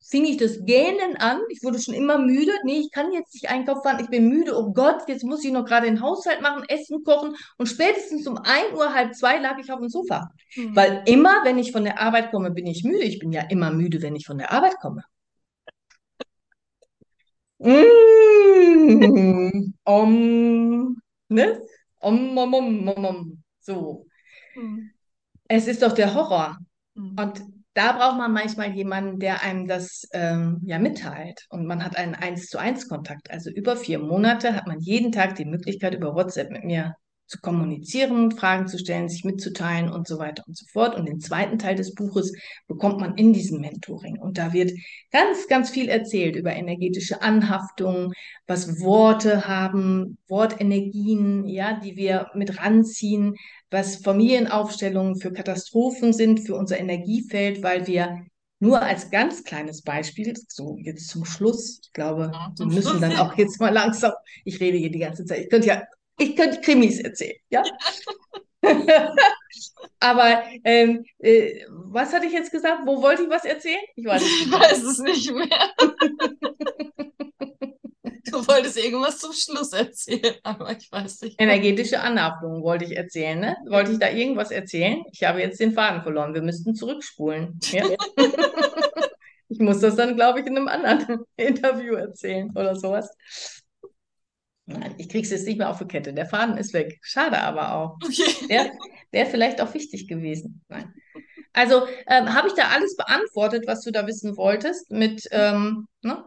fing 0.00 0.24
ich 0.24 0.36
das 0.36 0.64
Gähnen 0.64 1.16
an. 1.16 1.40
Ich 1.50 1.62
wurde 1.62 1.78
schon 1.78 1.94
immer 1.94 2.18
müde. 2.18 2.52
Nee, 2.64 2.80
ich 2.80 2.90
kann 2.90 3.12
jetzt 3.12 3.34
nicht 3.34 3.50
einkaufen 3.50 3.82
fahren. 3.82 4.00
Ich 4.00 4.08
bin 4.08 4.28
müde. 4.28 4.56
Oh 4.56 4.72
Gott, 4.72 5.02
jetzt 5.08 5.24
muss 5.24 5.44
ich 5.44 5.52
noch 5.52 5.64
gerade 5.64 5.86
den 5.86 6.00
Haushalt 6.00 6.40
machen, 6.40 6.64
Essen 6.68 7.02
kochen. 7.04 7.36
Und 7.58 7.66
spätestens 7.66 8.26
um 8.26 8.38
1 8.38 8.72
Uhr, 8.74 8.94
halb 8.94 9.14
zwei 9.14 9.38
lag 9.38 9.58
ich 9.58 9.70
auf 9.70 9.80
dem 9.80 9.88
Sofa. 9.88 10.30
Mhm. 10.56 10.74
Weil 10.74 11.02
immer, 11.06 11.44
wenn 11.44 11.58
ich 11.58 11.72
von 11.72 11.84
der 11.84 12.00
Arbeit 12.00 12.30
komme, 12.30 12.50
bin 12.50 12.66
ich 12.66 12.84
müde. 12.84 13.04
Ich 13.04 13.18
bin 13.18 13.32
ja 13.32 13.42
immer 13.42 13.70
müde, 13.70 14.02
wenn 14.02 14.16
ich 14.16 14.26
von 14.26 14.38
der 14.38 14.52
Arbeit 14.52 14.76
komme. 14.80 15.02
Mmh, 17.60 19.72
um, 19.84 20.96
ne? 21.28 21.60
Um, 22.00 22.38
um, 22.38 22.54
um, 22.54 22.88
um, 22.88 23.04
um. 23.04 23.42
So. 23.60 24.06
Mhm. 24.54 24.90
Es 25.48 25.66
ist 25.66 25.82
doch 25.82 25.92
der 25.92 26.14
Horror. 26.14 26.56
Mhm. 26.94 27.16
Und 27.18 27.42
da 27.78 27.92
braucht 27.92 28.18
man 28.18 28.32
manchmal 28.32 28.72
jemanden, 28.74 29.20
der 29.20 29.42
einem 29.44 29.68
das 29.68 30.08
ähm, 30.12 30.60
ja 30.64 30.80
mitteilt. 30.80 31.46
Und 31.48 31.64
man 31.64 31.84
hat 31.84 31.96
einen 31.96 32.16
1 32.16 32.48
zu 32.48 32.58
1 32.58 32.88
Kontakt. 32.88 33.30
Also 33.30 33.50
über 33.50 33.76
vier 33.76 34.00
Monate 34.00 34.56
hat 34.56 34.66
man 34.66 34.80
jeden 34.80 35.12
Tag 35.12 35.36
die 35.36 35.44
Möglichkeit, 35.44 35.94
über 35.94 36.12
WhatsApp 36.16 36.50
mit 36.50 36.64
mir 36.64 36.96
zu 37.28 37.38
kommunizieren, 37.40 38.30
Fragen 38.32 38.66
zu 38.68 38.78
stellen, 38.78 39.08
sich 39.08 39.22
mitzuteilen 39.22 39.90
und 39.90 40.08
so 40.08 40.18
weiter 40.18 40.42
und 40.46 40.56
so 40.56 40.64
fort. 40.72 40.96
Und 40.96 41.06
den 41.06 41.20
zweiten 41.20 41.58
Teil 41.58 41.76
des 41.76 41.94
Buches 41.94 42.32
bekommt 42.66 43.00
man 43.00 43.16
in 43.16 43.34
diesem 43.34 43.60
Mentoring. 43.60 44.18
Und 44.18 44.38
da 44.38 44.54
wird 44.54 44.72
ganz, 45.12 45.46
ganz 45.46 45.68
viel 45.68 45.88
erzählt 45.88 46.36
über 46.36 46.54
energetische 46.54 47.20
Anhaftung, 47.20 48.12
was 48.46 48.80
Worte 48.80 49.46
haben, 49.46 50.16
Wortenergien, 50.26 51.46
ja, 51.46 51.78
die 51.78 51.96
wir 51.96 52.28
mit 52.34 52.58
ranziehen, 52.58 53.34
was 53.70 53.96
Familienaufstellungen 53.96 55.16
für 55.20 55.32
Katastrophen 55.32 56.14
sind, 56.14 56.40
für 56.40 56.54
unser 56.54 56.80
Energiefeld, 56.80 57.62
weil 57.62 57.86
wir 57.86 58.24
nur 58.60 58.82
als 58.82 59.10
ganz 59.10 59.44
kleines 59.44 59.82
Beispiel, 59.82 60.34
so 60.48 60.78
jetzt 60.80 61.08
zum 61.08 61.24
Schluss, 61.24 61.80
ich 61.84 61.92
glaube, 61.92 62.30
ja, 62.32 62.52
wir 62.56 62.66
müssen 62.66 62.82
Schluss. 62.82 63.00
dann 63.00 63.16
auch 63.16 63.36
jetzt 63.36 63.60
mal 63.60 63.72
langsam, 63.72 64.12
ich 64.44 64.58
rede 64.60 64.78
hier 64.78 64.90
die 64.90 64.98
ganze 64.98 65.24
Zeit, 65.24 65.42
ich 65.42 65.50
könnte 65.50 65.68
ja 65.68 65.82
ich 66.18 66.36
könnte 66.36 66.60
Krimis 66.60 67.00
erzählen, 67.00 67.36
ja. 67.50 67.62
Aber 70.00 70.42
ähm, 70.64 71.04
äh, 71.18 71.64
was 71.68 72.12
hatte 72.12 72.26
ich 72.26 72.32
jetzt 72.32 72.50
gesagt? 72.52 72.82
Wo 72.84 73.02
wollte 73.02 73.22
ich 73.22 73.30
was 73.30 73.44
erzählen? 73.44 73.80
Ich 73.96 74.04
weiß, 74.04 74.22
ich 74.22 74.52
weiß 74.52 74.82
es 74.82 74.98
nicht 74.98 75.32
mehr. 75.32 75.48
du 78.30 78.46
wolltest 78.46 78.78
irgendwas 78.78 79.18
zum 79.18 79.32
Schluss 79.32 79.72
erzählen, 79.72 80.34
aber 80.42 80.72
ich 80.72 80.90
weiß 80.90 81.22
nicht. 81.22 81.40
Energetische 81.40 82.00
Anhaftung 82.00 82.62
wollte 82.62 82.84
ich 82.84 82.96
erzählen, 82.96 83.38
ne? 83.38 83.56
Wollte 83.68 83.92
ich 83.92 83.98
da 83.98 84.10
irgendwas 84.10 84.50
erzählen? 84.50 85.02
Ich 85.12 85.24
habe 85.24 85.40
jetzt 85.40 85.60
den 85.60 85.72
Faden 85.72 86.02
verloren. 86.02 86.34
Wir 86.34 86.42
müssten 86.42 86.74
zurückspulen. 86.74 87.58
Ja? 87.70 87.86
ich 89.48 89.58
muss 89.58 89.80
das 89.80 89.96
dann, 89.96 90.14
glaube 90.14 90.40
ich, 90.40 90.46
in 90.46 90.56
einem 90.56 90.68
anderen 90.68 91.24
Interview 91.36 91.94
erzählen 91.94 92.50
oder 92.54 92.76
sowas. 92.76 93.10
Nein, 94.70 94.94
ich 94.98 95.08
krieg's 95.08 95.30
jetzt 95.30 95.46
nicht 95.46 95.56
mehr 95.56 95.70
auf 95.70 95.78
die 95.78 95.86
Kette. 95.86 96.12
Der 96.12 96.26
Faden 96.26 96.58
ist 96.58 96.74
weg. 96.74 96.98
Schade 97.00 97.40
aber 97.40 97.74
auch. 97.74 97.96
Okay. 98.04 98.48
Wäre 98.48 98.70
wär 99.10 99.26
vielleicht 99.26 99.62
auch 99.62 99.72
wichtig 99.72 100.08
gewesen. 100.08 100.62
Nein. 100.68 100.92
Also 101.54 101.86
ähm, 102.06 102.34
habe 102.34 102.48
ich 102.48 102.54
da 102.54 102.68
alles 102.68 102.94
beantwortet, 102.94 103.64
was 103.66 103.82
du 103.82 103.90
da 103.90 104.06
wissen 104.06 104.36
wolltest? 104.36 104.90
Mit, 104.90 105.26
ähm, 105.32 105.88
ne? 106.02 106.22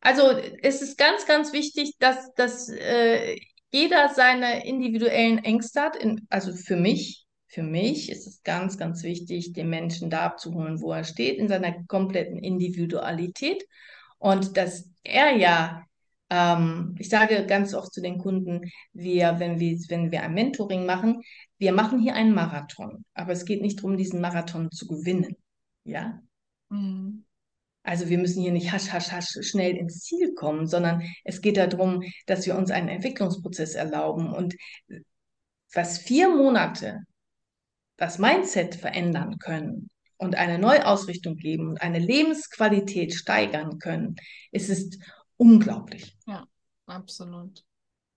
Also 0.00 0.30
es 0.62 0.80
ist 0.80 0.96
ganz, 0.96 1.26
ganz 1.26 1.52
wichtig, 1.52 1.92
dass, 1.98 2.32
dass 2.34 2.70
äh, 2.70 3.36
jeder 3.70 4.08
seine 4.14 4.66
individuellen 4.66 5.38
Ängste 5.44 5.82
hat. 5.82 5.96
In, 5.96 6.26
also 6.30 6.54
für 6.54 6.76
mich, 6.76 7.26
für 7.48 7.62
mich 7.62 8.10
ist 8.10 8.26
es 8.26 8.42
ganz, 8.44 8.78
ganz 8.78 9.02
wichtig, 9.02 9.52
den 9.52 9.68
Menschen 9.68 10.08
da 10.08 10.22
abzuholen, 10.22 10.80
wo 10.80 10.92
er 10.92 11.04
steht, 11.04 11.36
in 11.36 11.48
seiner 11.48 11.84
kompletten 11.86 12.38
Individualität. 12.38 13.62
Und 14.16 14.56
dass 14.56 14.90
er 15.04 15.36
ja 15.36 15.84
ähm, 16.30 16.94
ich 16.98 17.08
sage 17.08 17.46
ganz 17.46 17.74
oft 17.74 17.92
zu 17.92 18.00
den 18.00 18.18
Kunden, 18.18 18.70
wir, 18.92 19.38
wenn 19.38 19.58
wir, 19.58 19.78
wenn 19.88 20.10
wir 20.10 20.22
ein 20.22 20.34
Mentoring 20.34 20.86
machen, 20.86 21.22
wir 21.58 21.72
machen 21.72 21.98
hier 21.98 22.14
einen 22.14 22.34
Marathon, 22.34 23.04
aber 23.14 23.32
es 23.32 23.44
geht 23.44 23.62
nicht 23.62 23.78
darum, 23.78 23.96
diesen 23.96 24.20
Marathon 24.20 24.70
zu 24.70 24.86
gewinnen. 24.86 25.36
Ja. 25.84 26.20
Mhm. 26.68 27.24
Also 27.82 28.10
wir 28.10 28.18
müssen 28.18 28.42
hier 28.42 28.52
nicht 28.52 28.70
hasch, 28.70 28.92
hasch, 28.92 29.10
hasch 29.12 29.38
schnell 29.40 29.74
ins 29.76 30.00
Ziel 30.00 30.34
kommen, 30.34 30.66
sondern 30.66 31.02
es 31.24 31.40
geht 31.40 31.56
darum, 31.56 32.02
dass 32.26 32.44
wir 32.44 32.56
uns 32.56 32.70
einen 32.70 32.88
Entwicklungsprozess 32.88 33.74
erlauben 33.74 34.30
und 34.30 34.56
was 35.72 35.98
vier 35.98 36.28
Monate 36.28 37.00
das 37.96 38.18
Mindset 38.18 38.74
verändern 38.74 39.38
können 39.38 39.88
und 40.18 40.34
eine 40.34 40.58
Neuausrichtung 40.58 41.36
geben 41.36 41.68
und 41.68 41.80
eine 41.80 41.98
Lebensqualität 41.98 43.14
steigern 43.14 43.78
können, 43.78 44.16
ist 44.50 44.68
es 44.68 44.98
unglaublich. 45.38 46.16
Ja, 46.26 46.46
absolut. 46.86 47.64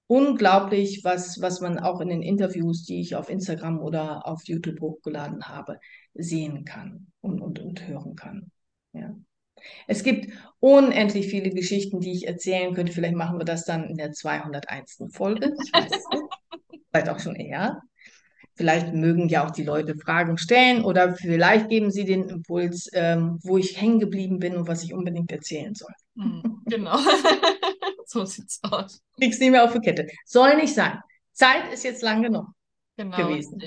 Unglaublich, 0.07 1.05
was, 1.05 1.41
was 1.41 1.61
man 1.61 1.79
auch 1.79 2.01
in 2.01 2.09
den 2.09 2.21
Interviews, 2.21 2.83
die 2.83 2.99
ich 2.99 3.15
auf 3.15 3.29
Instagram 3.29 3.79
oder 3.79 4.27
auf 4.27 4.43
YouTube 4.43 4.81
hochgeladen 4.81 5.47
habe, 5.47 5.79
sehen 6.13 6.65
kann 6.65 7.07
und, 7.21 7.39
und, 7.39 7.59
und 7.59 7.87
hören 7.87 8.17
kann. 8.17 8.51
Ja. 8.91 9.15
Es 9.87 10.03
gibt 10.03 10.33
unendlich 10.59 11.27
viele 11.27 11.51
Geschichten, 11.51 12.01
die 12.01 12.11
ich 12.11 12.27
erzählen 12.27 12.73
könnte. 12.73 12.91
Vielleicht 12.91 13.15
machen 13.15 13.37
wir 13.37 13.45
das 13.45 13.63
dann 13.63 13.85
in 13.85 13.95
der 13.95 14.11
201. 14.11 15.03
Folge. 15.11 15.53
Ich 15.63 15.71
weiß 15.71 15.91
nicht. 15.91 16.81
Vielleicht 16.91 17.09
auch 17.09 17.19
schon 17.19 17.35
eher. 17.35 17.81
Vielleicht 18.61 18.93
mögen 18.93 19.27
ja 19.27 19.43
auch 19.43 19.49
die 19.49 19.63
Leute 19.63 19.95
Fragen 19.95 20.37
stellen 20.37 20.85
oder 20.85 21.15
vielleicht 21.15 21.67
geben 21.67 21.89
sie 21.89 22.05
den 22.05 22.29
Impuls, 22.29 22.87
ähm, 22.93 23.39
wo 23.41 23.57
ich 23.57 23.81
hängen 23.81 23.99
geblieben 23.99 24.37
bin 24.37 24.55
und 24.55 24.67
was 24.67 24.83
ich 24.83 24.93
unbedingt 24.93 25.31
erzählen 25.31 25.73
soll. 25.73 25.89
Hm, 26.15 26.61
genau. 26.67 26.95
so 28.05 28.23
sieht's 28.23 28.59
aus. 28.61 29.01
Krieg's 29.17 29.39
nicht 29.39 29.49
mehr 29.49 29.63
auf 29.63 29.73
die 29.73 29.79
Kette. 29.79 30.05
Soll 30.25 30.57
nicht 30.57 30.75
sein. 30.75 30.99
Zeit 31.33 31.73
ist 31.73 31.83
jetzt 31.83 32.03
lang 32.03 32.21
genug 32.21 32.49
genau. 32.97 33.17
gewesen. 33.17 33.59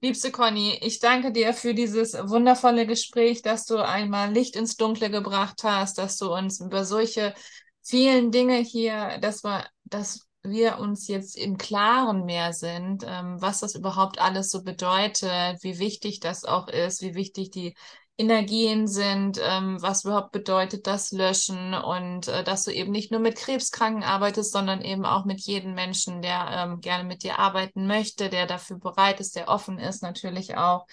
Liebste 0.00 0.32
Conny, 0.32 0.76
ich 0.82 0.98
danke 0.98 1.30
dir 1.30 1.54
für 1.54 1.72
dieses 1.72 2.14
wundervolle 2.14 2.84
Gespräch, 2.84 3.42
dass 3.42 3.64
du 3.64 3.76
einmal 3.76 4.32
Licht 4.32 4.56
ins 4.56 4.74
Dunkle 4.74 5.08
gebracht 5.08 5.60
hast, 5.62 5.98
dass 5.98 6.16
du 6.16 6.34
uns 6.34 6.58
über 6.58 6.84
solche 6.84 7.32
vielen 7.80 8.32
Dinge 8.32 8.56
hier, 8.56 9.18
dass 9.20 9.44
wir, 9.44 9.68
dass 9.84 10.26
wir 10.44 10.78
uns 10.78 11.08
jetzt 11.08 11.36
im 11.36 11.56
Klaren 11.56 12.24
mehr 12.24 12.52
sind, 12.52 13.04
ähm, 13.06 13.40
was 13.40 13.60
das 13.60 13.74
überhaupt 13.74 14.20
alles 14.20 14.50
so 14.50 14.62
bedeutet, 14.62 15.62
wie 15.62 15.78
wichtig 15.78 16.20
das 16.20 16.44
auch 16.44 16.68
ist, 16.68 17.02
wie 17.02 17.14
wichtig 17.14 17.50
die 17.50 17.74
Energien 18.18 18.86
sind, 18.86 19.40
ähm, 19.42 19.80
was 19.80 20.04
überhaupt 20.04 20.32
bedeutet 20.32 20.86
das 20.86 21.12
Löschen 21.12 21.74
und 21.74 22.28
äh, 22.28 22.44
dass 22.44 22.64
du 22.64 22.70
eben 22.70 22.92
nicht 22.92 23.10
nur 23.10 23.20
mit 23.20 23.36
Krebskranken 23.36 24.02
arbeitest, 24.02 24.52
sondern 24.52 24.82
eben 24.82 25.06
auch 25.06 25.24
mit 25.24 25.40
jedem 25.40 25.74
Menschen, 25.74 26.22
der 26.22 26.48
ähm, 26.50 26.80
gerne 26.80 27.04
mit 27.04 27.22
dir 27.22 27.38
arbeiten 27.38 27.86
möchte, 27.86 28.28
der 28.28 28.46
dafür 28.46 28.78
bereit 28.78 29.20
ist, 29.20 29.34
der 29.34 29.48
offen 29.48 29.78
ist 29.78 30.02
natürlich 30.02 30.56
auch. 30.56 30.86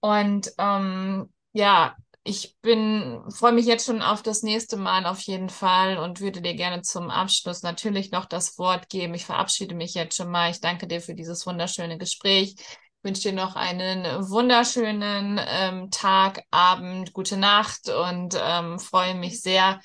Und 0.00 0.52
ähm, 0.58 1.32
ja, 1.52 1.96
ich 2.26 2.56
bin, 2.62 3.22
freue 3.28 3.52
mich 3.52 3.66
jetzt 3.66 3.84
schon 3.84 4.00
auf 4.00 4.22
das 4.22 4.42
nächste 4.42 4.78
Mal 4.78 5.04
auf 5.04 5.20
jeden 5.20 5.50
Fall 5.50 5.98
und 5.98 6.20
würde 6.20 6.40
dir 6.40 6.54
gerne 6.54 6.80
zum 6.80 7.10
Abschluss 7.10 7.62
natürlich 7.62 8.12
noch 8.12 8.24
das 8.24 8.58
Wort 8.58 8.88
geben. 8.88 9.12
Ich 9.12 9.26
verabschiede 9.26 9.74
mich 9.74 9.92
jetzt 9.92 10.16
schon 10.16 10.30
mal. 10.30 10.50
Ich 10.50 10.60
danke 10.60 10.86
dir 10.86 11.02
für 11.02 11.14
dieses 11.14 11.46
wunderschöne 11.46 11.98
Gespräch. 11.98 12.54
Ich 12.56 12.66
wünsche 13.02 13.28
dir 13.28 13.34
noch 13.34 13.56
einen 13.56 14.04
wunderschönen 14.30 15.38
ähm, 15.46 15.90
Tag, 15.90 16.42
Abend, 16.50 17.12
gute 17.12 17.36
Nacht 17.36 17.90
und 17.90 18.34
ähm, 18.42 18.78
freue 18.78 19.14
mich 19.14 19.42
sehr, 19.42 19.78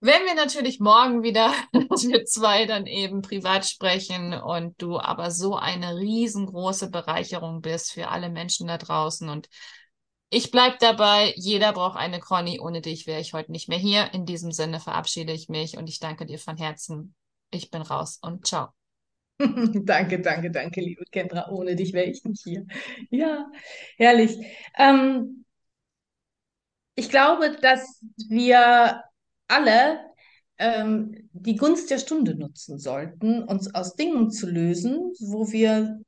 wenn 0.00 0.26
wir 0.26 0.34
natürlich 0.34 0.78
morgen 0.78 1.22
wieder, 1.22 1.54
wir 1.72 2.24
zwei 2.26 2.66
dann 2.66 2.84
eben 2.84 3.22
privat 3.22 3.64
sprechen 3.64 4.34
und 4.34 4.74
du 4.82 4.98
aber 4.98 5.30
so 5.30 5.56
eine 5.56 5.96
riesengroße 5.96 6.90
Bereicherung 6.90 7.62
bist 7.62 7.92
für 7.92 8.08
alle 8.08 8.28
Menschen 8.28 8.66
da 8.66 8.76
draußen 8.76 9.30
und 9.30 9.48
Ich 10.34 10.50
bleibe 10.50 10.78
dabei, 10.80 11.34
jeder 11.36 11.74
braucht 11.74 11.98
eine 11.98 12.18
Conny. 12.18 12.58
Ohne 12.58 12.80
dich 12.80 13.06
wäre 13.06 13.20
ich 13.20 13.34
heute 13.34 13.52
nicht 13.52 13.68
mehr 13.68 13.76
hier. 13.76 14.14
In 14.14 14.24
diesem 14.24 14.50
Sinne 14.50 14.80
verabschiede 14.80 15.30
ich 15.30 15.50
mich 15.50 15.76
und 15.76 15.90
ich 15.90 16.00
danke 16.00 16.24
dir 16.24 16.38
von 16.38 16.56
Herzen. 16.56 17.14
Ich 17.50 17.70
bin 17.70 17.82
raus 17.82 18.18
und 18.22 18.46
ciao. 18.46 18.68
danke, 19.38 20.22
danke, 20.22 20.50
danke, 20.50 20.80
liebe 20.80 21.04
Kendra. 21.10 21.50
Ohne 21.50 21.76
dich 21.76 21.92
wäre 21.92 22.06
ich 22.06 22.24
nicht 22.24 22.42
hier. 22.42 22.66
Ja, 23.10 23.46
herrlich. 23.98 24.38
Ähm, 24.78 25.44
ich 26.94 27.10
glaube, 27.10 27.54
dass 27.60 28.00
wir 28.26 29.02
alle 29.48 30.00
ähm, 30.56 31.28
die 31.34 31.56
Gunst 31.56 31.90
der 31.90 31.98
Stunde 31.98 32.36
nutzen 32.36 32.78
sollten, 32.78 33.42
uns 33.42 33.74
aus 33.74 33.96
Dingen 33.96 34.30
zu 34.30 34.48
lösen, 34.48 35.12
wo 35.20 35.52
wir 35.52 36.00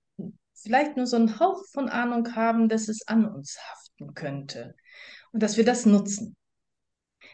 vielleicht 0.55 0.97
nur 0.97 1.07
so 1.07 1.17
einen 1.17 1.39
Hauch 1.39 1.63
von 1.73 1.91
Ahnung 1.91 2.35
haben, 2.35 2.71
dass 2.71 2.89
es 2.89 3.07
an 3.07 3.27
uns 3.27 3.59
haften 3.95 4.15
könnte. 4.15 4.75
Und 5.33 5.43
dass 5.43 5.57
wir 5.57 5.65
das 5.65 5.87
nutzen. 5.87 6.37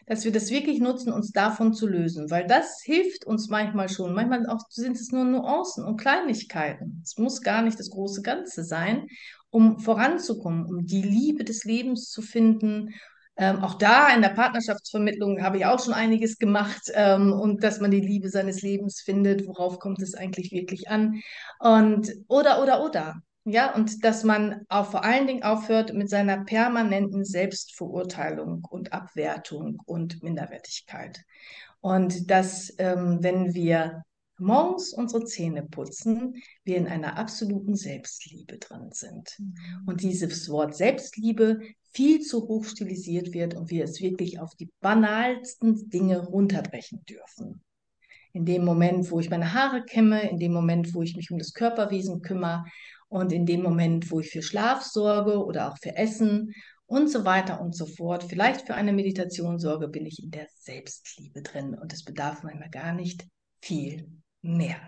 Dass 0.07 0.25
wir 0.25 0.33
das 0.33 0.51
wirklich 0.51 0.81
nutzen, 0.81 1.13
uns 1.13 1.31
davon 1.31 1.73
zu 1.73 1.87
lösen. 1.87 2.31
Weil 2.31 2.47
das 2.47 2.81
hilft 2.83 3.27
uns 3.27 3.49
manchmal 3.49 3.89
schon. 3.89 4.15
Manchmal 4.15 4.47
auch 4.47 4.65
sind 4.71 4.97
es 4.97 5.13
nur 5.13 5.25
Nuancen 5.25 5.85
und 5.85 6.01
Kleinigkeiten. 6.01 7.03
Es 7.05 7.19
muss 7.19 7.43
gar 7.43 7.63
nicht 7.63 7.79
das 7.79 7.91
große 7.91 8.23
Ganze 8.23 8.65
sein, 8.65 9.07
um 9.51 9.79
voranzukommen, 9.79 10.67
um 10.67 10.87
die 10.87 11.03
Liebe 11.03 11.45
des 11.45 11.65
Lebens 11.65 12.11
zu 12.11 12.23
finden 12.23 12.95
ähm, 13.37 13.63
auch 13.65 13.75
da 13.75 14.13
in 14.15 14.21
der 14.21 14.31
Partnerschaftsvermittlung 14.31 15.41
habe 15.41 15.57
ich 15.57 15.65
auch 15.65 15.83
schon 15.83 15.95
einiges 15.95 16.37
gemacht 16.37 16.91
ähm, 16.93 17.33
und 17.33 17.63
dass 17.65 17.81
man 17.81 17.91
die 17.91 18.01
Liebe 18.01 18.29
seines 18.29 18.61
Lebens 18.61 19.01
findet, 19.01 19.47
worauf 19.47 19.79
kommt 19.79 20.03
es 20.03 20.15
eigentlich 20.15 20.53
wirklich 20.53 20.91
an 20.91 21.23
und 21.59 22.13
oder 22.29 22.63
oder 22.63 22.85
oder 22.85 23.23
ja 23.45 23.75
und 23.75 24.05
dass 24.05 24.25
man 24.25 24.65
auch 24.69 24.91
vor 24.91 25.05
allen 25.05 25.27
Dingen 25.27 25.43
aufhört 25.43 25.95
mit 25.95 26.11
seiner 26.11 26.45
permanenten 26.45 27.25
Selbstverurteilung 27.25 28.65
und 28.69 28.93
Abwertung 28.93 29.81
und 29.87 30.23
Minderwertigkeit 30.23 31.25
und 31.81 32.31
dass 32.31 32.75
ähm, 32.79 33.19
wenn 33.23 33.55
wir 33.55 34.03
morgens 34.41 34.93
unsere 34.93 35.25
Zähne 35.25 35.63
putzen, 35.63 36.43
wir 36.65 36.77
in 36.77 36.87
einer 36.87 37.19
absoluten 37.19 37.77
Selbstliebe 37.77 38.59
drin 38.59 38.89
sind. 38.91 39.37
Mhm. 39.39 39.55
Und 39.87 40.03
dieses 40.03 40.49
Wort 40.49 40.75
Selbstliebe 40.75 41.61
viel 41.93 42.21
zu 42.21 42.49
hoch 42.49 42.65
stilisiert 42.65 43.33
wird 43.33 43.55
und 43.55 43.71
wir 43.71 43.85
es 43.85 44.01
wirklich 44.01 44.41
auf 44.41 44.55
die 44.57 44.71
banalsten 44.81 45.91
Dinge 45.91 46.19
runterbrechen 46.27 47.05
dürfen. 47.05 47.63
In 48.33 48.45
dem 48.45 48.65
Moment, 48.65 49.11
wo 49.11 49.21
ich 49.21 49.29
meine 49.29 49.55
Haare 49.55 49.85
kämme, 49.85 50.29
in 50.31 50.39
dem 50.39 50.53
Moment, 50.53 50.95
wo 50.95 51.03
ich 51.03 51.17
mich 51.17 51.31
um 51.31 51.39
das 51.39 51.53
Körperwesen 51.53 52.23
kümmere 52.23 52.65
und 53.11 53.33
in 53.33 53.45
dem 53.45 53.63
Moment, 53.63 54.11
wo 54.11 54.21
ich 54.21 54.31
für 54.31 54.43
Schlaf 54.43 54.83
sorge 54.85 55.45
oder 55.45 55.71
auch 55.71 55.77
für 55.79 55.97
Essen 55.97 56.55
und 56.87 57.11
so 57.11 57.25
weiter 57.25 57.61
und 57.61 57.75
so 57.75 57.85
fort, 57.85 58.25
vielleicht 58.25 58.67
für 58.67 58.75
eine 58.75 58.93
Meditation 58.93 59.59
sorge, 59.59 59.89
bin 59.89 60.07
ich 60.07 60.23
in 60.23 60.31
der 60.31 60.47
Selbstliebe 60.55 61.43
drin 61.43 61.75
und 61.75 61.93
es 61.93 62.05
bedarf 62.05 62.45
manchmal 62.45 62.71
gar 62.71 62.95
nicht 62.95 63.27
viel 63.61 64.09
mehr. 64.43 64.79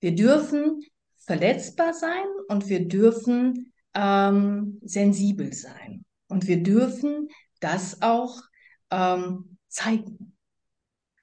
Wir 0.00 0.14
dürfen 0.14 0.82
verletzbar 1.16 1.94
sein 1.94 2.26
und 2.48 2.68
wir 2.68 2.86
dürfen 2.86 3.72
ähm, 3.94 4.78
sensibel 4.84 5.54
sein. 5.54 6.04
Und 6.28 6.46
wir 6.46 6.62
dürfen 6.62 7.28
das 7.60 8.02
auch 8.02 8.42
ähm, 8.90 9.56
zeigen. 9.68 10.36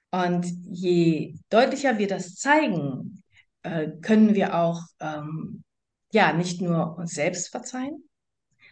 Und 0.10 0.46
je 0.64 1.36
deutlicher 1.50 2.00
wir 2.00 2.08
das 2.08 2.36
zeigen, 2.36 3.21
äh, 3.64 3.90
können 4.02 4.36
wir 4.36 4.56
auch 4.56 4.82
ähm, 5.00 5.64
ja 6.12 6.34
nicht 6.34 6.62
nur 6.62 6.98
uns 6.98 7.14
selbst 7.14 7.50
verzeihen, 7.50 8.04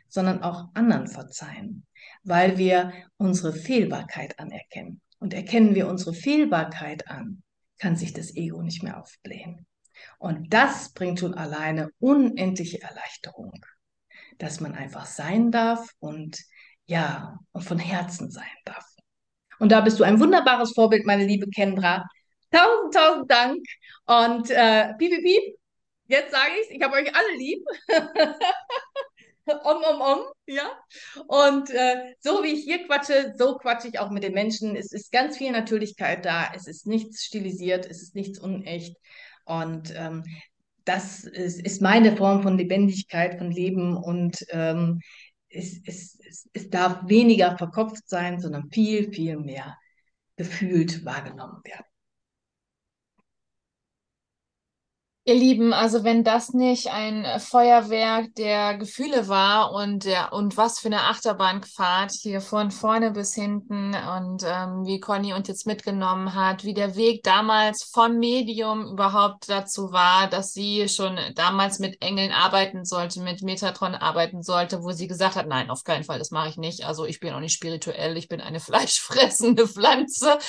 sondern 0.07 0.41
auch 0.44 0.70
anderen 0.74 1.07
verzeihen, 1.07 1.86
weil 2.24 2.57
wir 2.57 2.91
unsere 3.18 3.53
Fehlbarkeit 3.53 4.40
anerkennen. 4.40 5.02
Und 5.20 5.34
erkennen 5.34 5.76
wir 5.76 5.88
unsere 5.88 6.14
Fehlbarkeit 6.14 7.10
an, 7.10 7.44
kann 7.78 7.95
sich 7.95 8.14
das 8.14 8.36
Ego 8.36 8.61
nicht 8.61 8.84
mehr 8.84 9.02
aufblähen. 9.02 9.66
Und 10.18 10.53
das 10.53 10.94
bringt 10.94 11.20
schon 11.20 11.34
alleine 11.34 11.90
unendliche 11.99 12.82
Erleichterung 12.82 13.52
dass 14.40 14.61
man 14.61 14.74
einfach 14.74 15.06
sein 15.06 15.52
darf 15.52 15.88
und 15.99 16.40
ja, 16.88 17.38
und 17.52 17.64
von 17.64 17.78
Herzen 17.78 18.32
sein 18.32 18.45
darf. 18.66 18.86
Und 19.60 19.72
da 19.72 19.82
bist 19.82 19.99
du 19.99 20.03
ein 20.03 20.20
wunderbares 20.20 20.72
Vorbild, 20.74 21.06
meine 21.06 21.26
liebe 21.26 21.48
Kendra. 21.49 22.06
Tausend, 22.51 22.93
tausend 22.93 23.31
Dank. 23.31 23.65
Und 24.05 24.49
äh, 24.49 24.93
piep, 24.97 25.11
piep, 25.11 25.23
piep. 25.23 25.55
Jetzt 26.07 26.31
sage 26.31 26.51
ich 26.59 26.67
es, 26.67 26.71
ich 26.71 26.81
habe 26.81 26.95
euch 26.95 27.15
alle 27.15 27.38
lieb. 27.38 27.63
um, 29.63 29.77
um, 29.77 30.01
um, 30.01 30.19
ja. 30.47 30.71
Und 31.27 31.69
äh, 31.69 32.15
so 32.19 32.43
wie 32.43 32.53
ich 32.53 32.63
hier 32.63 32.85
quatsche, 32.88 33.34
so 33.38 33.57
quatsche 33.57 33.88
ich 33.88 33.99
auch 33.99 34.09
mit 34.09 34.23
den 34.23 34.34
Menschen. 34.34 34.76
Es 34.76 34.91
ist 34.91 35.11
ganz 35.11 35.38
viel 35.38 35.51
Natürlichkeit 35.51 36.26
da. 36.26 36.51
Es 36.55 36.67
ist 36.67 36.88
nichts 36.88 37.23
stilisiert, 37.23 37.85
es 37.85 38.01
ist 38.01 38.15
nichts 38.15 38.39
unecht. 38.39 38.97
Und 39.45 39.93
ähm, 39.95 40.23
das 40.85 41.23
ist, 41.23 41.61
ist, 41.61 41.81
meine 41.81 42.17
Form 42.17 42.41
von 42.41 42.57
Lebendigkeit, 42.57 43.38
von 43.38 43.51
Leben 43.51 43.95
und 43.95 44.43
ähm, 44.49 45.01
es, 45.49 45.81
es, 45.85 46.17
es 46.53 46.69
darf 46.69 47.07
weniger 47.07 47.57
verkopft 47.57 48.07
sein, 48.07 48.39
sondern 48.39 48.71
viel, 48.71 49.11
viel 49.13 49.38
mehr 49.38 49.77
gefühlt 50.35 51.05
wahrgenommen 51.05 51.61
werden. 51.63 51.89
Ihr 55.30 55.35
Lieben, 55.35 55.73
also 55.73 56.03
wenn 56.03 56.23
das 56.23 56.53
nicht 56.53 56.88
ein 56.88 57.23
Feuerwerk 57.39 58.34
der 58.34 58.76
Gefühle 58.80 59.27
war 59.27 59.73
und 59.73 60.06
der 60.06 60.34
und 60.34 60.57
was 60.57 60.80
für 60.80 60.88
eine 60.88 61.03
Achterbahnfahrt 61.03 62.14
hier 62.14 62.41
von 62.41 62.72
vorne 62.72 63.11
bis 63.11 63.35
hinten 63.35 63.93
und 63.93 64.43
ähm, 64.43 64.88
wie 64.88 64.99
Conny 64.99 65.34
uns 65.34 65.47
jetzt 65.47 65.68
mitgenommen 65.68 66.34
hat, 66.34 66.64
wie 66.64 66.73
der 66.73 66.95
Weg 66.95 67.22
damals 67.22 67.84
vom 67.84 68.18
Medium 68.18 68.88
überhaupt 68.88 69.47
dazu 69.49 69.91
war, 69.91 70.27
dass 70.27 70.53
sie 70.53 70.89
schon 70.89 71.19
damals 71.35 71.77
mit 71.77 72.01
Engeln 72.01 72.31
arbeiten 72.31 72.84
sollte, 72.84 73.22
mit 73.22 73.43
Metatron 73.43 73.93
arbeiten 73.93 74.41
sollte, 74.41 74.81
wo 74.81 74.93
sie 74.93 75.07
gesagt 75.07 75.35
hat, 75.35 75.45
nein, 75.45 75.69
auf 75.69 75.84
keinen 75.84 76.06
Fall, 76.06 76.18
das 76.18 76.31
mache 76.31 76.49
ich 76.49 76.57
nicht. 76.57 76.85
Also 76.85 77.06
ich 77.06 77.19
bin 77.19 77.35
auch 77.35 77.39
nicht 77.39 77.53
spirituell, 77.53 78.18
ich 78.18 78.30
bin 78.30 78.41
eine 78.41 78.60
fleischfressende 78.60 79.68
Pflanze 79.68 80.39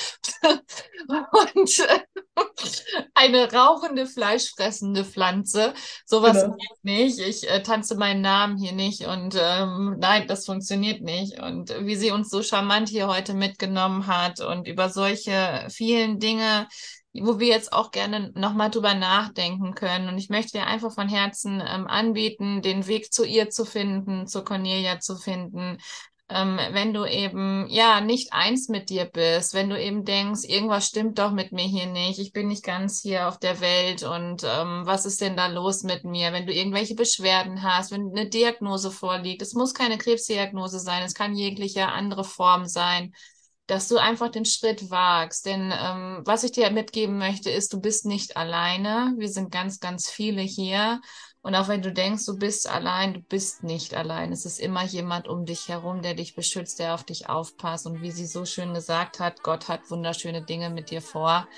und 0.43 1.78
äh, 1.81 2.01
eine 3.15 3.52
rauchende 3.52 4.07
Fleischfressende 4.07 4.70
fressende 4.71 5.05
Pflanze. 5.05 5.75
Sowas 6.07 6.43
genau. 6.43 6.57
geht 6.57 6.85
nicht. 6.85 7.19
Ich 7.19 7.51
äh, 7.51 7.63
tanze 7.63 7.97
meinen 7.97 8.21
Namen 8.21 8.57
hier 8.57 8.73
nicht 8.73 9.07
und 9.07 9.37
ähm, 9.39 9.97
nein, 9.99 10.27
das 10.29 10.47
funktioniert 10.47 11.03
nicht. 11.03 11.41
Und 11.41 11.75
wie 11.81 11.97
sie 11.97 12.13
uns 12.13 12.31
so 12.31 12.43
charmant 12.43 12.89
hier 12.89 13.09
heute 13.09 13.35
mitgenommen 13.35 14.07
hat 14.07 14.41
und 14.41 14.69
über 14.69 14.89
solche 14.89 15.67
vielen 15.71 16.21
Dinge, 16.21 16.69
wo 17.13 17.41
wir 17.41 17.49
jetzt 17.49 17.73
auch 17.73 17.91
gerne 17.91 18.31
nochmal 18.37 18.71
drüber 18.71 18.95
nachdenken 18.95 19.75
können. 19.75 20.09
Und 20.09 20.19
ich 20.19 20.29
möchte 20.29 20.59
dir 20.59 20.67
einfach 20.67 20.95
von 20.95 21.09
Herzen 21.09 21.61
ähm, 21.67 21.89
anbieten, 21.89 22.63
den 22.63 22.87
Weg 22.87 23.13
zu 23.13 23.25
ihr 23.25 23.51
zu 23.51 23.65
finden, 23.65 24.29
zu 24.29 24.45
Cornelia 24.45 25.01
zu 25.01 25.17
finden, 25.17 25.79
ähm, 26.31 26.59
wenn 26.73 26.94
du 26.94 27.05
eben 27.05 27.66
ja 27.69 28.01
nicht 28.01 28.32
eins 28.32 28.69
mit 28.69 28.89
dir 28.89 29.05
bist, 29.05 29.52
wenn 29.52 29.69
du 29.69 29.81
eben 29.81 30.05
denkst, 30.05 30.44
irgendwas 30.44 30.86
stimmt 30.86 31.19
doch 31.19 31.32
mit 31.32 31.52
mir 31.52 31.65
hier 31.65 31.86
nicht, 31.86 32.19
ich 32.19 32.32
bin 32.32 32.48
nicht 32.48 32.65
ganz 32.65 33.01
hier 33.02 33.28
auf 33.28 33.39
der 33.39 33.61
Welt 33.61 34.02
und 34.02 34.44
ähm, 34.44 34.82
was 34.86 35.07
ist 35.07 35.20
denn 35.20 35.36
da 35.36 35.48
los 35.48 35.82
mit 35.82 36.05
mir? 36.05 36.32
Wenn 36.32 36.47
du 36.47 36.52
irgendwelche 36.55 36.94
Beschwerden 36.94 37.62
hast, 37.62 37.90
wenn 37.90 38.11
eine 38.11 38.28
Diagnose 38.28 38.90
vorliegt, 38.90 39.43
es 39.43 39.55
muss 39.55 39.74
keine 39.74 39.98
Krebsdiagnose 39.98 40.78
sein, 40.78 41.02
es 41.02 41.15
kann 41.15 41.35
jegliche 41.35 41.89
andere 41.89 42.24
Form 42.24 42.66
sein 42.66 43.12
dass 43.70 43.86
du 43.86 43.98
einfach 43.98 44.31
den 44.31 44.44
Schritt 44.44 44.90
wagst. 44.90 45.47
Denn 45.47 45.73
ähm, 45.73 46.23
was 46.24 46.43
ich 46.43 46.51
dir 46.51 46.70
mitgeben 46.70 47.19
möchte, 47.19 47.51
ist, 47.51 47.73
du 47.73 47.81
bist 47.81 48.05
nicht 48.05 48.36
alleine. 48.36 49.15
Wir 49.16 49.28
sind 49.28 49.52
ganz, 49.52 49.78
ganz 49.78 50.11
viele 50.11 50.43
hier. 50.43 51.01
Und 51.43 51.55
auch 51.55 51.69
wenn 51.69 51.81
du 51.81 51.91
denkst, 51.91 52.27
du 52.27 52.39
bist 52.39 52.69
allein, 52.69 53.15
du 53.15 53.21
bist 53.21 53.62
nicht 53.62 53.95
allein. 53.95 54.31
Es 54.31 54.45
ist 54.45 54.61
immer 54.61 54.85
jemand 54.85 55.27
um 55.27 55.47
dich 55.47 55.69
herum, 55.69 56.03
der 56.03 56.15
dich 56.15 56.35
beschützt, 56.35 56.79
der 56.79 56.95
auf 56.95 57.05
dich 57.05 57.31
aufpasst. 57.31 57.87
Und 57.87 58.03
wie 58.03 58.11
sie 58.11 58.27
so 58.27 58.45
schön 58.45 58.75
gesagt 58.75 59.21
hat, 59.21 59.43
Gott 59.43 59.69
hat 59.69 59.91
wunderschöne 59.91 60.43
Dinge 60.43 60.69
mit 60.69 60.91
dir 60.91 61.01
vor. 61.01 61.49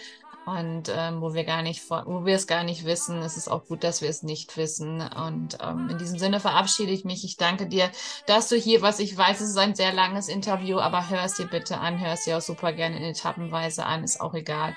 Und 0.44 0.90
ähm, 0.92 1.20
wo 1.20 1.34
wir 1.34 1.44
gar 1.44 1.62
nicht, 1.62 1.88
wo 1.88 2.24
wir 2.24 2.34
es 2.34 2.46
gar 2.48 2.64
nicht 2.64 2.84
wissen, 2.84 3.22
ist 3.22 3.36
es 3.36 3.46
auch 3.46 3.64
gut, 3.66 3.84
dass 3.84 4.02
wir 4.02 4.08
es 4.08 4.22
nicht 4.22 4.56
wissen. 4.56 5.00
Und 5.00 5.58
ähm, 5.60 5.88
in 5.88 5.98
diesem 5.98 6.18
Sinne 6.18 6.40
verabschiede 6.40 6.92
ich 6.92 7.04
mich. 7.04 7.24
Ich 7.24 7.36
danke 7.36 7.66
dir, 7.66 7.90
dass 8.26 8.48
du 8.48 8.56
hier, 8.56 8.82
was 8.82 8.98
ich 8.98 9.16
weiß, 9.16 9.40
es 9.40 9.50
ist 9.50 9.58
ein 9.58 9.74
sehr 9.74 9.92
langes 9.92 10.28
Interview, 10.28 10.78
aber 10.78 11.08
hör 11.10 11.24
es 11.24 11.34
dir 11.34 11.46
bitte 11.46 11.78
an, 11.78 12.00
hör 12.00 12.14
es 12.14 12.24
dir 12.24 12.38
auch 12.38 12.42
super 12.42 12.72
gerne 12.72 12.96
in 12.96 13.04
Etappenweise 13.04 13.86
an, 13.86 14.02
ist 14.02 14.20
auch 14.20 14.34
egal. 14.34 14.76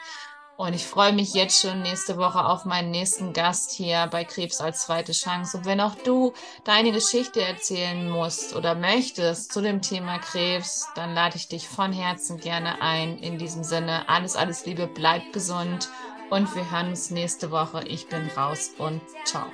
Und 0.57 0.73
ich 0.73 0.86
freue 0.86 1.11
mich 1.11 1.34
jetzt 1.34 1.61
schon 1.61 1.82
nächste 1.82 2.18
Woche 2.18 2.45
auf 2.45 2.64
meinen 2.64 2.90
nächsten 2.90 3.34
Gast 3.34 3.72
hier 3.72 4.07
bei 4.10 4.23
Krebs 4.23 4.61
als 4.61 4.84
zweite 4.84 5.11
Chance. 5.11 5.57
Und 5.57 5.65
wenn 5.65 5.82
auch 5.82 5.95
du 5.95 6.34
deine 6.64 6.94
Geschichte 6.94 7.41
erzählen 7.41 8.10
musst 8.10 8.56
oder 8.56 8.73
möchtest 8.73 9.52
zu 9.52 9.61
dem 9.61 9.82
Thema 9.82 10.18
Krebs, 10.19 10.88
dann 10.95 11.14
lade 11.14 11.36
ich 11.36 11.49
dich 11.49 11.68
von 11.68 11.91
Herzen 11.91 12.38
gerne 12.38 12.82
ein. 12.82 13.19
In 13.19 13.38
diesem 13.38 13.65
Sinne, 13.65 14.07
alles, 14.07 14.38
alles 14.38 14.65
Liebe, 14.65 14.88
bleib 14.88 15.34
gesund 15.34 15.90
und 16.30 16.56
wir 16.56 16.72
hören 16.72 16.90
uns 16.90 17.11
nächste 17.11 17.52
Woche. 17.52 17.84
Ich 17.86 18.07
bin 18.07 18.30
raus 18.38 18.72
und 18.77 19.02
ciao. 19.26 19.45